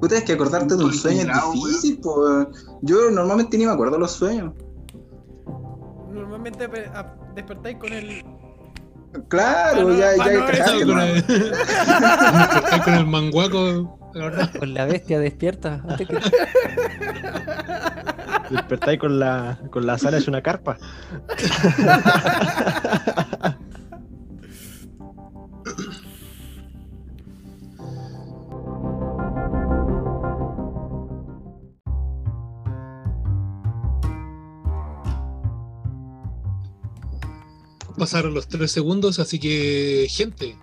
[0.00, 2.46] puta, es que acordarte de un sueño es difícil, pues.
[2.80, 4.52] Yo normalmente ni me acuerdo los sueños.
[6.10, 8.24] Normalmente pe- a- despertáis con el.
[9.28, 11.02] Claro, Ah, no, ya, ah, ya no, con, ¿no?
[11.04, 14.50] el, Despertar con el manguaco, la verdad.
[14.58, 15.82] Con la bestia despierta.
[15.86, 16.18] antes que-
[18.50, 20.78] Despertáis con la, con la sala es una carpa.
[37.96, 40.58] Pasaron los tres segundos, así que, gente,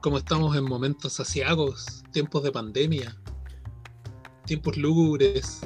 [0.00, 3.16] como estamos en momentos asiagos, tiempos de pandemia,
[4.46, 5.60] tiempos lúgubres,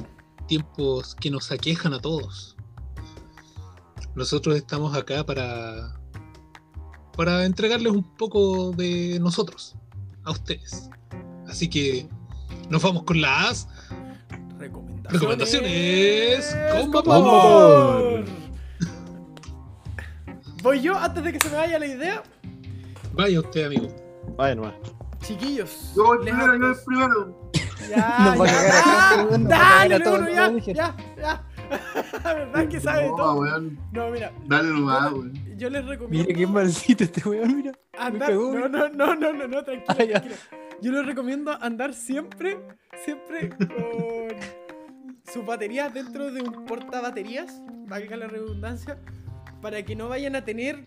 [0.47, 2.55] tiempos que nos aquejan a todos,
[4.15, 5.99] nosotros estamos acá para,
[7.15, 9.75] para entregarles un poco de nosotros
[10.23, 10.89] a ustedes.
[11.47, 12.09] Así que
[12.69, 13.67] nos vamos con las
[14.59, 15.13] Recomendaciones.
[15.13, 18.25] Recomendaciones con vapor.
[20.63, 22.23] Voy yo antes de que se me vaya la idea.
[23.13, 23.87] Vaya usted, amigo.
[24.35, 24.73] Vaya nomás.
[25.21, 25.93] Chiquillos.
[25.95, 27.51] Yo voy primero, yo voy primero.
[27.95, 31.43] Ya, Nos va a cagar a dale, ya, ya, ya.
[32.23, 33.35] ¿Verdad que sabe No, todo?
[33.41, 33.77] weón.
[33.91, 34.31] No, mira.
[34.45, 35.33] Dale nomás, yo- weón.
[35.57, 36.27] Yo les recomiendo.
[36.27, 37.71] Mira qué maldito este weón, mira.
[37.97, 40.35] Andar, cagó, no, no, no, no, no, no, tranquilo, Ah, tranquilo.
[40.81, 42.59] Yo les recomiendo andar siempre,
[43.03, 43.67] siempre con
[45.33, 48.97] sus baterías dentro de un portabaterías, valga la redundancia,
[49.61, 50.85] para que no vayan a tener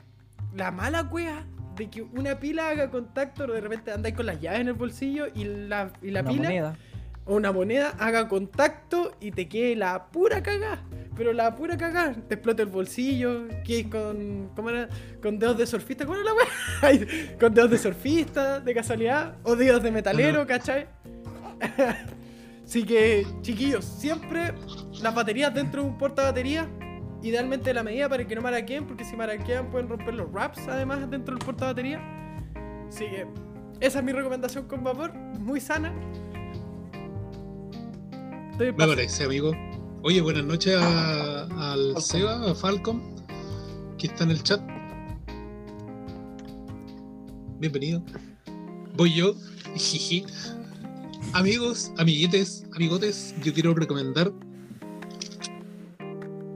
[0.55, 1.45] la mala cueva
[1.75, 4.75] de que una pila haga contacto, o de repente andáis con las llaves en el
[4.75, 6.77] bolsillo y la, y la Una pila moneda.
[7.31, 10.83] O una moneda haga contacto y te quede la pura cagá.
[11.17, 14.51] Pero la pura cagá, te explota el bolsillo, que con.
[14.57, 14.89] ¿Cómo era?
[15.23, 17.37] Con dedos de surfista, ¿cómo era la weá?
[17.39, 20.89] Con dedos de surfista, de casualidad, o dedos de metalero, ¿cachai?
[22.65, 24.53] Así que, chiquillos, siempre
[25.01, 26.67] las baterías dentro de un porta baterías,
[27.23, 31.09] idealmente la medida para que no maraqueen, porque si maraquean pueden romper los wraps además
[31.09, 32.01] dentro del porta batería.
[32.89, 33.27] Así que,
[33.79, 35.93] esa es mi recomendación con vapor, muy sana.
[38.61, 39.53] Me parece, amigo.
[40.03, 43.01] Oye, buenas noches a- al Seba, a Falcon,
[43.97, 44.61] que está en el chat.
[47.59, 48.03] Bienvenido.
[48.97, 49.35] Voy yo.
[49.77, 50.27] Jiji.
[51.33, 54.31] Amigos, amiguetes, amigotes, yo quiero recomendar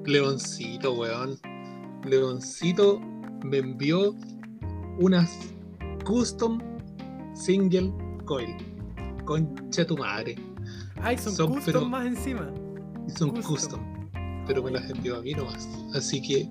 [0.05, 1.39] Leoncito, weón.
[2.05, 3.01] Leoncito
[3.45, 4.15] me envió
[4.99, 5.39] unas
[6.05, 6.59] custom
[7.35, 7.91] single
[8.27, 8.55] coil.
[9.25, 10.37] Concha tu madre.
[11.03, 12.51] Ay, son, Son, custom pero- más encima.
[13.17, 13.43] Son Custom.
[13.43, 13.81] custom.
[14.47, 15.69] Pero me las envió a mí nomás.
[15.95, 16.51] Así que.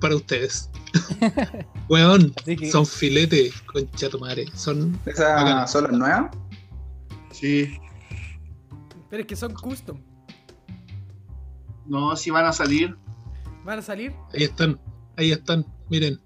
[0.00, 0.70] Para ustedes.
[1.88, 4.46] Weón, que- son filete, concha tu madre.
[4.54, 4.98] Son.
[5.06, 6.30] ¿Esas son las nuevas?
[7.32, 7.76] Sí.
[9.10, 9.98] Pero es que son custom.
[11.86, 12.96] No, si van a salir.
[13.64, 14.14] ¿Van a salir?
[14.34, 14.78] Ahí están,
[15.16, 15.66] ahí están.
[15.90, 16.20] Miren.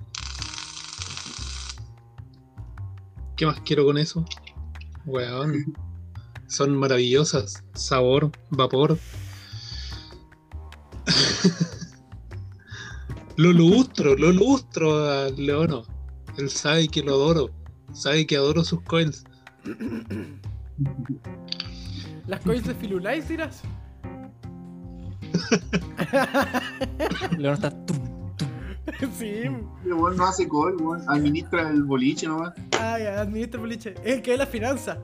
[3.37, 4.25] ¿Qué más quiero con eso?
[5.07, 5.75] Weón.
[6.47, 7.65] Son maravillosas.
[7.75, 8.99] Sabor, vapor.
[13.37, 15.85] lo lustro, lo lustro a Leono.
[16.37, 17.51] Él sabe que lo adoro.
[17.93, 19.25] Sabe que adoro sus coils.
[22.27, 23.63] ¿Las coins de Firulais dirás?
[27.39, 27.71] León está.
[27.87, 28.12] tum.
[29.19, 29.43] sí.
[29.85, 31.03] El weón no hace call, weón.
[31.09, 32.53] Administra el boliche nomás.
[32.79, 33.95] Ay, administra el boliche.
[34.05, 34.99] Es el que es la finanza.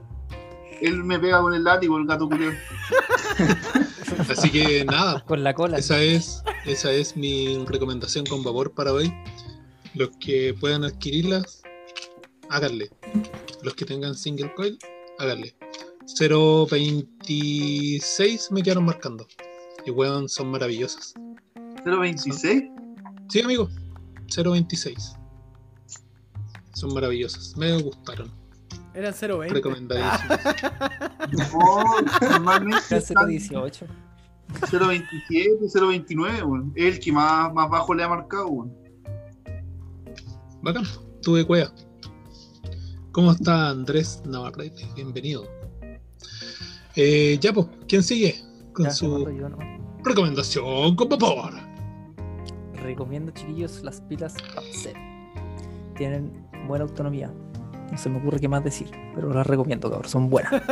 [0.81, 2.53] Él me pega con el látigo, el gato culiao.
[4.31, 5.77] Así que nada, Con la cola.
[5.79, 9.13] esa es, esa es mi recomendación con vapor para hoy.
[9.95, 11.63] Los que puedan adquirirlas,
[12.49, 12.91] háganle.
[13.63, 14.79] Los que tengan single coil,
[15.19, 15.57] háganle.
[16.07, 19.27] 0.26 me quedaron marcando.
[19.85, 21.15] Y weón, son maravillosas.
[21.85, 22.65] 026.
[23.29, 23.69] Sí, amigo.
[24.27, 25.17] 0.26.
[26.75, 27.57] Son maravillosas.
[27.57, 28.31] Me gustaron.
[28.95, 29.49] Eran 0.20.
[29.51, 30.41] Recomendadísimas.
[31.53, 33.87] No, normalmente Era están 018.
[34.71, 36.73] 027, 029, weón.
[36.75, 38.75] Es el que más, más bajo le ha marcado, weón.
[40.63, 40.85] Bacán.
[41.23, 41.73] Tuve cueva.
[43.13, 44.89] ¿Cómo está Andrés Navarrete?
[44.95, 45.45] Bienvenido.
[46.97, 48.41] Eh, ya, pues, ¿quién sigue?
[48.73, 49.59] Con Ya, su yo, ¿no?
[50.05, 51.53] recomendación con vapor.
[52.89, 54.97] Recomiendo, chiquillos, las pilas Upset.
[55.95, 56.33] Tienen
[56.67, 57.31] buena autonomía.
[57.93, 60.09] No se me ocurre qué más decir, pero las recomiendo, cabrón.
[60.09, 60.51] Son buenas.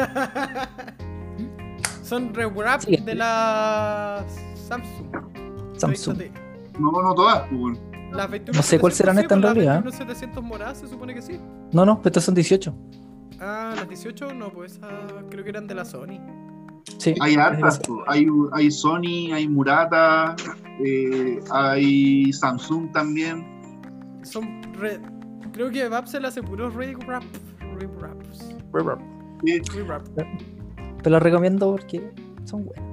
[2.03, 2.97] Son rewrap Sí.
[2.97, 4.25] de la
[4.55, 5.77] Samsung.
[5.77, 6.23] Samsung.
[6.79, 7.79] No, no todas, pues.
[8.13, 9.85] Las 21 No sé cuál serán estas en las realidad.
[9.85, 11.39] 21 moradas se supone que sí.
[11.73, 12.75] No, no, estas son 18.
[13.41, 16.19] Ah, las 18 no, pues ah, creo que eran de la Sony.
[16.99, 17.15] Sí.
[17.21, 20.35] Hay hartas, hay, hay Sony, hay Murata,
[20.85, 23.45] eh, hay Samsung también.
[24.23, 25.01] Son re...
[25.53, 27.23] Creo que Vapsel hace puros rewrap.
[27.79, 28.39] Rewraps.
[29.45, 30.07] Sí, Rewrap.
[31.03, 32.13] Te las recomiendo porque
[32.45, 32.85] son buenas.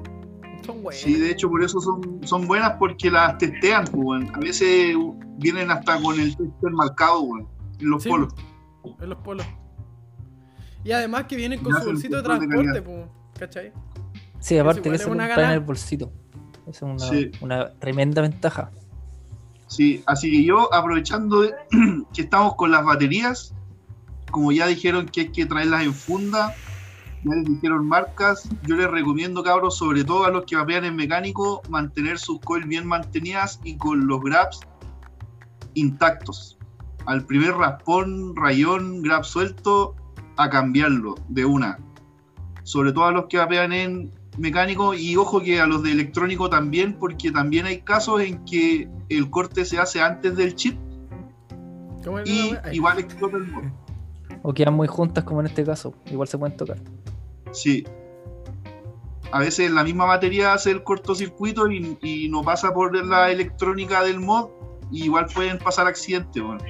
[0.66, 1.02] Son buenos.
[1.02, 4.30] Sí, de hecho, por eso son, son buenas porque las testean, pues, weón.
[4.36, 4.96] A veces
[5.38, 7.48] vienen hasta con el tester marcado, weón,
[7.80, 8.10] en los Sí.
[8.10, 8.34] polos.
[9.02, 9.46] En los polos.
[10.84, 13.06] Y además que vienen con Ya su bolsito de transporte, pues,
[13.44, 13.72] ¿cachai?
[14.40, 16.12] Sí, aparte que eso una en el bolsito.
[16.68, 17.32] Esa es una, Sí.
[17.42, 18.72] una tremenda ventaja.
[19.68, 21.54] Sí, así que yo, aprovechando de-
[22.14, 23.54] que estamos con las baterías,
[24.32, 26.54] como ya dijeron que hay que traerlas en funda,
[27.24, 30.96] ya les dijeron marcas, yo les recomiendo, cabros, sobre todo a los que vapean en
[30.96, 34.60] mecánico, mantener sus coils bien mantenidas y con los grabs
[35.74, 36.58] intactos.
[37.06, 39.96] Al primer raspón, rayón, grab suelto,
[40.38, 41.78] a cambiarlo de una.
[42.64, 46.50] Sobre todo a los que vapean en mecánico y ojo que a los de electrónico
[46.50, 50.78] también, porque también hay casos en que el corte se hace antes del chip
[52.04, 53.72] ¿Cómo es y igual explota el modo.
[54.42, 55.94] O quedan muy juntas como en este caso.
[56.12, 56.78] Igual se pueden tocar.
[57.52, 57.86] Sí.
[59.32, 64.04] A veces la misma batería hace el cortocircuito y, y no pasa por la electrónica
[64.04, 64.50] del mod,
[64.92, 66.42] y igual pueden pasar accidentes.
[66.42, 66.64] bueno.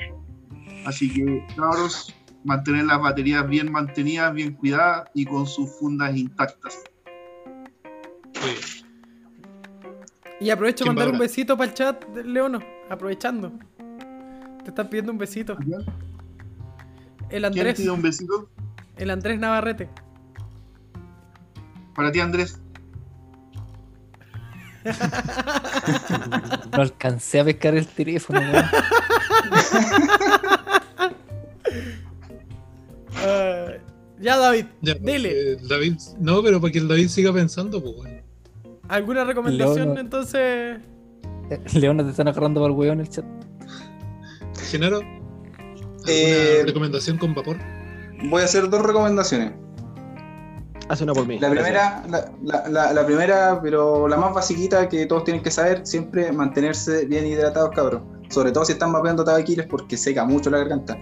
[0.85, 2.13] Así que, cabros,
[2.43, 6.83] mantener las baterías bien mantenidas, bien cuidadas y con sus fundas intactas.
[10.39, 12.59] Y aprovecho de ¿Quién va mandar un besito para el chat, de Leono.
[12.89, 13.51] Aprovechando.
[14.63, 15.57] Te están pidiendo un besito.
[15.59, 15.85] El
[17.29, 17.77] ¿Quién Andrés.
[17.77, 18.49] pide un besito?
[18.97, 19.89] El Andrés Navarrete.
[21.95, 22.59] Para ti, Andrés.
[26.75, 28.65] No alcancé a pescar el teléfono, weón.
[34.19, 34.65] Ya, David.
[34.81, 35.53] ya, Dile.
[35.53, 38.21] eh, David, no, pero para que el David siga pensando, pues bueno.
[38.87, 40.79] ¿Alguna recomendación entonces?
[41.73, 43.25] León, te están agarrando para el weón en el chat.
[44.69, 47.57] Genaro, ¿alguna Eh, recomendación con vapor?
[48.29, 49.51] Voy a hacer dos recomendaciones.
[50.89, 51.39] Hace una por mí.
[51.39, 55.49] La primera, la, la- la- la primera, pero la más basiquita que todos tienen que
[55.51, 58.01] saber, siempre mantenerse bien hidratados, cabros.
[58.29, 60.97] Sobre todo si están mapeando tabaquiles porque seca mucho la garganta.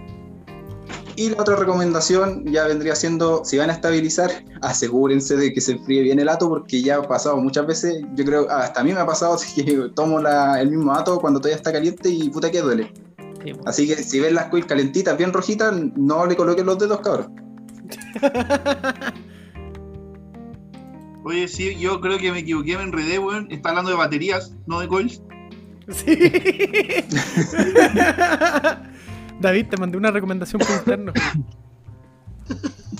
[1.16, 4.30] Y la otra recomendación ya vendría siendo, si van a estabilizar,
[4.62, 8.24] asegúrense de que se enfríe bien el ato porque ya ha pasado muchas veces, yo
[8.24, 11.38] creo, hasta a mí me ha pasado así que tomo la- el mismo ato cuando
[11.40, 12.92] todavía está caliente y puta que duele.
[13.44, 13.62] Sí, po.
[13.68, 17.26] Así que si ven las coils calentitas, bien rojitas, no le coloquen los dedos, cabros.
[21.24, 23.46] Oye, sí, yo creo que me equivoqué, me enredé, weón.
[23.50, 25.22] Está hablando de baterías, no de coils.
[25.88, 26.16] Sí.
[29.42, 31.12] David, te mandé una recomendación por interno.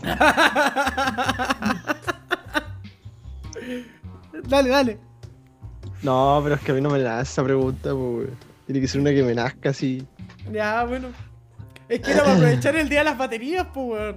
[4.48, 4.98] dale, dale.
[6.02, 8.36] No, pero es que a mí no me da esa pregunta, po, weón.
[8.66, 10.06] Tiene que ser una que me nazca así.
[10.51, 11.09] Ya, bueno.
[11.89, 14.16] Es que era para aprovechar el día de las baterías, pues, weón.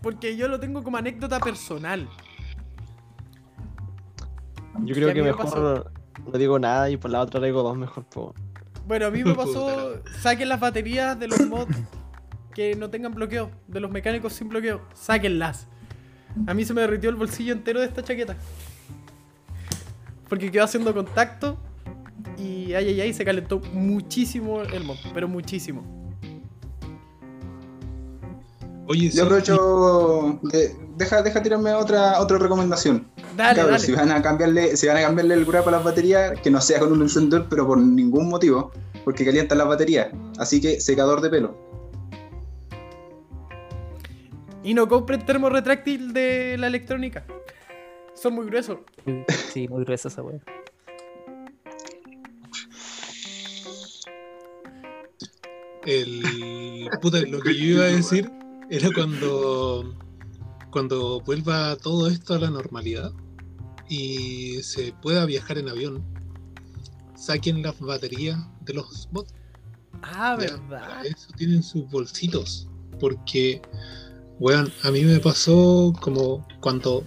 [0.00, 2.08] Porque yo lo tengo como anécdota personal.
[4.84, 5.90] Yo creo que me mejor
[6.32, 8.34] no digo nada y por la otra traigo dos mejor, po.
[8.86, 11.76] Bueno, a mí me pasó, saquen las baterías de los mods
[12.54, 15.66] que no tengan bloqueo, de los mecánicos sin bloqueo, sáquenlas.
[16.46, 18.36] A mí se me derritió el bolsillo entero de esta chaqueta.
[20.28, 21.56] Porque quedó haciendo contacto
[22.38, 25.84] y ay ay ay se calentó muchísimo el mod, pero muchísimo.
[28.88, 30.38] Oye, Yo aprovecho.
[30.44, 33.06] de- deja, deja tirarme otra, otra recomendación.
[33.36, 33.86] Dale, Cabros, dale.
[33.86, 36.60] si van a cambiarle, si van a cambiarle el grapa a las baterías, que no
[36.60, 38.72] sea con un encendedor, pero por ningún motivo,
[39.04, 40.08] porque calientan las baterías.
[40.38, 41.56] Así que secador de pelo.
[44.62, 47.24] Y no compren termo retráctil de la electrónica.
[48.14, 48.78] Son muy gruesos.
[49.52, 50.38] Sí, muy gruesa esa weá.
[55.86, 58.30] el puta, lo que yo iba a decir
[58.68, 59.94] era cuando
[60.76, 63.10] cuando vuelva todo esto a la normalidad
[63.88, 66.04] y se pueda viajar en avión
[67.14, 69.32] saquen las baterías de los bots.
[70.02, 70.58] Ah, verdad.
[70.68, 72.68] para eso tienen sus bolsitos
[73.00, 73.62] porque
[74.38, 77.04] weón a mí me pasó como cuando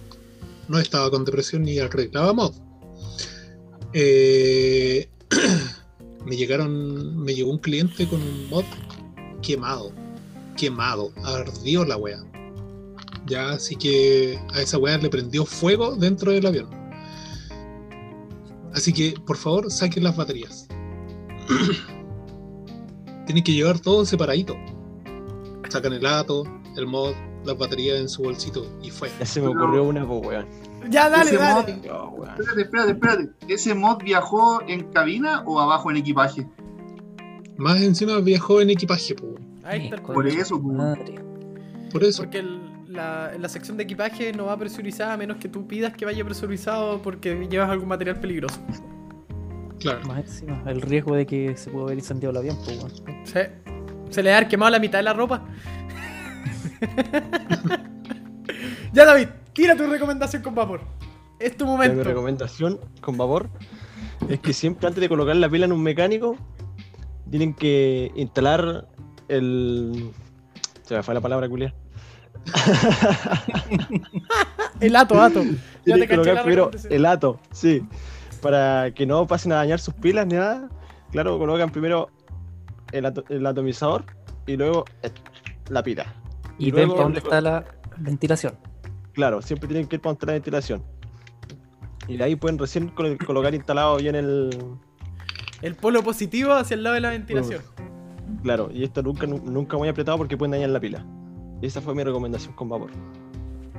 [0.66, 2.54] no estaba con depresión ni arreglaba mod
[3.92, 5.08] Eh,
[6.26, 8.64] me llegaron me llegó un cliente con un mod
[9.42, 9.92] quemado
[10.56, 12.29] quemado ardió la wea
[13.30, 16.68] ya así que a esa wea le prendió fuego dentro del avión
[18.74, 20.68] así que por favor saquen las baterías
[23.26, 24.56] tienen que llevar todo separadito
[25.68, 26.44] sacan el ato
[26.76, 27.12] el mod
[27.44, 30.44] las baterías en su bolsito y fue Ya se me ocurrió una, po, weón.
[30.90, 31.74] Ya, dale, dale.
[31.76, 32.30] mod- weón.
[32.38, 33.28] Espérate, espérate, espérate.
[33.48, 36.46] ¿Ese mod viajó en cabina o abajo en equipaje?
[37.56, 40.76] más encima viajó en equipaje po, Ahí está el Por eso, pues.
[40.76, 41.14] Madre.
[41.90, 42.60] por eso Porque el-
[42.90, 46.24] la, la sección de equipaje no va presurizada a menos que tú pidas que vaya
[46.24, 48.60] presurizado porque llevas algún material peligroso.
[49.78, 53.26] claro Más encima, el riesgo de que se pueda haber incendiado el avión, pues, weón.
[53.26, 53.52] Se,
[54.10, 55.44] se le ha quemado la mitad de la ropa.
[58.92, 60.80] ya, David, tira tu recomendación con vapor.
[61.38, 62.04] Es tu Ya, Mi momento.
[62.04, 63.48] recomendación con vapor
[64.28, 66.36] es que siempre antes de colocar la pila en un mecánico
[67.30, 68.88] tienen que instalar
[69.28, 70.10] el.
[70.82, 71.74] Se me fue la palabra, culiar.
[74.80, 75.42] El ato, ato.
[75.86, 77.82] Ya te colocar primero el ato, sí.
[78.42, 80.68] Para que no pasen a dañar sus pilas ni nada.
[81.10, 82.10] Claro, colocan primero
[82.92, 84.04] el, ato- el atomizador
[84.46, 84.84] y luego
[85.70, 86.14] la pila.
[86.58, 87.64] Y, Y ven luego- para dónde está la
[87.96, 88.54] ventilación.
[89.14, 90.82] Claro, siempre tienen que ir para donde está la ventilación.
[92.08, 94.50] Y de ahí pueden recién colo- colocar instalado bien el.
[95.62, 97.62] El polo positivo hacia el lado de la ventilación.
[98.42, 101.04] Claro, y esto nunca, nu- nunca muy apretado porque pueden dañar la pila.
[101.60, 102.90] Y esa fue mi recomendación con vapor.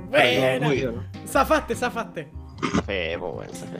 [0.09, 0.65] Buena.
[0.65, 1.07] muy bien.
[1.27, 2.27] Zafaste, zafaste.
[2.87, 3.79] Weón, esa fe.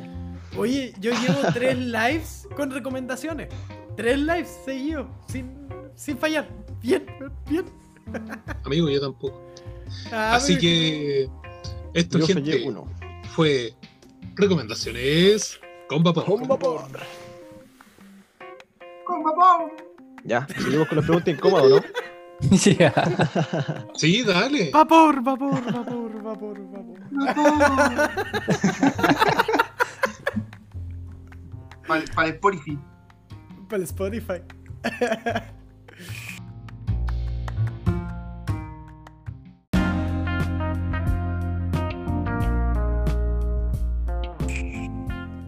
[0.57, 3.49] Oye, yo llevo tres lives con recomendaciones.
[3.95, 5.52] Tres lives seguidos, sin,
[5.95, 6.48] sin fallar.
[6.82, 7.06] Bien,
[7.48, 7.65] bien.
[8.65, 9.41] amigo yo tampoco
[10.11, 11.30] Ah, así que
[11.94, 12.86] esto Yo gente uno.
[13.36, 13.73] fue
[14.36, 16.82] recomendaciones con vapor Con vapor.
[19.06, 19.72] ¡Con vapor!
[20.23, 22.11] Ya, seguimos con las preguntas incómodas, ¿no?
[22.80, 22.91] Ya.
[23.95, 28.11] sí dale Vapor, vapor, vapor, vapor, vapor.
[31.88, 32.80] Para, para el Spotify.
[33.69, 34.41] Para el Spotify.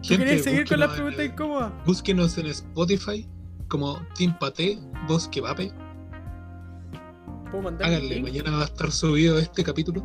[0.06, 1.72] ¿Tú querías seguir con la búsquenos pregunta en- incómoda?
[1.86, 3.26] búsquenos en Spotify
[3.68, 5.72] como Team Pate Bosque Vape
[7.54, 8.24] ¿Puedo mandar el háganle link?
[8.24, 10.02] mañana va a estar subido este capítulo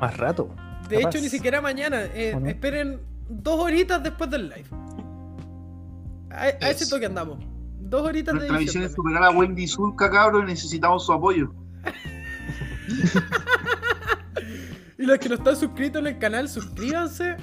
[0.00, 0.48] Más rato.
[0.88, 1.10] De capaz.
[1.10, 2.02] hecho, ni siquiera mañana.
[2.12, 2.36] eh.
[2.46, 4.64] Esperen dos horitas después del live.
[6.30, 7.38] A, a ese toque andamos.
[7.80, 8.84] Dos horitas de Nuestra misión edición.
[8.84, 11.52] es superar a Wendy Zulka, cabrón, y necesitamos su apoyo.
[14.98, 17.36] Y los que no están suscritos en el canal, suscríbanse.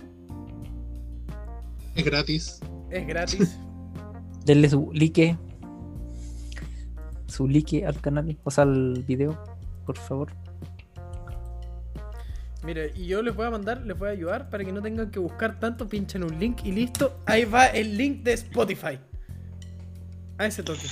[1.96, 2.60] es gratis
[2.90, 3.58] Es gratis.
[4.44, 5.38] Denle su like.
[7.34, 9.44] Su like al canal, o sea, al video,
[9.88, 10.30] por favor.
[12.64, 15.10] Mire, y yo les voy a mandar, les voy a ayudar para que no tengan
[15.10, 17.18] que buscar tanto, pinchen un link y listo.
[17.26, 19.00] Ahí va el link de Spotify.
[20.38, 20.86] A ese toque.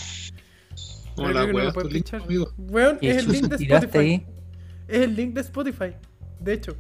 [1.16, 2.22] Como Creo la que no wea, lo puede tu link, pinchar.
[2.24, 2.52] amigo.
[2.58, 3.98] Weón, ¿Qué es el link de Spotify.
[4.00, 4.26] ahí?
[4.88, 5.96] Es el link de Spotify.
[6.40, 6.76] De hecho.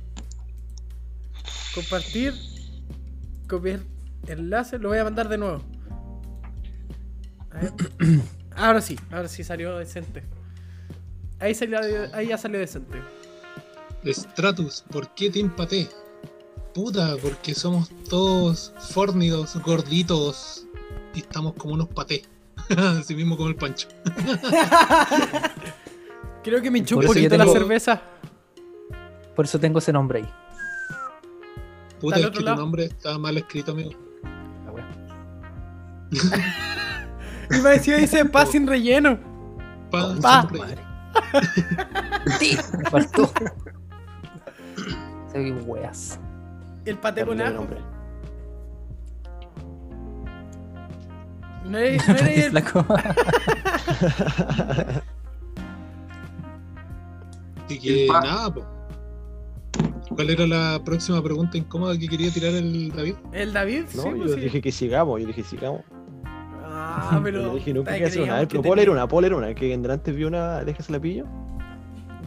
[1.75, 2.33] Compartir.
[3.47, 3.81] Copiar
[4.27, 4.79] enlace.
[4.79, 5.61] Lo voy a mandar de nuevo.
[7.51, 7.71] A ver.
[8.61, 10.23] Ahora sí, ahora sí salió decente.
[11.39, 11.79] Ahí, salió,
[12.13, 13.01] ahí ya salió decente.
[14.05, 15.89] Stratus, ¿por qué te empaté?
[16.73, 20.65] Puta, porque somos todos fornidos, gorditos
[21.15, 22.21] y estamos como unos patés.
[22.77, 23.87] Así mismo como el pancho.
[26.43, 28.01] Creo que me hinchó un poquito la tengo- cerveza.
[29.35, 30.29] Por eso tengo ese nombre ahí.
[31.99, 33.91] Puta, es otro que tu nombre está mal escrito, amigo.
[34.65, 34.87] La wea.
[37.51, 39.17] Y me decía, dice pa sin relleno.
[39.89, 40.47] Pa, Pa.
[40.47, 40.59] siempre.
[40.59, 40.81] Madre.
[42.77, 43.31] Me faltó.
[45.31, 46.19] Soy weas.
[46.85, 47.67] El pate con ajo.
[51.65, 52.85] No eres, no eres el, Flaco.
[57.65, 58.65] Así que nada, po.
[60.15, 63.15] ¿Cuál era la próxima pregunta incómoda que quería tirar el David?
[63.31, 63.85] el David.
[63.95, 64.39] No, sí, yo pues sí.
[64.41, 65.81] dije que sigamos, yo dije sigamos.
[66.93, 67.57] Ah, pero.
[67.57, 68.35] Yo dije hacer una.
[68.35, 70.23] A ver, que pero puedo leer tenía- una, puedo leer una, que en delante vi
[70.25, 71.25] una, déjese la pillo.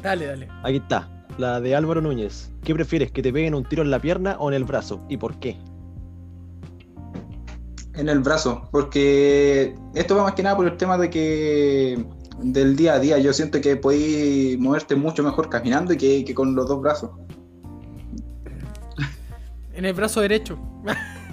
[0.03, 0.49] Dale, dale.
[0.63, 1.09] Aquí está,
[1.39, 2.51] la de Álvaro Núñez.
[2.63, 5.05] ¿Qué prefieres, que te peguen un tiro en la pierna o en el brazo?
[5.09, 5.57] ¿Y por qué?
[7.95, 12.05] En el brazo, porque esto va más que nada por el tema de que
[12.43, 16.55] del día a día yo siento que podéis moverte mucho mejor caminando que, que con
[16.57, 17.11] los dos brazos.
[19.73, 20.59] En el brazo derecho.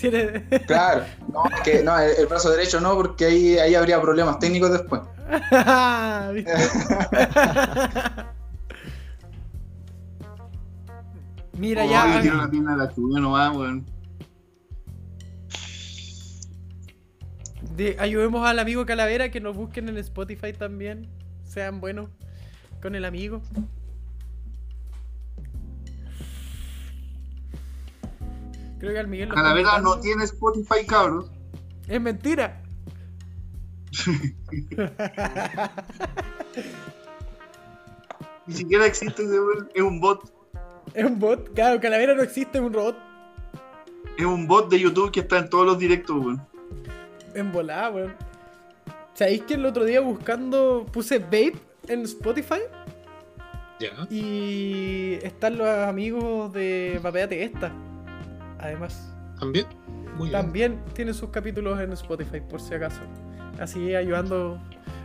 [0.00, 4.00] Tiene- Claro, no, es que no, el, el brazo derecho no, porque ahí, ahí habría
[4.00, 5.02] problemas técnicos después.
[11.58, 12.16] Mira Oh, ya.
[12.16, 13.84] le tiro la pierna a la chuga nomás, weón.
[17.76, 21.08] de- ayudemos al amigo Calavera que nos busquen en Spotify también.
[21.44, 22.08] Sean buenos
[22.82, 23.40] con el amigo.
[28.78, 31.30] Creo que al Miguel Calavera no tiene Spotify, cabros.
[31.88, 32.62] Es mentira.
[38.46, 39.68] Ni siquiera existe ese weón.
[39.74, 40.32] Es un bot.
[40.94, 41.52] Es un bot.
[41.54, 42.96] Claro, Calavera no existe, es un robot.
[44.16, 46.46] Es un bot de YouTube que está en todos los directos, weón.
[47.34, 48.14] En volada, weón.
[49.14, 51.56] ¿Sabéis que el otro día buscando puse Vape
[51.88, 52.60] en Spotify?
[53.80, 54.06] Ya.
[54.10, 57.72] Y están los amigos de Papeate Esta.
[58.58, 59.66] Además, ¿También?
[60.16, 60.32] Muy bien.
[60.32, 63.00] también tienen sus capítulos en Spotify, por si acaso.
[63.60, 64.58] Así ayudando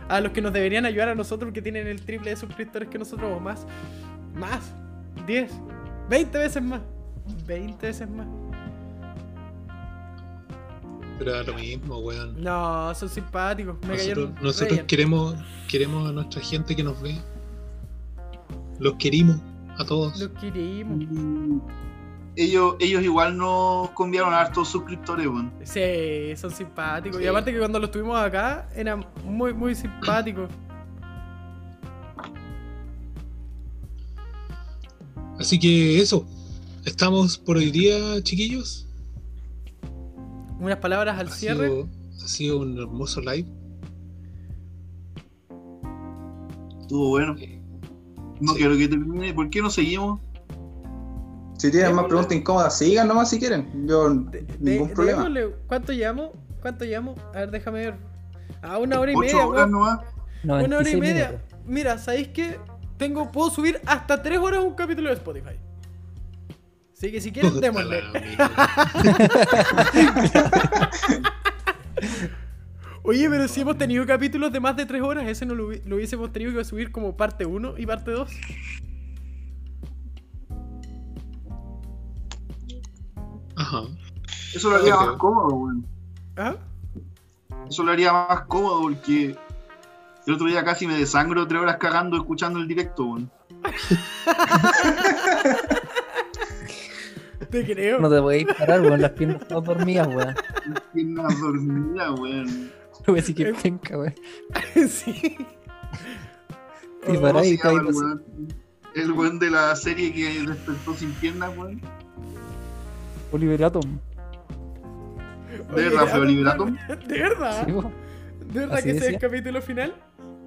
[0.08, 2.98] a los que nos deberían ayudar a nosotros que tienen el triple de suscriptores que
[2.98, 3.66] nosotros o más.
[4.34, 4.72] Más.
[5.26, 5.52] 10.
[6.10, 6.80] 20 veces más.
[7.46, 8.26] 20 veces más.
[11.18, 12.42] Pero era lo mismo, weón.
[12.42, 13.76] No, son simpáticos.
[13.82, 14.34] Me Nosotros, cayeron.
[14.42, 15.34] nosotros queremos,
[15.68, 17.16] queremos a nuestra gente que nos ve.
[18.80, 19.36] Los querimos
[19.78, 20.18] a todos.
[20.18, 21.62] Los querimos.
[22.36, 25.52] Ellos, ellos igual nos conviaron a hartos suscriptores, weón.
[25.62, 27.20] Sí, son simpáticos.
[27.22, 30.48] Y aparte que cuando los tuvimos acá, eran muy, muy simpáticos.
[35.38, 36.26] Así que eso.
[36.84, 38.86] Estamos por hoy día, chiquillos.
[40.58, 41.68] Unas palabras al Ha cierre.
[41.68, 41.88] sido,
[42.24, 43.48] ha sido un hermoso live.
[46.80, 47.34] Estuvo bueno.
[48.40, 48.58] No Sí.
[48.58, 49.32] quiero que termine.
[49.34, 50.20] ¿Por qué no seguimos?
[51.56, 53.86] Si tienen más preguntas incómodas, sigan nomás si quieren.
[53.86, 55.24] Yo, De- de- ningún problema.
[55.28, 56.32] démosle- ¿Cuánto llamo?
[56.60, 57.14] ¿Cuánto llamo?
[57.34, 57.94] A ver, déjame ver.
[58.62, 60.00] A una hora y Ocho media, horas nomás.
[60.42, 61.26] Una hora y 96 media.
[61.28, 61.58] minutos.
[61.66, 62.58] Mira, ¿sabéis qué?
[62.96, 65.56] Tengo, puedo subir hasta tres horas un capítulo de Spotify.
[66.96, 68.02] Así que si quieren, démosle.
[73.02, 75.82] Oye, pero si hemos tenido capítulos de más de tres horas, ese no lo, hubi-
[75.84, 78.30] lo hubiésemos tenido que subir como parte 1 y parte 2.
[83.64, 83.82] Ajá.
[84.54, 85.86] Eso lo haría más cómodo, weón.
[86.36, 86.54] ¿Ah?
[87.68, 89.34] Eso lo haría más cómodo porque
[90.26, 93.30] el otro día casi me desangro tres horas cagando escuchando el directo, weón.
[97.50, 98.00] Te creo.
[98.00, 99.00] No te voy a parar, weón.
[99.00, 100.34] Las piernas todas dormidas, weón.
[100.92, 102.70] Piernas dormidas, weón.
[103.06, 104.14] Voy a decir que penca, weón.
[104.88, 105.36] sí.
[107.06, 108.22] Y Oh, para ¿Cómo ahí se llama el caí, weón?
[108.94, 111.80] El weón de la serie que despertó sin piernas, weón.
[113.34, 113.98] Oliver Atom.
[115.74, 116.76] ¿De verdad fue Oliver Atom?
[117.06, 117.66] ¿De verdad?
[117.66, 117.72] Sí.
[118.52, 119.94] ¿De verdad que ese es el capítulo final?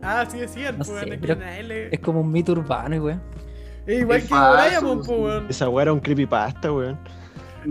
[0.02, 0.78] Ah, sí decían.
[0.78, 3.22] No sé, es que pero nadie le- Es como un mito urbano, weón.
[3.86, 5.48] Es igual Es que Doraemon, weón.
[5.50, 6.98] Esa weá era un creepypasta, weón.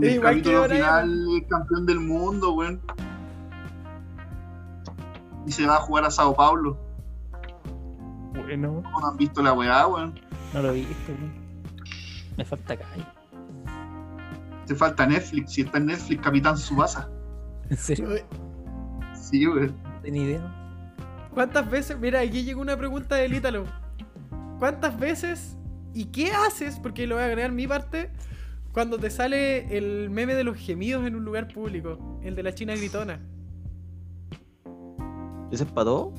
[0.03, 0.87] Es igual que capítulo Doraemon.
[0.89, 2.81] final, el campeón del mundo, weón.
[5.47, 6.77] Y se va a jugar a Sao Paulo.
[8.35, 10.19] Bueno, ¿Cómo no han visto la weá, weón?
[10.53, 11.33] no lo he visto, weón.
[12.37, 13.05] Me falta calle.
[14.67, 15.53] Te falta Netflix.
[15.53, 17.09] Si está en Netflix, Capitán Subasa.
[17.71, 18.09] ¿En serio?
[19.15, 19.77] Sí, weón.
[19.85, 20.89] No tenía idea.
[21.35, 21.99] ¿Cuántas veces?
[21.99, 23.65] Mira, aquí llegó una pregunta del Ítalo.
[24.59, 25.57] ¿Cuántas veces
[25.95, 26.79] y qué haces?
[26.79, 28.11] Porque lo voy a agregar mi parte.
[28.73, 32.21] Cuando te sale el meme de los gemidos en un lugar público.
[32.23, 33.21] El de la China gritona.
[35.51, 36.13] ¿Ese es para todo?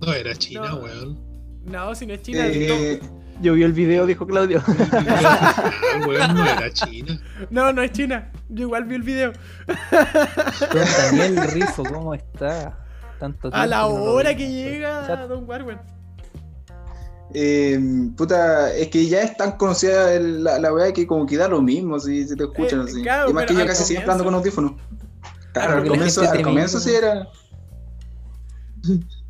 [0.00, 0.76] No, era China, No.
[0.78, 1.18] weón.
[1.64, 2.40] No, si no es China.
[2.48, 3.00] Eh,
[3.40, 4.62] Yo vi el video, dijo Claudio.
[6.06, 7.20] Weón, no era China.
[7.50, 8.30] No, no es China.
[8.48, 9.32] Yo igual vi el video.
[10.72, 10.84] Don
[11.18, 12.78] Daniel Rifo, ¿cómo está?
[13.18, 15.28] Tanto A la no hora que llega Chat.
[15.28, 15.78] Don Warwen.
[17.34, 17.80] eh,
[18.16, 21.48] puta, es que ya es tan conocida el- la, la weá que como que da
[21.48, 23.02] lo mismo si, si te escuchan Eh, así.
[23.02, 24.72] claro, y más que yo casi siempre ando comienzo- con audífonos.
[25.52, 27.26] Claro, al comienzo, al comienzo sí era.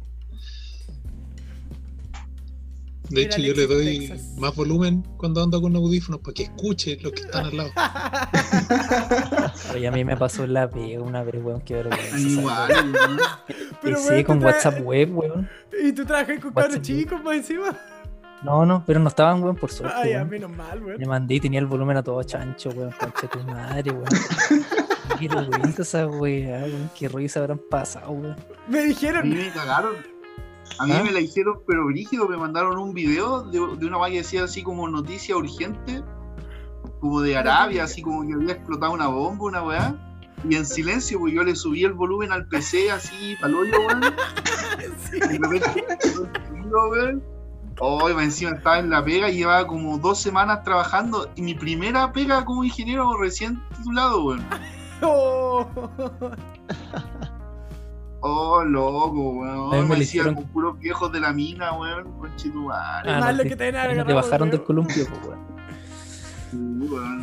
[3.15, 4.35] De hecho, yo le doy Texas.
[4.39, 7.71] más volumen cuando ando con audífonos para que escuche los que están al lado.
[9.75, 12.19] Oye, a mí me pasó la pega una vez, weón, qué vergüenza.
[12.19, 12.97] Igual.
[13.83, 15.49] Pero, Sí, weón, con WhatsApp web, weón.
[15.83, 16.83] Y tú trabajas con cabros WhatsApp.
[16.83, 17.77] chicos más encima.
[18.43, 19.97] No, no, pero no estaban, weón, por suerte.
[19.97, 20.31] Ay, a weón.
[20.31, 20.99] menos mal, weón.
[20.99, 24.05] Me mandé y tenía el volumen a todo chancho, weón, concha tu madre, weón.
[25.19, 26.91] Qué vergüenza esa weá, weón.
[26.99, 28.37] Qué rollo se habrán pasado, weón.
[28.69, 29.29] Me A dijeron.
[29.29, 29.95] me cagaron.
[30.79, 31.03] A mí ¿Ah?
[31.03, 34.45] me la hicieron, pero brígido, me mandaron un video de, de una valle que decía
[34.45, 36.03] así como noticia urgente,
[37.01, 40.09] como de Arabia, así como que había explotado una bomba, una weá.
[40.49, 44.03] Y en silencio, pues yo le subí el volumen al PC así, pa'l hoyo, weón.
[45.11, 45.17] Sí.
[45.17, 45.85] Y de repente,
[46.71, 47.23] weón.
[47.79, 51.31] Oh, encima estaba en la pega y llevaba como dos semanas trabajando.
[51.37, 54.45] Y mi primera pega como ingeniero recién titulado, weón.
[55.05, 55.67] Oh.
[58.25, 59.89] Oh, loco, weón.
[59.89, 62.13] me Me hicieron- con puros viejos de la mina, weón.
[62.19, 63.11] Conchetumare.
[63.11, 65.39] Ah, Más no, lo te- que te no te bajaron del columpio, weón.
[66.51, 66.57] Sí,
[66.89, 67.21] weón.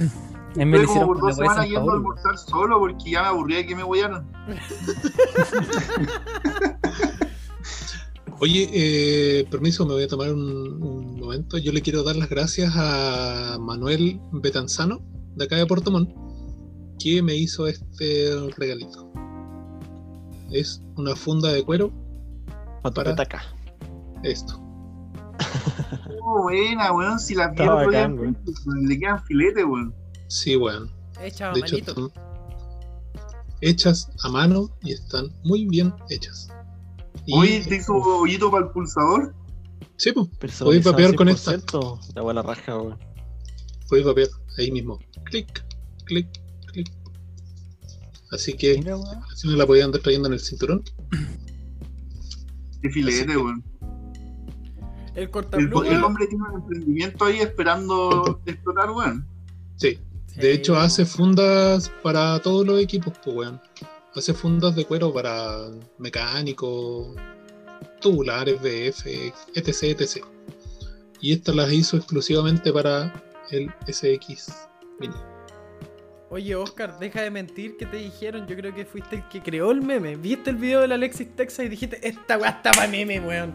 [0.55, 3.57] Me Estuve como hicieron por dos semanas yendo a almorzar solo porque ya me aburría
[3.57, 4.25] de que me huearan.
[8.41, 11.57] Oye, eh, permiso, me voy a tomar un, un momento.
[11.57, 15.01] Yo le quiero dar las gracias a Manuel Betanzano,
[15.35, 16.09] de acá de Puerto Montt,
[16.99, 19.11] que me hizo este regalito.
[20.51, 21.91] Es una funda de cuero,
[22.81, 23.11] Para.
[23.11, 23.41] petaca.
[24.23, 24.59] esto.
[26.21, 27.19] Oh, buena, weón.
[27.19, 28.37] Si las vi el Está otro día, bacán, weón.
[28.87, 29.95] le quedan filete, weón.
[30.27, 30.91] Sí, weón.
[31.21, 32.11] Hecha a De hecho, están
[33.61, 36.49] hechas a mano y están muy bien hechas.
[37.25, 39.33] Y- Oye, te hizo hoyito para el pulsador.
[39.97, 41.51] Sí, pues, Personalizado vapear con esta.
[41.57, 41.99] 100%.
[42.15, 42.97] La buena raja, weón.
[43.89, 44.27] podéis vapear
[44.57, 44.99] ahí mismo.
[45.25, 45.65] Clic,
[46.05, 46.27] clic.
[48.31, 50.83] Así que Mira, no la podía andar trayendo en el cinturón.
[52.81, 53.63] Qué filete, que- weón.
[55.15, 59.27] El El, el hombre tiene un emprendimiento ahí esperando explotar, weón.
[59.77, 59.97] Sí,
[60.27, 60.39] Sí.
[60.41, 63.61] de hecho hace fundas para todos los equipos, pues weón.
[64.15, 67.15] Hace fundas de cuero para mecánicos,
[68.01, 69.07] tubulares, BF,
[69.55, 70.23] etc, etc.
[71.21, 73.13] Y estas las hizo exclusivamente para
[73.51, 74.51] el SX
[74.99, 75.13] Mini.
[76.31, 78.45] Oye, Oscar, deja de mentir que te dijeron.
[78.45, 80.15] Yo creo que fuiste el que creó el meme.
[80.15, 83.53] Viste el video del Alexis Texas y dijiste, esta weá está para meme, weón.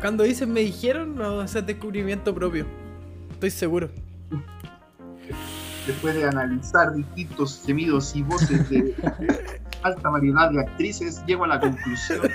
[0.00, 2.66] Cuando dices me dijeron, no, ese es descubrimiento propio.
[3.32, 3.90] Estoy seguro.
[5.86, 8.94] Después de analizar distintos gemidos y voces de
[9.82, 12.20] alta variedad de actrices, llego a la conclusión.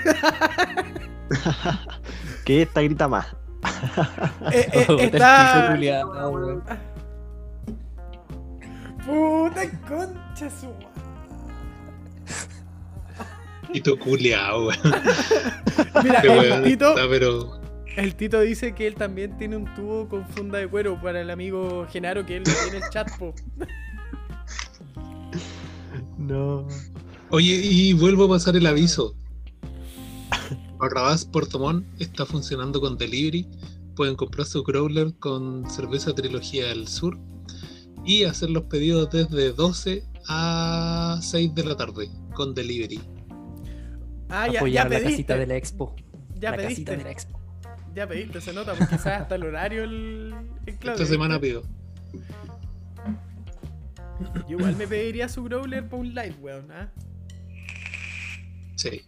[2.44, 3.34] Que esta grita más.
[4.52, 5.76] Eh, eh, está.
[9.04, 10.68] Puta concha su
[13.80, 14.70] tu culiao.
[16.02, 17.60] Mira, Qué el Tito, está, pero
[17.96, 21.30] el Tito dice que él también tiene un tubo con funda de cuero para el
[21.30, 23.34] amigo Genaro que él lo tiene en el chat, po.
[26.18, 26.66] No.
[27.30, 29.14] Oye, y vuelvo a pasar el aviso.
[30.78, 33.46] Barrabás Puerto Montt está funcionando con delivery.
[33.96, 37.18] Pueden comprar su crawler con cerveza Trilogía del Sur
[38.04, 43.00] y hacer los pedidos desde 12 a 6 de la tarde con delivery.
[44.28, 45.10] Ah, ya, Apoyar ya la pediste.
[45.10, 45.94] casita de la expo.
[46.40, 46.74] Ya la pediste.
[46.84, 47.40] casita de la expo.
[47.94, 50.34] Ya pediste, se nota, porque quizás hasta el horario el,
[50.66, 51.62] el Claudio, Esta semana pido.
[54.48, 56.70] Yo igual me pediría su growler para un live, weón.
[56.72, 56.90] ¿ah?
[58.76, 59.02] Sí.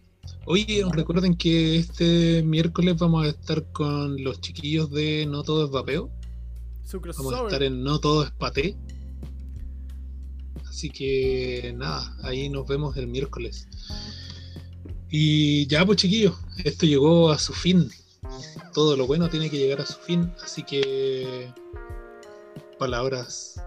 [0.49, 5.71] Oye, recuerden que este miércoles vamos a estar con los chiquillos de No Todo es
[5.71, 6.09] Vapeo.
[7.17, 8.77] Vamos a estar en No Todo es Paté.
[10.65, 13.67] Así que nada, ahí nos vemos el miércoles.
[15.09, 17.91] Y ya, pues chiquillos, esto llegó a su fin.
[18.73, 20.31] Todo lo bueno tiene que llegar a su fin.
[20.41, 21.51] Así que
[22.79, 23.61] palabras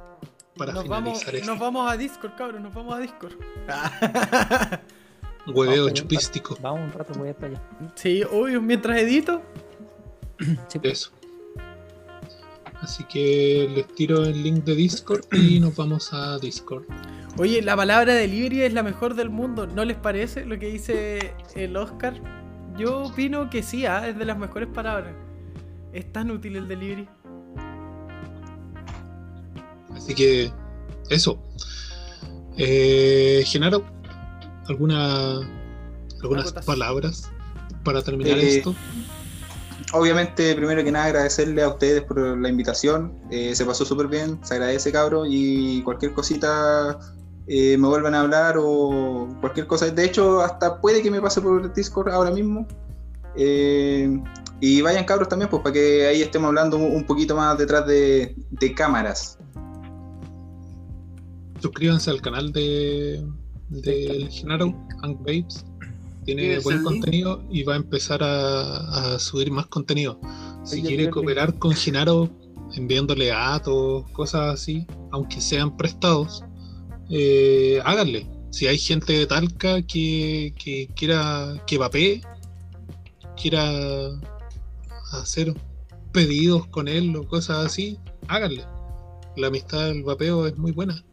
[0.57, 1.47] para Nos vamos, finalizar esto.
[1.47, 3.35] nos vamos a Discord, cabrón, nos vamos a Discord.
[5.47, 6.57] Hueveo Vamos, chupístico.
[6.61, 7.63] Vamos un rato, voy a para allá.
[7.95, 9.43] sí, obvio, mientras edito.
[10.69, 10.79] Sí.
[10.83, 11.11] Eso.
[12.81, 16.85] Así que les tiro el link de Discord y nos vamos a Discord.
[17.39, 21.35] Oye, la palabra delivery es la mejor del mundo, ¿no les parece lo que dice
[21.55, 22.15] el Oscar?
[22.79, 25.15] Yo opino que sí, ah, es de las mejores palabras.
[25.93, 27.07] Es tan útil el delivery.
[29.95, 30.51] Así que
[31.11, 31.43] eso.
[32.57, 33.85] Eh, Genaro,
[34.71, 35.41] ¿alguna,
[36.23, 37.31] algunas palabras
[37.85, 38.75] para terminar Eh, esto?
[39.93, 43.19] Obviamente, primero que nada, agradecerle a ustedes por la invitación.
[43.31, 45.25] Eh, se pasó súper bien, se agradece, cabro.
[45.27, 46.99] Y cualquier cosita
[47.49, 49.91] eh, me vuelvan a hablar o cualquier cosa.
[49.91, 52.69] De hecho, hasta puede que me pase por Discord ahora mismo.
[53.37, 54.23] Eh,
[54.61, 57.87] y vayan, cabros, también, pues para que ahí estemos hablando un un poquito más detrás
[57.87, 59.39] de, de cámaras.
[61.61, 63.27] Suscríbanse al canal de
[63.71, 65.65] del Genaro, Hank Babes.
[66.25, 70.21] Tiene ¿Tienes buen contenido y va a empezar a, a subir más contenido.
[70.65, 72.29] Si quiere cooperar con Genaro
[72.75, 76.45] enviándole datos, cosas así, aunque sean prestados,
[77.11, 78.29] eh, háganle.
[78.51, 82.21] Si hay gente de Talca que, que quiera que vapee,
[83.41, 84.11] quiera
[85.13, 85.55] hacer
[86.13, 87.99] pedidos con él o cosas así,
[88.29, 88.65] háganle.
[89.37, 91.05] La amistad del vapeo es muy buena.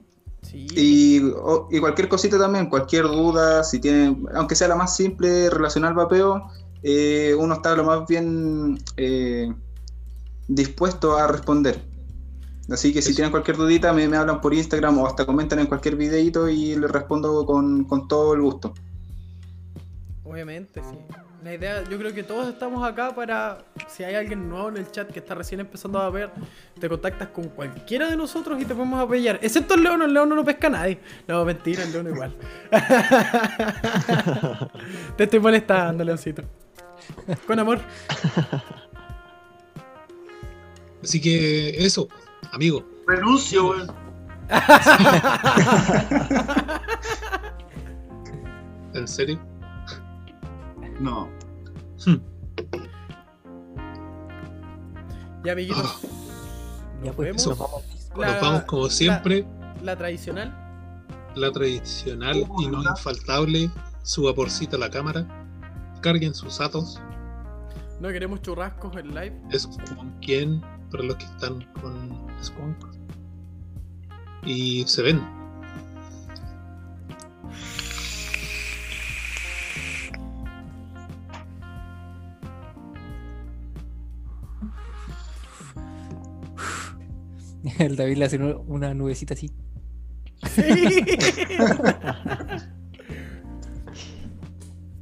[0.50, 0.66] Sí.
[0.76, 5.50] Y, o- y cualquier cosita también, cualquier duda, si tienen, aunque sea la más simple
[5.50, 6.50] relacionada al vapeo,
[6.84, 9.54] eh, uno está lo más bien eh,
[10.48, 11.84] dispuesto a responder.
[12.70, 13.18] Así que si Eso.
[13.18, 16.76] tienen cualquier dudita, me, me hablan por Instagram o hasta comentan en cualquier videito y
[16.76, 18.74] les respondo con, con todo el gusto.
[20.24, 20.98] Obviamente, sí.
[21.48, 24.92] La idea, yo creo que todos estamos acá para, si hay alguien nuevo en el
[24.92, 26.30] chat que está recién empezando a ver,
[26.78, 29.40] te contactas con cualquiera de nosotros y te podemos apoyar.
[29.42, 31.00] Excepto el león, el león no lo pesca a nadie.
[31.26, 32.36] No, mentira, el león igual.
[35.16, 36.44] te estoy molestando, leoncito.
[37.48, 37.80] Con amor.
[41.02, 42.10] Así que eso,
[42.52, 42.86] amigo.
[43.08, 43.90] Renuncio, weón.
[48.94, 49.40] ¿En serio?
[51.00, 51.37] No.
[55.44, 56.02] Ya, amiguitos.
[57.04, 57.48] Ya pues, vemos.
[57.48, 57.84] nos vamos.
[58.18, 59.46] La- Nos vamos como siempre,
[59.84, 60.56] La tradicional.
[61.36, 63.70] la tradicional y no infaltable,
[64.02, 65.28] su vaporcito a la cámara,
[66.02, 67.00] carguen sus datos,
[68.00, 69.40] No queremos churrascos en live.
[69.52, 70.62] es con quien,
[70.92, 72.78] para los que están con Skunk.
[74.46, 75.22] Y se ven.
[87.80, 89.52] El David le hace una- nubecita así.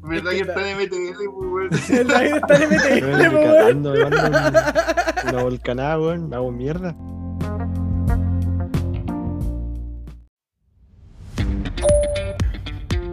[0.03, 1.69] ¿Verdad que está en MTL, weón?
[1.89, 6.95] El David está en MTL, Weón, me mando un- una volcanada, weón, me hago mierda.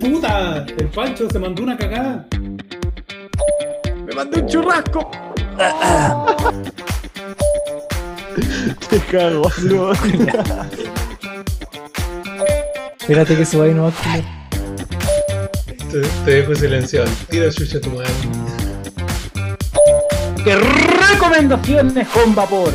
[0.01, 0.65] ¡Puta!
[0.79, 2.27] El Pancho se mandó una cagada.
[4.05, 5.11] Me mandé un churrasco.
[8.89, 9.97] Te cago, weón.
[13.01, 13.95] Espérate que suba ahí nomás.
[15.91, 17.11] Te, te dejo silenciado.
[17.29, 18.11] Tira chucha tu madre.
[20.45, 22.73] ¡Qué recomendaciones con vapor!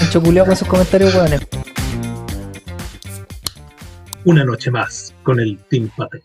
[0.00, 1.40] Mucho culiao con sus comentarios, weones.
[4.24, 6.22] Una noche más con el Team Pate.